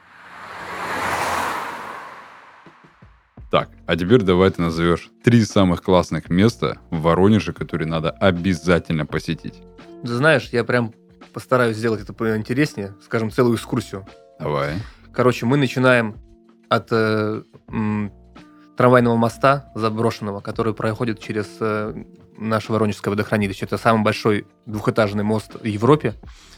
Так, 3.50 3.70
а 3.88 3.96
теперь 3.96 4.22
давай 4.22 4.52
ты 4.52 4.62
назовешь 4.62 5.10
три 5.24 5.44
самых 5.46 5.82
классных 5.82 6.30
места 6.30 6.78
в 6.92 7.02
Воронеже, 7.02 7.52
которые 7.52 7.88
надо 7.88 8.12
обязательно 8.12 9.06
посетить. 9.06 9.64
Ты 10.04 10.08
знаешь, 10.08 10.50
я 10.52 10.64
прям 10.64 10.94
постараюсь 11.34 11.78
сделать 11.78 12.02
это 12.02 12.14
поинтереснее, 12.14 12.94
скажем, 13.04 13.32
целую 13.32 13.56
экскурсию. 13.56 14.06
Давай. 14.40 14.76
Короче, 15.12 15.46
мы 15.46 15.58
начинаем 15.58 16.18
от 16.70 16.90
э, 16.92 17.42
м, 17.70 18.12
трамвайного 18.76 19.16
моста 19.16 19.72
заброшенного, 19.76 20.42
который 20.42 20.74
проходит 20.74 21.20
через 21.20 21.48
э, 21.60 21.94
наше 22.38 22.72
Воронежское 22.72 23.12
водохранилище. 23.12 23.66
Это 23.66 23.78
самый 23.78 24.04
большой 24.04 24.46
двухэтажный 24.66 25.24
мост 25.24 25.56
в 25.62 25.66
Европе, 25.66 26.16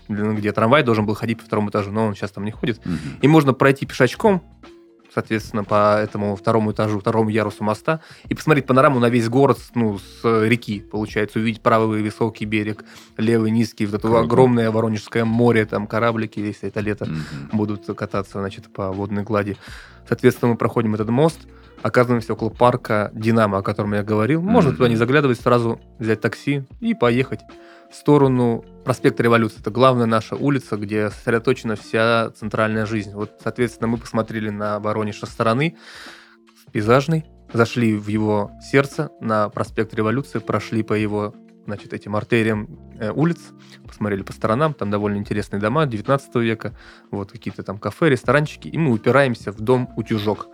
где 0.08 0.52
трамвай 0.52 0.84
должен 0.84 1.06
был 1.06 1.16
ходить 1.16 1.40
по 1.40 1.46
второму 1.46 1.70
этажу, 1.70 1.92
но 1.92 2.08
он 2.08 2.16
сейчас 2.16 2.32
там 2.32 2.46
не 2.46 2.52
ходит. 2.52 2.80
Угу. 2.86 2.96
И 3.22 3.28
можно 3.28 3.54
пройти 3.54 3.86
пешочком 3.86 4.42
соответственно, 5.18 5.64
по 5.64 5.98
этому 6.00 6.36
второму 6.36 6.74
этажу, 6.74 7.00
второму 7.00 7.30
ярусу 7.30 7.64
моста, 7.64 8.02
и 8.30 8.36
посмотреть 8.36 8.68
панораму 8.68 9.00
на 9.00 9.10
весь 9.10 9.28
город, 9.30 9.58
ну, 9.74 9.98
с 9.98 10.24
реки, 10.24 10.80
получается, 10.80 11.40
увидеть 11.40 11.64
правый 11.64 12.04
высокий 12.04 12.46
берег, 12.46 12.86
левый 13.18 13.50
низкий, 13.50 13.88
вот 13.88 13.96
это 13.96 14.08
Круто. 14.10 14.22
огромное 14.22 14.70
Воронежское 14.70 15.26
море, 15.26 15.66
там 15.66 15.88
кораблики, 15.88 16.40
если 16.40 16.70
это 16.70 16.82
лето, 16.82 17.06
Мгм. 17.06 17.24
будут 17.52 17.88
кататься, 17.98 18.40
значит, 18.40 18.72
по 18.72 18.92
водной 18.92 19.24
глади. 19.24 19.58
Соответственно, 20.08 20.52
мы 20.52 20.58
проходим 20.58 20.94
этот 20.94 21.10
мост, 21.10 21.40
оказываемся 21.82 22.34
около 22.34 22.50
парка 22.50 23.12
Динамо, 23.14 23.60
о 23.60 23.62
котором 23.62 23.94
я 23.94 24.04
говорил. 24.04 24.42
Можно 24.42 24.70
Мгм. 24.72 24.78
туда 24.78 24.90
не 24.90 24.96
заглядывать, 24.96 25.40
сразу 25.40 25.80
взять 26.00 26.22
такси 26.22 26.64
и 26.80 26.94
поехать 26.94 27.42
в 27.92 27.96
сторону 27.96 28.66
проспекта 28.84 29.24
Революции. 29.24 29.60
Это 29.62 29.72
главная 29.72 30.06
наша 30.08 30.36
улица, 30.36 30.76
где 30.78 31.10
сосредоточена 31.10 31.76
вся 31.76 32.32
центральная 32.32 32.86
жизнь. 32.86 33.14
Вот, 33.14 33.32
соответственно, 33.42 33.88
мы 33.88 33.98
посмотрели 33.98 34.50
на 34.50 34.80
Воронеж 34.80 35.20
со 35.20 35.26
стороны, 35.26 35.78
с 36.68 36.72
пейзажной, 36.72 37.26
зашли 37.54 37.96
в 37.96 38.08
его 38.08 38.52
сердце 38.62 39.10
на 39.22 39.48
проспект 39.50 39.94
Революции, 39.94 40.40
прошли 40.40 40.84
по 40.84 40.94
его 40.94 41.34
значит, 41.66 41.94
этим 41.94 42.16
артериям 42.16 42.68
э, 42.98 43.12
улиц, 43.12 43.40
посмотрели 43.86 44.22
по 44.24 44.32
сторонам, 44.32 44.74
там 44.74 44.90
довольно 44.90 45.18
интересные 45.18 45.60
дома 45.60 45.86
19 45.86 46.36
века, 46.36 46.78
вот 47.12 47.32
какие-то 47.34 47.62
там 47.62 47.78
кафе, 47.78 48.10
ресторанчики, 48.10 48.70
и 48.70 48.78
мы 48.78 48.94
упираемся 48.94 49.52
в 49.52 49.60
дом 49.60 49.90
«Утюжок». 49.98 50.48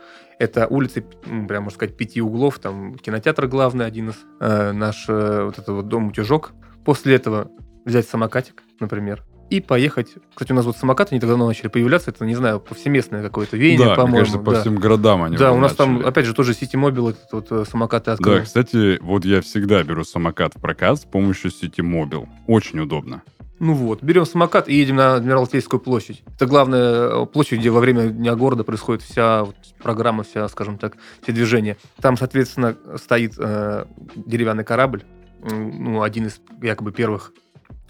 Это 0.43 0.67
улицы, 0.67 1.05
прям 1.47 1.63
можно 1.63 1.69
сказать, 1.77 1.95
пяти 1.95 2.21
углов, 2.21 2.59
там 2.59 2.95
кинотеатр 2.95 3.47
главный 3.47 3.85
один 3.85 4.09
из, 4.09 4.15
э, 4.41 4.73
наш 4.73 5.05
э, 5.07 5.43
вот 5.45 5.53
этот 5.57 5.69
вот 5.69 5.87
дом 5.87 6.07
«Утюжок». 6.09 6.51
После 6.83 7.15
этого 7.15 7.49
взять 7.85 8.09
самокатик, 8.09 8.61
например, 8.81 9.23
и 9.49 9.61
поехать. 9.61 10.15
Кстати, 10.35 10.51
у 10.51 10.55
нас 10.55 10.65
вот 10.65 10.75
самокаты 10.75 11.15
не 11.15 11.21
так 11.21 11.29
давно 11.29 11.47
начали 11.47 11.69
появляться, 11.69 12.09
это, 12.11 12.25
не 12.25 12.35
знаю, 12.35 12.59
повсеместное 12.59 13.23
какое-то 13.23 13.55
веяние, 13.55 13.87
Да, 13.87 13.95
по-моему. 13.95 14.17
кажется, 14.17 14.39
по 14.39 14.51
да. 14.51 14.59
всем 14.61 14.75
городам 14.75 15.23
они 15.23 15.37
Да, 15.37 15.53
у 15.53 15.57
нас 15.59 15.75
там, 15.75 15.93
начали. 15.93 16.09
опять 16.09 16.25
же, 16.25 16.33
тоже 16.33 16.51
City 16.51 16.73
Mobile, 16.73 17.11
этот 17.11 17.31
вот 17.31 17.51
э, 17.51 17.63
самокаты 17.69 18.11
открыл. 18.11 18.35
Да, 18.39 18.41
кстати, 18.41 18.99
вот 19.01 19.23
я 19.23 19.41
всегда 19.41 19.81
беру 19.83 20.03
самокат 20.03 20.55
в 20.55 20.59
прокат 20.59 20.99
с 20.99 21.05
помощью 21.05 21.51
сети 21.51 21.81
Мобил. 21.81 22.27
Очень 22.47 22.79
удобно. 22.81 23.21
Ну 23.63 23.75
вот, 23.75 24.03
берем 24.03 24.25
самокат 24.25 24.67
и 24.67 24.75
едем 24.75 24.97
на 24.97 25.15
Адмиралтейскую 25.15 25.79
площадь. 25.79 26.21
Это 26.35 26.47
главная 26.47 27.23
э, 27.23 27.25
площадь, 27.25 27.59
где 27.59 27.69
во 27.69 27.79
время 27.79 28.09
Дня 28.09 28.35
города 28.35 28.65
происходит 28.65 29.03
вся 29.03 29.45
вот 29.45 29.55
программа, 29.81 30.23
вся, 30.23 30.49
скажем 30.49 30.77
так, 30.77 30.97
все 31.21 31.31
движения. 31.31 31.77
Там, 32.01 32.17
соответственно, 32.17 32.75
стоит 32.97 33.35
э, 33.37 33.85
деревянный 34.17 34.65
корабль, 34.65 35.03
ну, 35.41 36.01
один 36.01 36.25
из 36.25 36.41
якобы 36.61 36.91
первых 36.91 37.31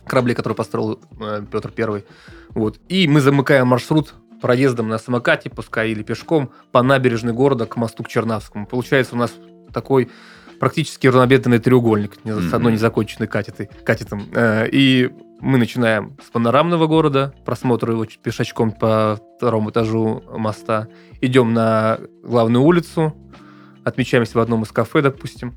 кораблей, 0.06 0.36
который 0.36 0.54
построил 0.54 1.00
э, 1.20 1.44
Петр 1.52 1.72
Первый. 1.72 2.06
Вот. 2.50 2.80
И 2.88 3.08
мы 3.08 3.20
замыкаем 3.20 3.66
маршрут 3.66 4.14
проездом 4.42 4.90
на 4.90 5.00
самокате, 5.00 5.50
пускай 5.50 5.90
или 5.90 6.04
пешком, 6.04 6.52
по 6.72 6.84
набережной 6.84 7.34
города 7.34 7.66
к 7.66 7.78
мосту 7.78 8.04
к 8.04 8.10
Чернавскому. 8.10 8.68
Получается 8.68 9.16
у 9.16 9.18
нас 9.18 9.34
такой 9.74 10.12
практически 10.64 11.08
равнобедренный 11.08 11.60
треугольник 11.60 12.24
не- 12.24 12.32
с 12.40 12.54
одной 12.54 12.72
незаконченной 12.72 13.28
катетой, 13.28 13.70
катетом. 13.84 14.24
Э, 14.34 14.66
И 14.72 15.12
мы 15.42 15.58
начинаем 15.58 16.16
с 16.26 16.30
панорамного 16.32 16.88
города, 16.88 17.34
просмотр 17.46 17.92
его 17.92 18.06
пешочком 18.06 18.72
по 18.72 19.20
второму 19.38 19.72
этажу 19.72 20.24
моста. 20.38 20.88
Идем 21.20 21.54
на 21.54 22.00
главную 22.24 22.64
улицу, 22.64 23.14
отмечаемся 23.84 24.38
в 24.38 24.42
одном 24.42 24.64
из 24.64 24.72
кафе, 24.72 25.02
допустим, 25.02 25.54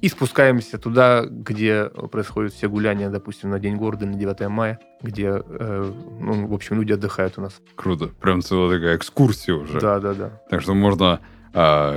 и 0.00 0.08
спускаемся 0.08 0.78
туда, 0.78 1.26
где 1.26 1.90
происходят 2.10 2.54
все 2.54 2.68
гуляния, 2.70 3.10
допустим, 3.10 3.50
на 3.50 3.58
День 3.58 3.76
города, 3.76 4.06
на 4.06 4.14
9 4.14 4.48
мая, 4.48 4.78
где, 5.02 5.42
э, 5.46 5.92
ну, 6.20 6.46
в 6.46 6.54
общем, 6.54 6.76
люди 6.76 6.92
отдыхают 6.92 7.34
у 7.36 7.42
нас. 7.42 7.60
Круто. 7.74 8.06
Прям 8.20 8.40
целая 8.40 8.78
такая 8.78 8.96
экскурсия 8.96 9.54
уже. 9.54 9.80
Да, 9.80 10.00
да, 10.00 10.14
да. 10.14 10.30
Так 10.48 10.62
что 10.62 10.72
можно 10.74 11.20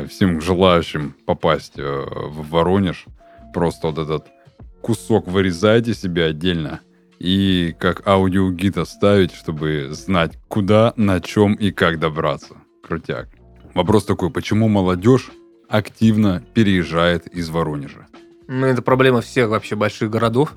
всем 0.08 0.40
желающим 0.42 1.16
попасть 1.26 1.78
э, 1.78 1.84
в 1.84 2.50
Воронеж, 2.50 3.06
просто 3.54 3.88
вот 3.88 3.98
этот 3.98 4.28
кусок 4.82 5.28
вырезайте 5.28 5.94
себе 5.94 6.26
отдельно 6.26 6.80
и 7.20 7.76
как 7.78 8.08
аудиогид 8.08 8.78
оставить, 8.78 9.34
чтобы 9.34 9.90
знать, 9.92 10.38
куда, 10.48 10.94
на 10.96 11.20
чем 11.20 11.56
и 11.56 11.72
как 11.72 12.00
добраться. 12.00 12.56
Крутяк. 12.88 13.28
Вопрос 13.74 14.06
такой, 14.06 14.30
почему 14.32 14.70
молодежь 14.70 15.30
активно 15.68 16.42
переезжает 16.54 17.28
из 17.28 17.50
Воронежа? 17.50 18.08
Ну, 18.48 18.66
это 18.66 18.82
проблема 18.82 19.20
всех 19.22 19.50
вообще 19.50 19.76
больших 19.76 20.10
городов. 20.10 20.54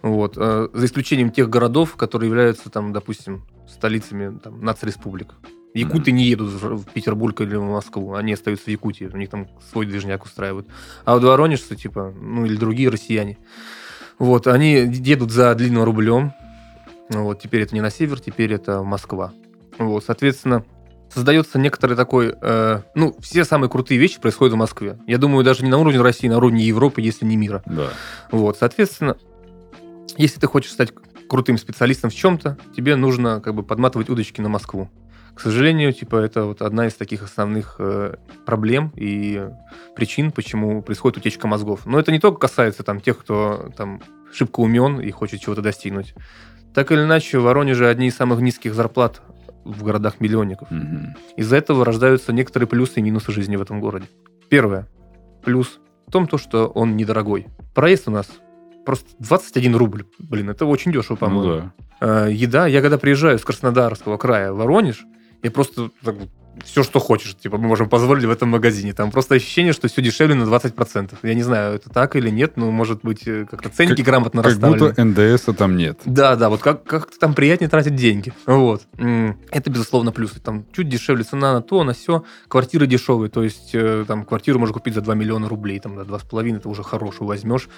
Вот. 0.00 0.34
э, 0.36 0.68
За 0.72 0.86
исключением 0.86 1.30
тех 1.30 1.50
городов, 1.50 1.96
которые 1.96 2.28
являются, 2.28 2.70
там, 2.70 2.92
допустим, 2.92 3.44
столицами 3.68 4.38
там, 4.38 4.64
нацреспублик. 4.64 5.34
Якуты 5.74 6.12
не 6.12 6.24
едут 6.24 6.50
в 6.50 6.76
в 6.76 6.84
Петербург 6.86 7.40
или 7.40 7.56
в 7.56 7.62
Москву, 7.62 8.14
они 8.14 8.34
остаются 8.34 8.66
в 8.66 8.68
Якутии, 8.68 9.10
у 9.12 9.16
них 9.16 9.30
там 9.30 9.48
свой 9.70 9.86
движняк 9.86 10.24
устраивают. 10.24 10.66
А 11.04 11.14
вот 11.14 11.24
воронежцы, 11.24 11.76
типа, 11.76 12.12
ну 12.20 12.44
или 12.44 12.56
другие 12.56 12.88
россияне, 12.90 13.38
вот, 14.18 14.46
они 14.46 14.74
едут 14.74 15.30
за 15.30 15.54
длинным 15.54 15.84
рублем. 15.84 16.32
Вот, 17.08 17.40
теперь 17.40 17.62
это 17.62 17.74
не 17.74 17.80
на 17.80 17.90
север, 17.90 18.20
теперь 18.20 18.52
это 18.52 18.82
Москва. 18.82 19.32
Вот, 19.78 20.04
соответственно, 20.04 20.64
создается 21.12 21.58
некоторый 21.58 21.96
такой... 21.96 22.34
э, 22.40 22.82
ну, 22.94 23.16
все 23.20 23.44
самые 23.44 23.68
крутые 23.68 23.98
вещи 23.98 24.20
происходят 24.20 24.54
в 24.54 24.56
Москве. 24.56 24.98
Я 25.06 25.18
думаю, 25.18 25.44
даже 25.44 25.64
не 25.64 25.70
на 25.70 25.78
уровне 25.78 26.00
России, 26.00 26.28
на 26.28 26.36
уровне 26.38 26.64
Европы, 26.64 27.00
если 27.00 27.26
не 27.26 27.36
мира. 27.36 27.62
Да. 27.66 27.90
Вот, 28.30 28.58
соответственно, 28.58 29.16
если 30.16 30.40
ты 30.40 30.46
хочешь 30.46 30.72
стать 30.72 30.92
крутым 31.28 31.58
специалистом 31.58 32.10
в 32.10 32.14
чем-то, 32.14 32.58
тебе 32.76 32.96
нужно 32.96 33.40
как 33.40 33.54
бы 33.54 33.62
подматывать 33.62 34.08
удочки 34.08 34.40
на 34.40 34.48
Москву. 34.48 34.88
К 35.34 35.40
сожалению, 35.40 35.92
типа 35.92 36.16
это 36.16 36.44
вот 36.44 36.60
одна 36.62 36.86
из 36.86 36.94
таких 36.94 37.22
основных 37.22 37.76
э, 37.78 38.16
проблем 38.44 38.92
и 38.96 39.48
причин, 39.96 40.30
почему 40.30 40.82
происходит 40.82 41.18
утечка 41.18 41.46
мозгов. 41.48 41.86
Но 41.86 41.98
это 41.98 42.12
не 42.12 42.18
только 42.20 42.38
касается 42.38 42.82
там 42.82 43.00
тех, 43.00 43.18
кто 43.18 43.70
там 43.76 44.00
шибко 44.32 44.60
умен 44.60 45.00
и 45.00 45.10
хочет 45.10 45.40
чего-то 45.40 45.62
достигнуть. 45.62 46.14
Так 46.74 46.92
или 46.92 47.00
иначе, 47.02 47.38
в 47.38 47.42
Воронеже 47.44 47.88
одни 47.88 48.08
из 48.08 48.16
самых 48.16 48.40
низких 48.40 48.74
зарплат 48.74 49.22
в 49.64 49.82
городах-миллионников. 49.84 50.70
Мгм. 50.70 51.16
Из-за 51.36 51.56
этого 51.56 51.84
рождаются 51.84 52.32
некоторые 52.32 52.66
плюсы 52.68 53.00
и 53.00 53.02
минусы 53.02 53.32
жизни 53.32 53.56
в 53.56 53.62
этом 53.62 53.80
городе. 53.80 54.06
Первое. 54.48 54.86
Плюс 55.44 55.80
в 56.06 56.10
том, 56.10 56.26
то, 56.26 56.36
что 56.38 56.66
он 56.66 56.96
недорогой. 56.96 57.46
Проезд 57.74 58.08
у 58.08 58.10
нас 58.10 58.28
просто 58.84 59.08
21 59.18 59.76
рубль. 59.76 60.04
Блин, 60.18 60.50
это 60.50 60.66
очень 60.66 60.92
дешево, 60.92 61.14
Ну 61.20 61.26
по-моему. 61.26 61.72
да. 62.00 62.26
Э, 62.26 62.32
еда. 62.32 62.66
Я 62.66 62.82
когда 62.82 62.98
приезжаю 62.98 63.38
с 63.38 63.44
Краснодарского 63.44 64.16
края 64.18 64.52
в 64.52 64.56
Воронеж, 64.56 65.04
я 65.42 65.50
просто 65.50 65.90
все, 66.64 66.82
что 66.82 67.00
хочешь, 67.00 67.34
типа, 67.34 67.56
мы 67.56 67.66
можем 67.66 67.88
позволить 67.88 68.24
в 68.24 68.30
этом 68.30 68.50
магазине. 68.50 68.92
Там 68.92 69.10
просто 69.10 69.34
ощущение, 69.34 69.72
что 69.72 69.88
все 69.88 70.02
дешевле 70.02 70.34
на 70.34 70.44
20%. 70.44 71.14
Я 71.22 71.34
не 71.34 71.42
знаю, 71.42 71.76
это 71.76 71.88
так 71.88 72.14
или 72.14 72.28
нет, 72.28 72.56
но, 72.56 72.70
может 72.70 73.00
быть, 73.02 73.26
э, 73.26 73.46
как-то 73.50 73.70
ценники 73.70 73.96
Как- 74.02 74.06
грамотно 74.06 74.42
Как 74.42 74.52
расставлены. 74.52 74.88
будто 74.88 75.02
НДС 75.04 75.44
там 75.56 75.76
нет. 75.76 76.00
Да, 76.04 76.36
да, 76.36 76.50
вот 76.50 76.60
как, 76.60 76.84
как 76.84 77.10
там 77.18 77.34
приятнее 77.34 77.70
тратить 77.70 77.94
деньги. 77.94 78.34
Вот. 78.46 78.82
Это, 79.50 79.70
безусловно, 79.70 80.12
плюсы. 80.12 80.40
Там 80.40 80.66
чуть 80.72 80.88
дешевле 80.90 81.24
цена 81.24 81.54
на 81.54 81.62
то, 81.62 81.84
на 81.84 81.94
все. 81.94 82.24
Квартиры 82.48 82.86
дешевые, 82.86 83.30
то 83.30 83.42
есть 83.42 83.70
э, 83.72 84.04
там 84.06 84.24
квартиру 84.24 84.58
можно 84.58 84.74
купить 84.74 84.94
за 84.94 85.00
2 85.00 85.14
миллиона 85.14 85.48
рублей, 85.48 85.80
там 85.80 85.94
на 85.94 86.02
2,5 86.02 86.56
это 86.56 86.68
уже 86.68 86.82
хорошую 86.82 87.28
возьмешь. 87.28 87.68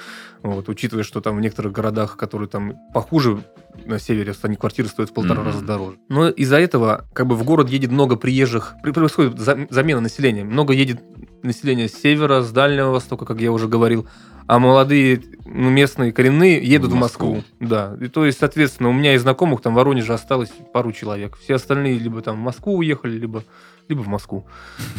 Вот, 0.43 0.69
учитывая, 0.69 1.05
что 1.05 1.21
там 1.21 1.37
в 1.37 1.41
некоторых 1.41 1.73
городах, 1.73 2.17
которые 2.17 2.49
там 2.49 2.75
похуже 2.93 3.45
на 3.87 3.99
севере, 3.99 4.33
они 4.43 4.57
квартиры 4.57 4.89
стоят 4.89 5.11
в 5.11 5.15
полтора 5.15 5.41
Мгм. 5.43 5.47
раза 5.47 5.65
дороже. 5.65 5.97
Но 6.09 6.29
из-за 6.29 6.59
этого 6.59 7.05
как 7.13 7.27
бы 7.27 7.35
в 7.37 7.45
город 7.45 7.69
едет 7.71 7.91
много 7.91 8.17
приезжих, 8.17 8.75
при- 8.83 8.93
происходит 8.93 9.39
за- 9.39 9.67
замена 9.71 10.01
населения. 10.01 10.45
Много 10.45 10.73
едет 10.73 11.03
населения 11.43 11.89
с 11.89 11.95
севера, 11.95 12.43
с 12.43 12.51
Дальнего 12.51 12.91
Востока, 12.91 13.25
как 13.27 13.41
я 13.41 13.53
уже 13.53 13.69
говорил, 13.69 14.07
а 14.47 14.59
молодые 14.59 15.23
ну, 15.47 15.71
местные 15.71 16.13
коренные 16.13 16.63
едут 16.63 16.91
В 16.91 16.95
в 16.95 16.97
Москву. 16.99 17.35
Москву. 17.37 17.51
Да. 17.61 17.97
И 18.01 18.09
то 18.09 18.25
есть, 18.27 18.39
соответственно, 18.39 18.89
у 18.89 18.93
меня 18.93 19.15
из 19.15 19.23
знакомых 19.23 19.61
там 19.61 19.73
в 19.75 19.77
Воронеже 19.77 20.13
осталось 20.15 20.51
пару 20.73 20.93
человек. 20.93 21.37
Все 21.43 21.55
остальные 21.55 21.99
либо 21.99 22.21
там 22.23 22.37
в 22.37 22.41
Москву 22.41 22.77
уехали, 22.77 23.17
либо, 23.19 23.45
либо 23.89 24.01
в 24.01 24.09
Москву. 24.09 24.47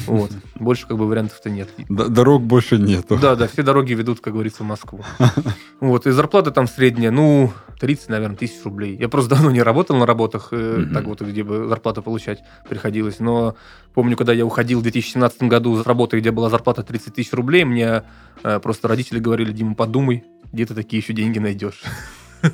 Вот. 0.05 0.31
Больше 0.55 0.87
как 0.87 0.97
бы 0.97 1.07
вариантов-то 1.07 1.49
нет. 1.49 1.69
Дорог 1.89 2.43
больше 2.43 2.77
нету. 2.77 3.17
Да, 3.17 3.35
да, 3.35 3.47
все 3.47 3.63
дороги 3.63 3.93
ведут, 3.93 4.19
как 4.19 4.33
говорится, 4.33 4.63
в 4.63 4.67
Москву. 4.67 5.03
Вот, 5.81 6.07
и 6.07 6.11
зарплата 6.11 6.51
там 6.51 6.67
средняя, 6.67 7.11
ну, 7.11 7.51
30, 7.79 8.09
наверное, 8.09 8.37
тысяч 8.37 8.63
рублей. 8.63 8.95
Я 8.97 9.09
просто 9.09 9.29
давно 9.35 9.51
не 9.51 9.61
работал 9.61 9.97
на 9.97 10.05
работах, 10.05 10.51
Мгм. 10.51 10.93
так 10.93 11.05
вот, 11.05 11.21
где 11.21 11.43
бы 11.43 11.67
зарплату 11.67 12.01
получать 12.01 12.39
приходилось. 12.69 13.19
Но 13.19 13.55
помню, 13.93 14.15
когда 14.15 14.33
я 14.33 14.45
уходил 14.45 14.79
в 14.79 14.83
2017 14.83 15.43
году 15.43 15.75
с 15.81 15.85
работы, 15.85 16.19
где 16.19 16.31
была 16.31 16.49
зарплата 16.49 16.83
30 16.83 17.13
тысяч 17.13 17.33
рублей, 17.33 17.65
мне 17.65 18.03
э, 18.43 18.59
просто 18.59 18.87
родители 18.87 19.19
говорили, 19.19 19.51
Дима, 19.51 19.75
подумай, 19.75 20.23
где 20.53 20.65
ты 20.65 20.73
такие 20.75 21.01
еще 21.01 21.13
деньги 21.13 21.39
найдешь. 21.39 21.81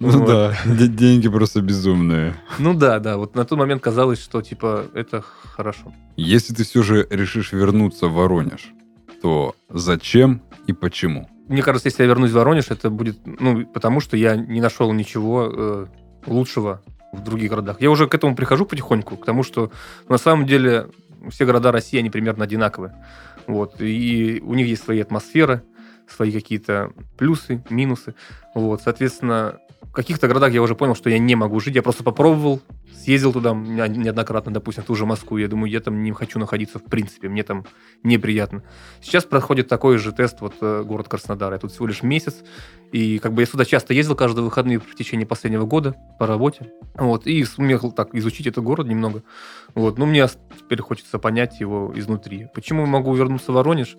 Ну 0.00 0.10
Вот. 0.10 0.26
да, 0.28 0.54
де- 0.64 0.86
деньги 0.88 1.28
просто 1.28 1.60
безумные. 1.60 2.34
Ну 2.58 2.74
да, 2.74 2.98
да, 3.00 3.16
вот 3.16 3.34
на 3.34 3.44
тот 3.44 3.58
момент 3.58 3.82
казалось, 3.82 4.22
что 4.22 4.42
типа 4.42 4.84
это 4.94 5.22
хорошо. 5.22 5.92
Если 6.16 6.54
ты 6.54 6.64
все 6.64 6.82
же 6.82 7.06
решишь 7.10 7.52
вернуться 7.52 8.06
в 8.06 8.14
Воронеж, 8.14 8.72
то 9.22 9.54
зачем 9.68 10.40
и 10.68 10.72
почему? 10.72 11.28
Мне 11.48 11.62
кажется, 11.62 11.88
если 11.88 12.02
я 12.04 12.08
вернусь 12.08 12.30
в 12.30 12.34
Воронеж, 12.34 12.66
это 12.70 12.90
будет, 12.90 13.18
ну, 13.24 13.66
потому 13.66 14.00
что 14.00 14.16
я 14.16 14.36
не 14.36 14.60
нашел 14.60 14.92
ничего 14.92 15.50
э, 15.52 15.86
лучшего 16.26 16.82
в 17.12 17.24
других 17.24 17.50
городах. 17.50 17.80
Я 17.80 17.90
уже 17.90 18.06
к 18.06 18.14
этому 18.14 18.36
прихожу 18.36 18.66
потихоньку, 18.66 19.16
к 19.16 19.24
тому, 19.24 19.42
что 19.42 19.72
на 20.08 20.18
самом 20.18 20.46
деле 20.46 20.88
все 21.30 21.46
города 21.46 21.72
России, 21.72 21.98
они 21.98 22.10
примерно 22.10 22.44
одинаковые. 22.44 22.94
Вот. 23.46 23.80
И 23.80 24.40
у 24.44 24.54
них 24.54 24.66
есть 24.68 24.84
свои 24.84 25.00
атмосферы, 25.00 25.62
свои 26.06 26.30
какие-то 26.30 26.92
плюсы, 27.16 27.64
минусы. 27.70 28.14
Вот. 28.54 28.82
Соответственно, 28.82 29.58
в 29.82 29.92
каких-то 29.92 30.28
городах 30.28 30.52
я 30.52 30.62
уже 30.62 30.74
понял, 30.74 30.94
что 30.94 31.10
я 31.10 31.18
не 31.18 31.34
могу 31.34 31.60
жить. 31.60 31.74
Я 31.74 31.82
просто 31.82 32.04
попробовал, 32.04 32.60
съездил 32.94 33.32
туда 33.32 33.52
неоднократно, 33.52 34.52
допустим, 34.52 34.82
в 34.82 34.86
ту 34.86 34.94
же 34.94 35.06
Москву. 35.06 35.38
Я 35.38 35.48
думаю, 35.48 35.70
я 35.70 35.80
там 35.80 36.02
не 36.02 36.12
хочу 36.12 36.38
находиться 36.38 36.78
в 36.78 36.84
принципе. 36.84 37.28
Мне 37.28 37.42
там 37.42 37.64
неприятно. 38.02 38.62
Сейчас 39.00 39.24
проходит 39.24 39.68
такой 39.68 39.98
же 39.98 40.12
тест 40.12 40.40
вот 40.40 40.54
э, 40.60 40.82
город 40.84 41.08
Краснодар. 41.08 41.52
Я 41.52 41.58
тут 41.58 41.72
всего 41.72 41.86
лишь 41.86 42.02
месяц. 42.02 42.36
И 42.92 43.18
как 43.18 43.32
бы 43.32 43.42
я 43.42 43.46
сюда 43.46 43.64
часто 43.64 43.94
ездил 43.94 44.14
каждые 44.14 44.44
выходные 44.44 44.78
в 44.78 44.94
течение 44.94 45.26
последнего 45.26 45.64
года 45.64 45.94
по 46.18 46.26
работе. 46.26 46.72
Вот. 46.94 47.26
И 47.26 47.44
сумел 47.44 47.92
так 47.92 48.14
изучить 48.14 48.46
этот 48.46 48.64
город 48.64 48.86
немного. 48.86 49.22
Вот. 49.74 49.96
Но 49.98 50.06
мне 50.06 50.26
теперь 50.58 50.82
хочется 50.82 51.18
понять 51.18 51.60
его 51.60 51.92
изнутри. 51.94 52.48
Почему 52.54 52.84
могу 52.86 53.14
вернуться 53.14 53.52
в 53.52 53.54
Воронеж? 53.54 53.96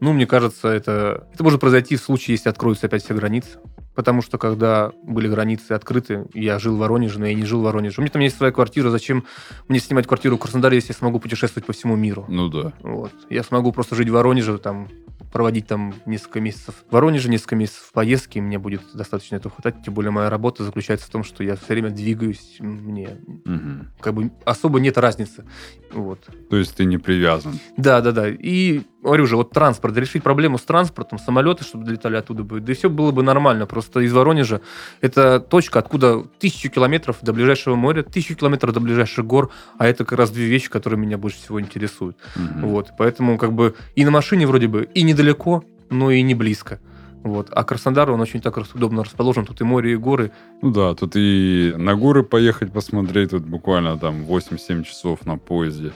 Ну, 0.00 0.12
мне 0.12 0.26
кажется, 0.26 0.68
это, 0.68 1.26
это 1.32 1.42
может 1.42 1.60
произойти 1.60 1.96
в 1.96 2.02
случае, 2.02 2.34
если 2.34 2.48
откроются 2.48 2.86
опять 2.86 3.04
все 3.04 3.14
границы. 3.14 3.58
Потому 3.94 4.22
что 4.22 4.38
когда 4.38 4.92
были 5.02 5.26
границы 5.26 5.72
открыты, 5.72 6.26
я 6.32 6.60
жил 6.60 6.76
в 6.76 6.78
Воронеже, 6.78 7.18
но 7.18 7.26
я 7.26 7.34
не 7.34 7.44
жил 7.44 7.60
в 7.60 7.64
Воронеже. 7.64 7.96
У 7.98 8.02
меня 8.02 8.12
там 8.12 8.22
есть 8.22 8.36
своя 8.36 8.52
квартира. 8.52 8.90
Зачем 8.90 9.24
мне 9.66 9.80
снимать 9.80 10.06
квартиру 10.06 10.36
в 10.36 10.38
Краснодаре, 10.38 10.76
если 10.76 10.92
я 10.92 10.96
смогу 10.96 11.18
путешествовать 11.18 11.66
по 11.66 11.72
всему 11.72 11.96
миру? 11.96 12.24
Ну 12.28 12.48
да. 12.48 12.72
Вот. 12.82 13.10
Я 13.28 13.42
смогу 13.42 13.72
просто 13.72 13.96
жить 13.96 14.08
в 14.08 14.12
Воронеже, 14.12 14.56
там, 14.58 14.86
проводить 15.32 15.66
там 15.66 15.94
несколько 16.06 16.40
месяцев 16.40 16.76
в 16.88 16.92
Воронеже, 16.92 17.28
несколько 17.28 17.56
месяцев 17.56 17.82
в 17.82 17.92
поездке, 17.92 18.40
мне 18.40 18.58
будет 18.58 18.82
достаточно 18.94 19.36
этого 19.36 19.52
хватать. 19.52 19.82
Тем 19.84 19.94
более 19.94 20.10
моя 20.10 20.30
работа 20.30 20.64
заключается 20.64 21.06
в 21.06 21.10
том, 21.10 21.24
что 21.24 21.42
я 21.42 21.56
все 21.56 21.66
время 21.68 21.90
двигаюсь, 21.90 22.56
мне 22.60 23.18
угу. 23.44 23.86
как 24.00 24.14
бы 24.14 24.30
особо 24.44 24.80
нет 24.80 24.96
разницы. 24.96 25.44
Вот. 25.92 26.20
То 26.50 26.56
есть 26.56 26.76
ты 26.76 26.84
не 26.84 26.98
привязан? 26.98 27.58
Да, 27.76 28.00
да, 28.00 28.12
да. 28.12 28.28
И 28.28 28.82
говорю 29.08 29.26
же, 29.26 29.36
вот 29.36 29.50
транспорт, 29.50 29.96
решить 29.96 30.22
проблему 30.22 30.58
с 30.58 30.62
транспортом, 30.62 31.18
самолеты, 31.18 31.64
чтобы 31.64 31.84
долетали 31.84 32.16
оттуда 32.16 32.44
бы, 32.44 32.60
да 32.60 32.72
и 32.72 32.74
все 32.74 32.88
было 32.90 33.10
бы 33.10 33.22
нормально. 33.22 33.66
Просто 33.66 34.00
из 34.00 34.12
Воронежа 34.12 34.60
это 35.00 35.40
точка, 35.40 35.78
откуда 35.78 36.24
тысячу 36.38 36.70
километров 36.70 37.16
до 37.22 37.32
ближайшего 37.32 37.74
моря, 37.74 38.02
тысячу 38.02 38.36
километров 38.36 38.74
до 38.74 38.80
ближайших 38.80 39.24
гор, 39.24 39.50
а 39.78 39.86
это 39.86 40.04
как 40.04 40.18
раз 40.18 40.30
две 40.30 40.46
вещи, 40.46 40.68
которые 40.70 40.98
меня 40.98 41.18
больше 41.18 41.38
всего 41.38 41.60
интересуют. 41.60 42.16
Угу. 42.36 42.68
Вот, 42.68 42.88
поэтому 42.98 43.38
как 43.38 43.52
бы 43.52 43.74
и 43.94 44.04
на 44.04 44.10
машине 44.10 44.46
вроде 44.46 44.68
бы 44.68 44.88
и 44.94 45.02
недалеко, 45.02 45.64
но 45.90 46.10
и 46.10 46.22
не 46.22 46.34
близко. 46.34 46.78
Вот. 47.22 47.48
А 47.50 47.64
Краснодар, 47.64 48.10
он 48.10 48.20
очень 48.20 48.40
так 48.40 48.56
удобно 48.74 49.04
расположен. 49.04 49.44
Тут 49.44 49.60
и 49.60 49.64
море, 49.64 49.92
и 49.92 49.96
горы. 49.96 50.30
Ну 50.62 50.70
да, 50.70 50.94
тут 50.94 51.12
и 51.16 51.74
на 51.76 51.94
горы 51.96 52.22
поехать 52.22 52.72
посмотреть. 52.72 53.30
Тут 53.30 53.44
буквально 53.44 53.98
там 53.98 54.22
8-7 54.22 54.84
часов 54.84 55.26
на 55.26 55.36
поезде. 55.36 55.92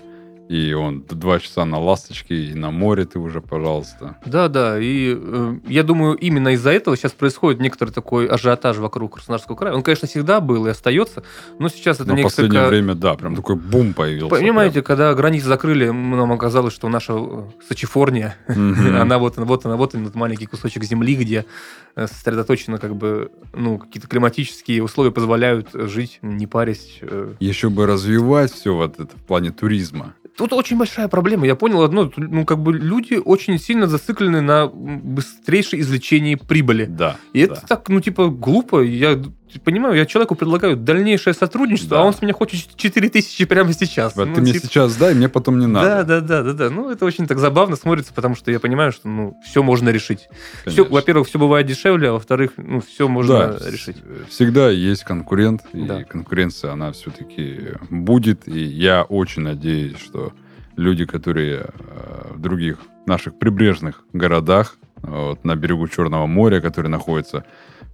И 0.49 0.73
он 0.73 1.03
два 1.09 1.41
часа 1.41 1.65
на 1.65 1.79
ласточке, 1.79 2.35
и 2.35 2.55
на 2.55 2.71
море 2.71 3.05
ты 3.05 3.19
уже, 3.19 3.41
пожалуйста. 3.41 4.17
Да, 4.27 4.49
да. 4.49 4.79
И 4.79 5.17
э, 5.19 5.57
я 5.67 5.83
думаю, 5.83 6.15
именно 6.17 6.49
из-за 6.49 6.71
этого 6.71 6.97
сейчас 6.97 7.13
происходит 7.13 7.61
некоторый 7.61 7.91
такой 7.91 8.27
ажиотаж 8.27 8.77
вокруг 8.79 9.15
Краснодарского 9.15 9.57
края. 9.57 9.75
Он, 9.75 9.83
конечно, 9.83 10.09
всегда 10.09 10.41
был 10.41 10.67
и 10.67 10.71
остается, 10.71 11.23
но 11.59 11.69
сейчас 11.69 12.01
это 12.01 12.11
но 12.11 12.17
несколько... 12.17 12.33
в 12.33 12.37
последнее 12.37 12.67
время, 12.67 12.95
да, 12.95 13.15
прям 13.15 13.37
такой 13.37 13.57
бум 13.57 13.95
появился. 13.95 14.35
Понимаете, 14.35 14.75
прям. 14.75 14.85
когда 14.85 15.15
границы 15.15 15.47
закрыли, 15.47 15.89
нам 15.89 16.33
оказалось, 16.33 16.75
что 16.75 16.89
наша 16.89 17.15
э, 17.17 17.45
Сочифорния, 17.69 18.37
она 18.49 19.19
вот, 19.19 19.37
вот 19.37 19.65
она, 19.65 19.77
вот 19.77 19.95
этот 19.95 20.15
маленький 20.15 20.47
кусочек 20.47 20.85
земли, 20.85 21.15
где 21.15 21.47
э, 21.95 22.07
сосредоточено 22.07 22.79
как 22.79 22.97
бы, 22.97 23.31
ну, 23.55 23.79
какие-то 23.79 24.09
климатические 24.09 24.83
условия 24.83 25.13
позволяют 25.13 25.71
жить, 25.73 26.19
не 26.21 26.47
парясь. 26.47 26.99
Э. 27.01 27.35
Еще 27.41 27.71
бы 27.71 27.87
развивать 27.87 28.53
все 28.53 28.75
вот 28.75 29.01
это 29.01 29.17
в 29.17 29.23
плане 29.23 29.51
туризма 29.51 30.15
тут 30.37 30.53
очень 30.53 30.77
большая 30.77 31.09
проблема. 31.09 31.47
Я 31.47 31.55
понял 31.55 31.83
одно, 31.83 32.11
ну, 32.17 32.45
как 32.45 32.59
бы 32.59 32.73
люди 32.73 33.15
очень 33.15 33.59
сильно 33.59 33.87
зациклены 33.87 34.41
на 34.41 34.67
быстрейшее 34.67 35.81
извлечении 35.83 36.35
прибыли. 36.35 36.87
Да. 36.87 37.17
И 37.33 37.47
да. 37.47 37.55
это 37.55 37.67
так, 37.67 37.89
ну, 37.89 38.01
типа, 38.01 38.29
глупо. 38.29 38.81
Я 38.83 39.21
понимаю, 39.59 39.97
я 39.97 40.07
человеку 40.07 40.35
предлагаю 40.35 40.77
дальнейшее 40.77 41.35
сотрудничество, 41.35 41.97
да. 41.97 42.03
а 42.03 42.07
он 42.07 42.15
с 42.15 42.23
меня 42.23 42.33
хочет 42.33 42.77
4 42.77 43.09
тысячи 43.11 43.45
прямо 43.45 43.73
сейчас. 43.73 44.17
Вот 44.17 44.29
ну, 44.29 44.35
ты 44.35 44.41
мне 44.41 44.53
типа... 44.53 44.67
сейчас 44.67 44.97
дай, 44.97 45.15
мне 45.15 45.29
потом 45.29 45.59
не 45.59 45.67
надо. 45.67 46.05
Да, 46.05 46.21
да, 46.21 46.21
да, 46.21 46.43
да, 46.43 46.53
да. 46.53 46.71
Ну, 46.71 46.91
это 46.91 47.05
очень 47.05 47.27
так 47.27 47.39
забавно 47.39 47.77
смотрится, 47.77 48.13
потому 48.13 48.35
что 48.35 48.51
я 48.51 48.61
понимаю, 48.61 48.93
что, 48.93 49.09
ну, 49.09 49.37
все 49.45 49.63
можно 49.63 49.89
решить. 49.91 50.29
Все, 50.67 50.85
во-первых, 50.85 51.29
все 51.29 51.39
бывает 51.39 51.67
дешевле, 51.67 52.11
а 52.11 52.13
во-вторых, 52.13 52.53
ну, 52.57 52.81
все 52.81 53.09
можно 53.09 53.59
да, 53.59 53.71
решить. 53.71 53.97
Всегда 54.29 54.71
есть 54.71 55.05
конкурент, 55.05 55.63
да. 55.73 56.01
и 56.01 56.05
конкуренция, 56.05 56.73
она 56.73 56.93
все-таки 56.93 57.73
будет, 57.91 58.49
и 58.49 58.63
я 58.63 59.03
очень 59.03 59.43
надеюсь, 59.43 59.99
что 59.99 60.33
люди, 60.77 61.05
которые 61.05 61.67
э, 61.67 62.33
в 62.35 62.41
других 62.41 62.79
наших 63.07 63.39
прибрежных 63.39 64.05
городах, 64.13 64.77
вот, 65.03 65.45
на 65.45 65.57
берегу 65.57 65.89
Черного 65.89 66.27
моря, 66.27 66.61
которые 66.61 66.91
находятся, 66.91 67.45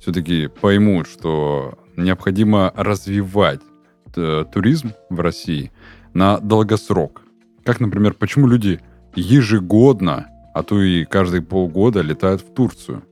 все-таки 0.00 0.48
поймут, 0.48 1.06
что 1.06 1.78
необходимо 1.96 2.72
развивать 2.76 3.60
э, 4.16 4.44
туризм 4.52 4.92
в 5.10 5.20
России 5.20 5.72
на 6.14 6.38
долгосрок. 6.38 7.22
Как, 7.64 7.80
например, 7.80 8.14
почему 8.14 8.46
люди 8.46 8.80
ежегодно, 9.14 10.28
а 10.54 10.62
то 10.62 10.80
и 10.80 11.04
каждые 11.04 11.42
полгода 11.42 12.00
летают 12.00 12.40
в 12.42 12.52
Турцию? 12.54 13.02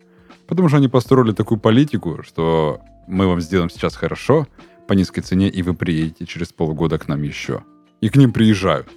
Потому 0.47 0.69
что 0.69 0.79
они 0.79 0.89
построили 0.89 1.33
такую 1.33 1.59
политику, 1.59 2.23
что 2.23 2.81
мы 3.07 3.27
вам 3.27 3.41
сделаем 3.41 3.71
сейчас 3.71 3.97
хорошо, 3.97 4.47
по 4.87 4.93
низкой 4.93 5.23
цене, 5.23 5.49
и 5.49 5.63
вы 5.63 5.75
приедете 5.75 6.27
через 6.27 6.53
полгода 6.53 6.99
к 6.99 7.09
нам 7.09 7.23
еще. 7.23 7.65
И 8.01 8.09
к 8.09 8.17
ним 8.17 8.33
приезжают. 8.33 8.89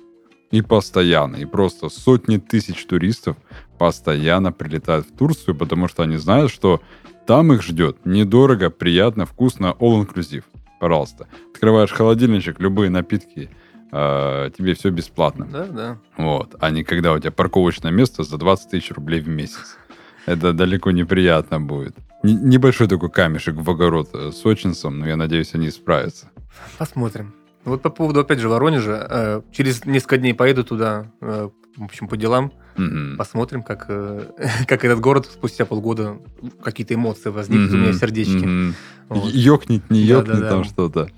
И 0.51 0.61
постоянно. 0.61 1.37
И 1.37 1.45
просто 1.45 1.89
сотни 1.89 2.37
тысяч 2.37 2.85
туристов 2.85 3.37
постоянно 3.77 4.51
прилетают 4.51 5.07
в 5.07 5.17
Турцию, 5.17 5.55
потому 5.55 5.87
что 5.87 6.03
они 6.03 6.17
знают, 6.17 6.51
что 6.51 6.81
там 7.29 7.53
их 7.53 7.61
ждет 7.61 8.07
недорого, 8.07 8.71
приятно, 8.71 9.27
вкусно, 9.27 9.75
all-inclusive. 9.79 10.45
Пожалуйста. 10.79 11.27
Открываешь 11.53 11.91
холодильничек, 11.91 12.59
любые 12.59 12.89
напитки, 12.89 13.51
э, 13.91 14.49
тебе 14.57 14.73
все 14.73 14.89
бесплатно. 14.89 15.45
Да, 15.45 15.67
да. 15.67 15.97
Вот. 16.17 16.55
А 16.59 16.71
не 16.71 16.83
когда 16.83 17.13
у 17.13 17.19
тебя 17.19 17.29
парковочное 17.29 17.91
место 17.91 18.23
за 18.23 18.39
20 18.39 18.71
тысяч 18.71 18.91
рублей 18.91 19.21
в 19.21 19.27
месяц. 19.27 19.77
Это 20.25 20.53
далеко 20.53 20.89
неприятно 20.89 21.61
будет. 21.61 21.95
Н- 22.23 22.49
небольшой 22.49 22.87
такой 22.87 23.11
камешек 23.11 23.53
в 23.57 23.69
огород 23.69 24.09
э, 24.13 24.31
с 24.31 24.41
сочинцем, 24.41 24.97
но 24.97 25.07
я 25.07 25.15
надеюсь, 25.15 25.53
они 25.53 25.69
справятся. 25.69 26.31
Посмотрим. 26.79 27.35
Вот 27.63 27.83
по 27.83 27.91
поводу, 27.91 28.21
опять 28.21 28.39
же, 28.39 28.49
Воронежа. 28.49 29.07
Э, 29.07 29.41
через 29.51 29.85
несколько 29.85 30.17
дней 30.17 30.33
поеду 30.33 30.63
туда, 30.63 31.11
э, 31.21 31.49
в 31.77 31.83
общем, 31.83 32.07
по 32.07 32.17
делам. 32.17 32.51
Mm-hmm. 32.79 33.17
Посмотрим, 33.17 33.63
как, 33.63 33.85
э, 33.89 34.25
как 34.67 34.85
этот 34.85 34.99
город 34.99 35.25
спустя 35.25 35.65
полгода 35.65 36.19
какие-то 36.63 36.93
эмоции 36.93 37.29
возникнут 37.29 37.71
mm-hmm. 37.71 37.75
у 37.75 37.77
меня 37.77 37.91
в 37.91 37.95
сердечке. 37.95 38.45
Mm-hmm. 38.45 38.73
Вот. 39.09 39.33
Ёкнет, 39.33 39.89
не 39.89 40.01
ёкнет 40.01 40.35
да, 40.35 40.41
да, 40.41 40.49
там 40.49 40.63
да. 40.63 40.69
что-то. 40.69 41.09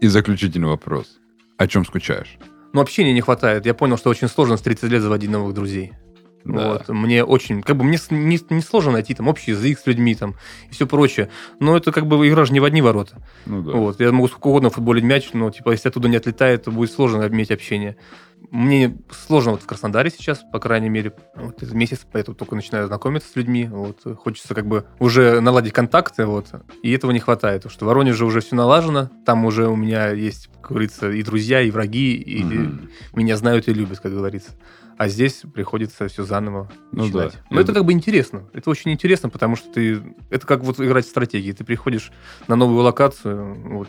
И 0.00 0.06
заключительный 0.06 0.68
вопрос. 0.68 1.18
О 1.56 1.66
чем 1.66 1.84
скучаешь? 1.84 2.38
Ну, 2.72 2.80
общения 2.80 3.12
не 3.12 3.20
хватает. 3.20 3.66
Я 3.66 3.74
понял, 3.74 3.98
что 3.98 4.10
очень 4.10 4.28
сложно 4.28 4.56
с 4.56 4.62
30 4.62 4.90
лет 4.90 5.02
заводить 5.02 5.30
новых 5.30 5.54
друзей. 5.54 5.92
Да. 6.44 6.72
Вот. 6.72 6.88
Мне 6.88 7.24
очень, 7.24 7.62
как 7.62 7.76
бы 7.76 7.84
мне 7.84 7.98
не, 8.10 8.40
не 8.50 8.62
сложно 8.62 8.92
найти 8.92 9.14
там 9.14 9.28
общий 9.28 9.52
язык 9.52 9.78
с 9.78 9.86
людьми 9.86 10.14
там 10.14 10.34
и 10.68 10.72
все 10.72 10.86
прочее. 10.86 11.28
Но 11.60 11.76
это 11.76 11.92
как 11.92 12.06
бы 12.06 12.28
игра 12.28 12.44
же 12.44 12.52
не 12.52 12.60
в 12.60 12.64
одни 12.64 12.82
ворота. 12.82 13.18
Ну, 13.46 13.62
да. 13.62 13.72
Вот. 13.72 14.00
Я 14.00 14.10
могу 14.12 14.28
сколько 14.28 14.48
угодно 14.48 14.70
футболить 14.70 15.04
мяч, 15.04 15.30
но 15.32 15.50
типа 15.50 15.70
если 15.70 15.88
оттуда 15.88 16.08
не 16.08 16.16
отлетает, 16.16 16.64
то 16.64 16.70
будет 16.70 16.90
сложно 16.90 17.26
иметь 17.28 17.50
общение. 17.50 17.96
Мне 18.52 18.98
сложно 19.10 19.52
вот 19.52 19.62
в 19.62 19.66
Краснодаре 19.66 20.10
сейчас, 20.10 20.44
по 20.52 20.60
крайней 20.60 20.90
мере, 20.90 21.14
вот 21.34 21.62
месяц, 21.72 22.06
поэтому 22.12 22.34
только 22.36 22.54
начинаю 22.54 22.86
знакомиться 22.86 23.30
с 23.30 23.34
людьми. 23.34 23.66
Вот. 23.66 24.02
Хочется 24.18 24.54
как 24.54 24.66
бы 24.66 24.84
уже 24.98 25.40
наладить 25.40 25.72
контакты, 25.72 26.26
вот. 26.26 26.48
И 26.82 26.92
этого 26.92 27.12
не 27.12 27.18
хватает, 27.18 27.62
потому 27.62 27.72
что 27.72 27.86
в 27.86 27.88
Воронеже 27.88 28.26
уже 28.26 28.40
все 28.40 28.54
налажено, 28.54 29.10
там 29.24 29.46
уже 29.46 29.68
у 29.68 29.74
меня 29.74 30.10
есть, 30.10 30.50
как 30.60 30.72
говорится, 30.72 31.10
и 31.10 31.22
друзья, 31.22 31.62
и 31.62 31.70
враги, 31.70 32.14
и 32.14 32.42
mm-hmm. 32.42 32.88
меня 33.14 33.38
знают 33.38 33.68
и 33.68 33.72
любят, 33.72 34.00
как 34.00 34.12
говорится. 34.12 34.50
А 34.98 35.08
здесь 35.08 35.42
приходится 35.54 36.06
все 36.08 36.22
заново 36.22 36.70
ну, 36.92 37.04
начинать. 37.04 37.32
Да. 37.32 37.38
Но 37.48 37.60
это... 37.60 37.72
это 37.72 37.80
как 37.80 37.86
бы 37.86 37.92
интересно. 37.92 38.44
Это 38.52 38.68
очень 38.68 38.92
интересно, 38.92 39.30
потому 39.30 39.56
что 39.56 39.72
ты... 39.72 40.02
Это 40.28 40.46
как 40.46 40.62
вот 40.62 40.78
играть 40.78 41.06
в 41.06 41.08
стратегии. 41.08 41.52
Ты 41.52 41.64
приходишь 41.64 42.12
на 42.48 42.56
новую 42.56 42.82
локацию. 42.82 43.54
Вот. 43.70 43.88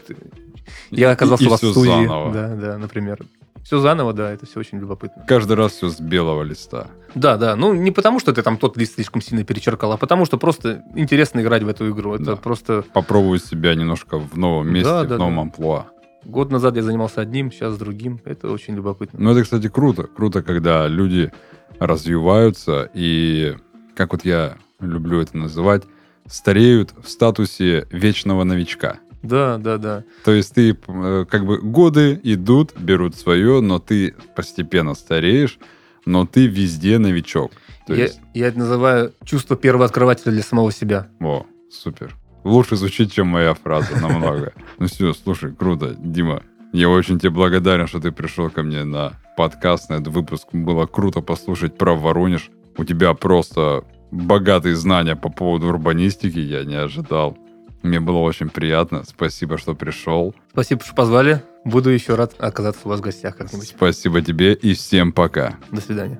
Я 0.89 1.11
оказался 1.11 1.43
и, 1.43 1.47
и 1.47 1.51
в 1.51 1.57
студии. 1.57 1.89
Заново. 1.89 2.31
Да, 2.33 2.55
да, 2.55 2.77
например. 2.77 3.19
Все 3.63 3.79
заново, 3.79 4.13
да, 4.13 4.31
это 4.31 4.45
все 4.45 4.59
очень 4.59 4.79
любопытно. 4.79 5.23
Каждый 5.27 5.55
раз 5.55 5.73
все 5.73 5.89
с 5.89 5.99
белого 5.99 6.43
листа. 6.43 6.87
Да, 7.15 7.37
да. 7.37 7.55
Ну, 7.55 7.73
не 7.73 7.91
потому, 7.91 8.19
что 8.19 8.33
ты 8.33 8.41
там 8.41 8.57
тот 8.57 8.75
лист 8.77 8.95
слишком 8.95 9.21
сильно 9.21 9.43
перечеркал, 9.43 9.93
а 9.93 9.97
потому, 9.97 10.25
что 10.25 10.37
просто 10.37 10.83
интересно 10.95 11.39
играть 11.39 11.63
в 11.63 11.67
эту 11.67 11.89
игру. 11.91 12.15
Это 12.15 12.23
да. 12.23 12.35
просто... 12.35 12.83
Попробовать 12.93 13.45
себя 13.45 13.73
немножко 13.75 14.19
в 14.19 14.37
новом 14.37 14.71
месте, 14.71 14.89
да, 14.89 15.03
да, 15.05 15.15
в 15.15 15.19
новом 15.19 15.35
да. 15.35 15.41
амплуа. 15.41 15.85
Год 16.25 16.51
назад 16.51 16.75
я 16.75 16.83
занимался 16.83 17.21
одним, 17.21 17.51
сейчас 17.51 17.77
другим. 17.77 18.19
Это 18.25 18.49
очень 18.49 18.75
любопытно. 18.75 19.19
Ну, 19.19 19.31
это, 19.31 19.43
кстати, 19.43 19.69
круто. 19.69 20.03
Круто, 20.03 20.41
когда 20.41 20.87
люди 20.87 21.31
развиваются 21.79 22.89
и, 22.93 23.55
как 23.95 24.11
вот 24.13 24.25
я 24.25 24.57
люблю 24.79 25.21
это 25.21 25.37
называть, 25.37 25.83
стареют 26.27 26.93
в 27.01 27.09
статусе 27.09 27.87
вечного 27.91 28.43
новичка. 28.43 28.99
Да, 29.23 29.57
да, 29.57 29.77
да. 29.77 30.03
То 30.25 30.31
есть 30.31 30.53
ты 30.53 30.77
э, 30.87 31.25
как 31.29 31.45
бы 31.45 31.59
годы 31.59 32.19
идут, 32.23 32.73
берут 32.77 33.15
свое, 33.15 33.61
но 33.61 33.79
ты 33.79 34.13
постепенно 34.35 34.93
стареешь, 34.93 35.57
но 36.05 36.25
ты 36.25 36.47
везде 36.47 36.99
новичок. 36.99 37.53
То 37.87 37.95
Я, 37.95 38.03
есть, 38.03 38.19
я 38.33 38.47
это 38.47 38.59
называю 38.59 39.13
чувство 39.25 39.55
первого 39.57 39.85
открывателя 39.85 40.31
для 40.31 40.43
самого 40.43 40.71
себя. 40.71 41.07
о, 41.19 41.45
супер. 41.71 42.15
Лучше 42.43 42.75
звучит, 42.75 43.11
чем 43.13 43.27
моя 43.27 43.53
фраза, 43.53 43.95
намного. 43.99 44.53
Ну 44.77 44.87
все, 44.87 45.13
слушай, 45.13 45.53
круто. 45.53 45.95
Дима, 45.97 46.43
я 46.73 46.89
очень 46.89 47.17
тебе 47.17 47.29
благодарен, 47.29 47.87
что 47.87 48.01
ты 48.01 48.11
пришел 48.11 48.49
ко 48.49 48.63
мне 48.63 48.83
на 48.83 49.13
подкаст, 49.37 49.89
на 49.89 49.95
этот 49.95 50.09
выпуск. 50.09 50.47
Было 50.51 50.85
круто 50.85 51.21
послушать 51.21 51.77
про 51.77 51.95
Воронеж. 51.95 52.51
У 52.77 52.83
тебя 52.83 53.13
просто 53.13 53.85
богатые 54.11 54.75
знания 54.75 55.15
по 55.15 55.29
поводу 55.29 55.67
урбанистики, 55.67 56.39
я 56.39 56.65
не 56.65 56.75
ожидал. 56.75 57.37
Мне 57.83 57.99
было 57.99 58.17
очень 58.19 58.49
приятно. 58.49 59.03
Спасибо, 59.05 59.57
что 59.57 59.75
пришел. 59.75 60.33
Спасибо, 60.51 60.83
что 60.83 60.95
позвали. 60.95 61.43
Буду 61.65 61.89
еще 61.89 62.15
рад 62.15 62.33
оказаться 62.39 62.81
у 62.85 62.89
вас 62.89 62.99
в 62.99 63.03
гостях 63.03 63.37
как-нибудь. 63.37 63.67
Спасибо 63.67 64.21
тебе 64.21 64.53
и 64.53 64.73
всем 64.73 65.11
пока. 65.11 65.57
До 65.71 65.81
свидания. 65.81 66.19